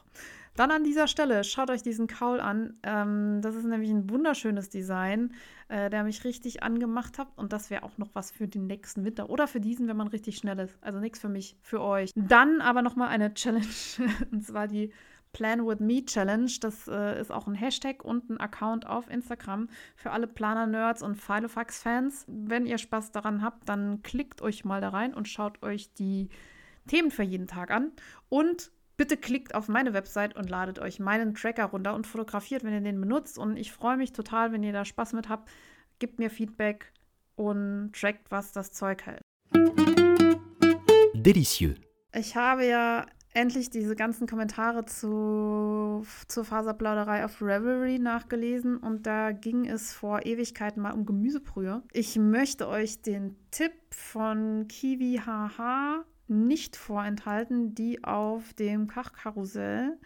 Dann 0.56 0.70
an 0.70 0.84
dieser 0.84 1.08
Stelle, 1.08 1.43
schaut 1.43 1.72
euch 1.72 1.82
diesen 1.82 2.08
Kaul 2.08 2.39
an. 2.39 2.78
Ähm, 2.84 3.41
das 3.41 3.56
ist 3.56 3.66
nämlich 3.66 3.89
ein 3.89 4.10
wunderschönes 4.10 4.70
Design, 4.70 5.34
äh, 5.68 5.89
der 5.89 6.04
mich 6.04 6.24
richtig 6.24 6.62
angemacht 6.62 7.18
hat. 7.18 7.28
Und 7.36 7.54
das 7.54 7.70
wäre 7.70 7.84
auch 7.84 7.97
noch 7.97 8.10
was 8.14 8.32
für 8.32 8.47
den 8.47 8.68
nächsten 8.68 9.04
Winter 9.04 9.30
oder 9.30 9.47
für 9.47 9.60
diesen, 9.60 9.88
wenn 9.88 9.97
man 9.97 10.08
richtig 10.08 10.38
schnell 10.38 10.60
ist. 10.60 10.78
Also 10.82 10.99
nichts 10.99 11.20
für 11.20 11.30
mich, 11.30 11.58
für 11.62 11.82
euch. 11.82 12.12
Dann 12.16 12.62
aber 12.62 12.84
nochmal 12.84 13.10
eine 13.10 13.34
Challenge, 13.34 13.66
und 14.32 14.45
zwar 14.45 14.68
die 14.68 14.91
Plan 15.34 15.66
with 15.66 15.80
Me 15.80 16.06
Challenge. 16.06 16.51
Das 16.62 16.88
äh, 16.88 17.20
ist 17.20 17.32
auch 17.32 17.47
ein 17.47 17.56
Hashtag 17.56 18.06
und 18.06 18.30
ein 18.30 18.39
Account 18.39 18.86
auf 18.86 19.10
Instagram 19.10 19.68
für 19.95 20.12
alle 20.12 20.28
Planer-Nerds 20.28 21.01
und 21.01 21.16
Filofax-Fans. 21.16 22.26
Wenn 22.28 22.68
ihr 22.68 22.78
Spaß 22.78 23.12
daran 23.12 23.41
habt, 23.41 23.68
dann 23.68 24.04
klickt 24.04 24.43
euch 24.43 24.64
mal 24.64 24.82
da 24.82 24.89
rein 24.89 25.16
und 25.16 25.28
schaut 25.28 25.64
euch 25.64 25.93
die 25.93 26.30
Themen 26.88 27.10
für 27.10 27.24
jeden 27.24 27.47
Tag 27.47 27.72
an. 27.72 27.91
Und 28.30 28.72
Bitte 28.96 29.18
klickt 29.18 29.56
auf 29.56 29.68
meine 29.68 29.94
Website 29.94 30.36
und 30.36 30.50
ladet 30.50 30.80
euch 30.80 31.00
meinen 31.00 31.34
Tracker 31.34 31.66
runter 31.66 31.96
und 31.96 32.06
fotografiert, 32.06 32.64
wenn 32.64 32.74
ihr 32.74 32.82
den 32.82 33.00
benutzt. 33.00 33.38
Und 33.38 33.58
ich 33.58 33.72
freue 33.72 33.98
mich 33.98 34.14
total, 34.14 34.52
wenn 34.52 34.62
ihr 34.62 34.74
da 34.74 34.86
Spaß 34.86 35.14
mit 35.14 35.30
habt. 35.30 35.50
Gebt 36.00 36.20
mir 36.20 36.30
Feedback 36.30 36.91
und 37.36 37.91
trackt, 37.94 38.30
was 38.30 38.52
das 38.52 38.72
Zeug 38.72 39.04
hält. 39.06 39.22
Delicieux. 41.16 41.76
Ich 42.14 42.36
habe 42.36 42.66
ja 42.68 43.08
endlich 43.34 43.70
diese 43.70 43.96
ganzen 43.96 44.28
Kommentare 44.28 44.86
zu, 44.86 46.06
zur 46.28 46.46
Faserplauderei 46.46 47.26
auf 47.26 47.41
Revelry 47.41 47.98
nachgelesen 47.98 48.78
und 48.78 49.08
da 49.08 49.32
ging 49.32 49.66
es 49.66 49.94
vor 49.94 50.26
Ewigkeiten 50.26 50.82
mal 50.82 50.91
um 50.91 51.06
Gemüsebrühe. 51.06 51.82
Ich 51.91 52.18
möchte 52.18 52.68
euch 52.68 53.02
den 53.02 53.36
Tipp 53.52 53.74
von 53.89 54.68
Kiwi 54.68 55.22
HH 55.26 56.06
nicht 56.28 56.76
vorenthalten, 56.76 57.76
die 57.76 58.03
auf 58.03 58.53
dem 58.53 58.88
Kachkarussell 58.88 59.97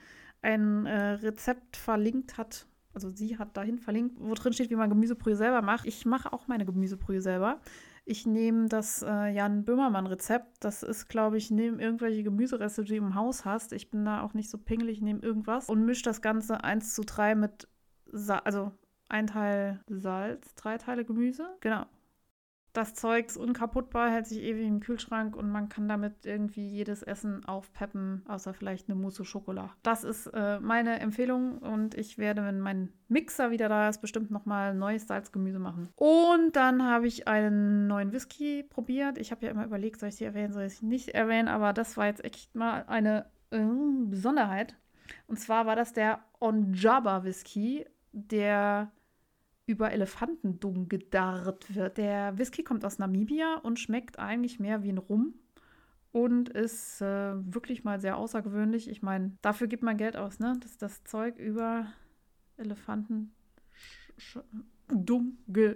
ein 0.42 0.86
äh, 0.86 1.12
Rezept 1.14 1.78
verlinkt 1.78 2.38
hat. 2.38 2.68
Also 2.94 3.12
sie 3.12 3.38
hat 3.38 3.56
dahin 3.56 3.78
verlinkt, 3.78 4.18
wo 4.20 4.34
drin 4.34 4.54
steht, 4.54 4.70
wie 4.70 4.76
man 4.76 4.90
Gemüsebrühe 4.90 5.36
selber 5.36 5.62
macht. 5.62 5.86
Ich 5.86 6.06
mache 6.06 6.34
auch 6.34 6.48
meine 6.48 6.66
Gemüsebrühe 6.66 7.22
selber. 7.22 7.60
Ich 8.06 8.26
nehme 8.26 8.70
das 8.70 9.04
äh, 9.04 9.30
Jan 9.30 9.66
Böhmermann-Rezept. 9.66 10.64
Das 10.64 10.82
ist, 10.82 11.08
glaube 11.08 11.38
ich, 11.38 11.52
neben 11.52 11.80
irgendwelche 11.80 12.24
Gemüsereste, 12.24 12.84
die 12.84 12.94
du 12.94 12.98
im 12.98 13.16
Haus 13.16 13.46
hast. 13.46 13.74
Ich 13.74 13.92
bin 13.92 14.06
da 14.06 14.22
auch 14.22 14.34
nicht 14.34 14.50
so 14.50 14.58
pingelig, 14.58 15.02
nehme 15.02 15.20
irgendwas 15.22 15.70
und 15.70 15.86
mische 15.86 16.04
das 16.04 16.22
Ganze 16.22 16.64
1 16.64 16.96
zu 16.96 17.04
3 17.04 17.36
mit, 17.36 17.68
Sa 18.12 18.38
also 18.40 18.72
ein 19.10 19.28
Teil 19.28 19.82
Salz, 19.88 20.56
drei 20.56 20.78
Teile 20.78 21.06
Gemüse. 21.06 21.48
Genau. 21.60 21.86
Das 22.78 22.94
Zeug 22.94 23.26
ist 23.26 23.38
unkaputtbar, 23.38 24.12
hält 24.12 24.28
sich 24.28 24.38
ewig 24.44 24.68
im 24.68 24.82
Kühlschrank 24.82 25.36
und 25.36 25.50
man 25.50 25.68
kann 25.68 25.88
damit 25.88 26.28
irgendwie 26.28 26.68
jedes 26.68 27.02
Essen 27.02 27.44
aufpeppen, 27.44 28.22
außer 28.28 28.54
vielleicht 28.54 28.88
eine 28.88 28.94
Mousse 28.94 29.26
Schokolade. 29.26 29.72
Das 29.82 30.04
ist 30.04 30.28
äh, 30.28 30.60
meine 30.60 31.00
Empfehlung 31.00 31.58
und 31.58 31.96
ich 31.96 32.20
werde, 32.20 32.44
wenn 32.44 32.60
mein 32.60 32.94
Mixer 33.08 33.50
wieder 33.50 33.68
da 33.68 33.90
ist, 33.90 34.00
bestimmt 34.00 34.30
nochmal 34.30 34.76
neues 34.76 35.08
Salzgemüse 35.08 35.58
machen. 35.58 35.90
Und 35.96 36.56
dann 36.56 36.84
habe 36.84 37.08
ich 37.08 37.28
einen 37.28 37.88
neuen 37.88 38.12
Whisky 38.12 38.62
probiert. 38.62 39.18
Ich 39.18 39.32
habe 39.32 39.44
ja 39.48 39.52
immer 39.52 39.66
überlegt, 39.66 40.00
soll 40.00 40.10
ich 40.10 40.18
sie 40.18 40.26
erwähnen, 40.26 40.54
soll 40.54 40.66
ich 40.66 40.78
sie 40.78 40.86
nicht 40.86 41.10
erwähnen, 41.16 41.48
aber 41.48 41.74
das 41.74 41.98
war 41.98 42.06
jetzt 42.06 42.24
echt 42.24 42.54
mal 42.54 42.86
eine 42.86 43.26
äh, 43.50 43.58
Besonderheit. 44.06 44.76
Und 45.26 45.40
zwar 45.40 45.66
war 45.66 45.76
das 45.76 45.94
der 45.94 46.20
Onjaba 46.40 47.24
Whisky, 47.24 47.88
der 48.12 48.92
über 49.68 49.92
Elefantendung 49.92 50.90
gedarrt 50.90 51.76
wird. 51.76 51.98
Der 51.98 52.38
Whisky 52.38 52.64
kommt 52.64 52.84
aus 52.86 52.98
Namibia 52.98 53.58
und 53.58 53.80
schmeckt 53.80 54.18
eigentlich 54.18 54.60
mehr 54.60 54.82
wie 54.82 54.90
ein 54.90 54.98
Rum 54.98 55.36
und 56.12 56.50
ist 56.50 57.02
äh, 57.02 57.34
wirklich 57.54 57.84
mal 57.84 58.00
sehr 58.00 58.18
außergewöhnlich. 58.18 58.90
Ich 58.90 59.02
meine, 59.04 59.38
dafür 59.42 59.68
gibt 59.68 59.84
man 59.84 59.98
Geld 59.98 60.16
aus, 60.16 60.40
ne? 60.40 60.58
Dass 60.62 60.78
das 60.78 61.04
Zeug 61.04 61.38
über 61.38 61.86
Elefantendung 62.58 63.30
ge 65.48 65.76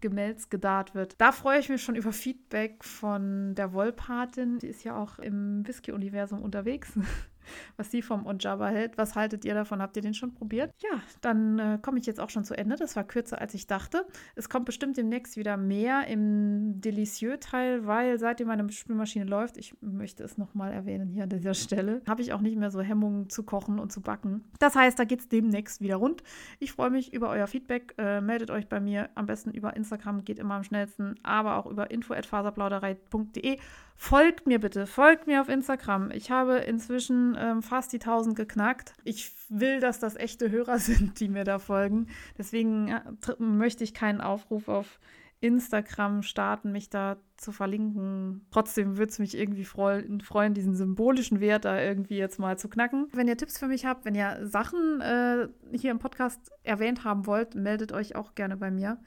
Gemälz 0.00 0.48
gedarrt 0.48 0.94
wird. 0.94 1.20
Da 1.20 1.32
freue 1.32 1.58
ich 1.58 1.68
mich 1.68 1.82
schon 1.82 1.96
über 1.96 2.12
Feedback 2.12 2.84
von 2.84 3.56
der 3.56 3.72
Wollpatin. 3.72 4.60
Die 4.60 4.68
ist 4.68 4.84
ja 4.84 4.96
auch 4.96 5.18
im 5.18 5.66
Whisky-Universum 5.66 6.40
unterwegs 6.40 6.92
was 7.76 7.90
sie 7.90 8.02
vom 8.02 8.26
Ojaba 8.26 8.68
hält. 8.68 8.98
Was 8.98 9.14
haltet 9.14 9.44
ihr 9.44 9.54
davon? 9.54 9.82
Habt 9.82 9.96
ihr 9.96 10.02
den 10.02 10.14
schon 10.14 10.34
probiert? 10.34 10.72
Ja, 10.78 11.00
dann 11.20 11.58
äh, 11.58 11.78
komme 11.80 11.98
ich 11.98 12.06
jetzt 12.06 12.20
auch 12.20 12.30
schon 12.30 12.44
zu 12.44 12.56
Ende. 12.56 12.76
Das 12.76 12.96
war 12.96 13.04
kürzer, 13.04 13.40
als 13.40 13.54
ich 13.54 13.66
dachte. 13.66 14.06
Es 14.34 14.48
kommt 14.48 14.66
bestimmt 14.66 14.96
demnächst 14.96 15.36
wieder 15.36 15.56
mehr 15.56 16.06
im 16.06 16.80
Delicieux-Teil, 16.80 17.86
weil 17.86 18.18
seitdem 18.18 18.48
meine 18.48 18.68
Spülmaschine 18.70 19.24
läuft, 19.24 19.56
ich 19.56 19.74
möchte 19.80 20.24
es 20.24 20.38
nochmal 20.38 20.72
erwähnen 20.72 21.08
hier 21.08 21.24
an 21.24 21.30
dieser 21.30 21.54
Stelle, 21.54 22.02
habe 22.06 22.22
ich 22.22 22.32
auch 22.32 22.40
nicht 22.40 22.56
mehr 22.56 22.70
so 22.70 22.80
Hemmungen 22.80 23.28
zu 23.30 23.42
kochen 23.42 23.78
und 23.78 23.92
zu 23.92 24.00
backen. 24.00 24.44
Das 24.58 24.74
heißt, 24.74 24.98
da 24.98 25.04
geht 25.04 25.20
es 25.20 25.28
demnächst 25.28 25.80
wieder 25.80 25.96
rund. 25.96 26.22
Ich 26.58 26.72
freue 26.72 26.90
mich 26.90 27.12
über 27.12 27.30
euer 27.30 27.46
Feedback. 27.46 27.94
Äh, 27.98 28.20
meldet 28.20 28.50
euch 28.50 28.68
bei 28.68 28.80
mir 28.80 29.10
am 29.14 29.26
besten 29.26 29.50
über 29.50 29.76
Instagram, 29.76 30.24
geht 30.24 30.38
immer 30.38 30.54
am 30.54 30.64
schnellsten, 30.64 31.14
aber 31.22 31.56
auch 31.56 31.66
über 31.66 31.90
info.faserplauderei.de. 31.90 33.58
Folgt 34.00 34.46
mir 34.46 34.60
bitte, 34.60 34.86
folgt 34.86 35.26
mir 35.26 35.40
auf 35.40 35.48
Instagram. 35.48 36.12
Ich 36.12 36.30
habe 36.30 36.58
inzwischen 36.58 37.36
ähm, 37.36 37.62
fast 37.62 37.92
die 37.92 37.96
1000 37.96 38.36
geknackt. 38.36 38.92
Ich 39.02 39.32
will, 39.48 39.80
dass 39.80 39.98
das 39.98 40.14
echte 40.14 40.52
Hörer 40.52 40.78
sind, 40.78 41.18
die 41.18 41.28
mir 41.28 41.42
da 41.42 41.58
folgen. 41.58 42.06
Deswegen 42.38 42.86
ja, 42.86 43.02
möchte 43.38 43.82
ich 43.82 43.94
keinen 43.94 44.20
Aufruf 44.20 44.68
auf 44.68 45.00
Instagram 45.40 46.22
starten, 46.22 46.70
mich 46.70 46.90
da 46.90 47.16
zu 47.36 47.50
verlinken. 47.50 48.46
Trotzdem 48.52 48.98
würde 48.98 49.10
es 49.10 49.18
mich 49.18 49.36
irgendwie 49.36 49.64
freuen, 49.64 50.20
freuen, 50.20 50.54
diesen 50.54 50.76
symbolischen 50.76 51.40
Wert 51.40 51.64
da 51.64 51.82
irgendwie 51.82 52.18
jetzt 52.18 52.38
mal 52.38 52.56
zu 52.56 52.68
knacken. 52.68 53.08
Wenn 53.12 53.26
ihr 53.26 53.36
Tipps 53.36 53.58
für 53.58 53.66
mich 53.66 53.84
habt, 53.84 54.04
wenn 54.04 54.14
ihr 54.14 54.46
Sachen 54.46 55.00
äh, 55.00 55.48
hier 55.72 55.90
im 55.90 55.98
Podcast 55.98 56.52
erwähnt 56.62 57.02
haben 57.02 57.26
wollt, 57.26 57.56
meldet 57.56 57.90
euch 57.90 58.14
auch 58.14 58.36
gerne 58.36 58.56
bei 58.56 58.70
mir. 58.70 59.00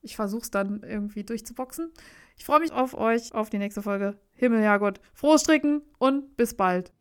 Ich 0.00 0.14
versuche 0.14 0.42
es 0.42 0.50
dann 0.52 0.84
irgendwie 0.84 1.24
durchzuboxen. 1.24 1.90
Ich 2.38 2.44
freue 2.44 2.60
mich 2.60 2.72
auf 2.72 2.96
euch, 2.96 3.34
auf 3.34 3.50
die 3.50 3.58
nächste 3.58 3.82
Folge. 3.82 4.16
Himmel, 4.34 4.62
Herrgott, 4.62 5.00
frohes 5.12 5.42
Stricken 5.42 5.82
und 5.98 6.36
bis 6.36 6.54
bald. 6.54 6.92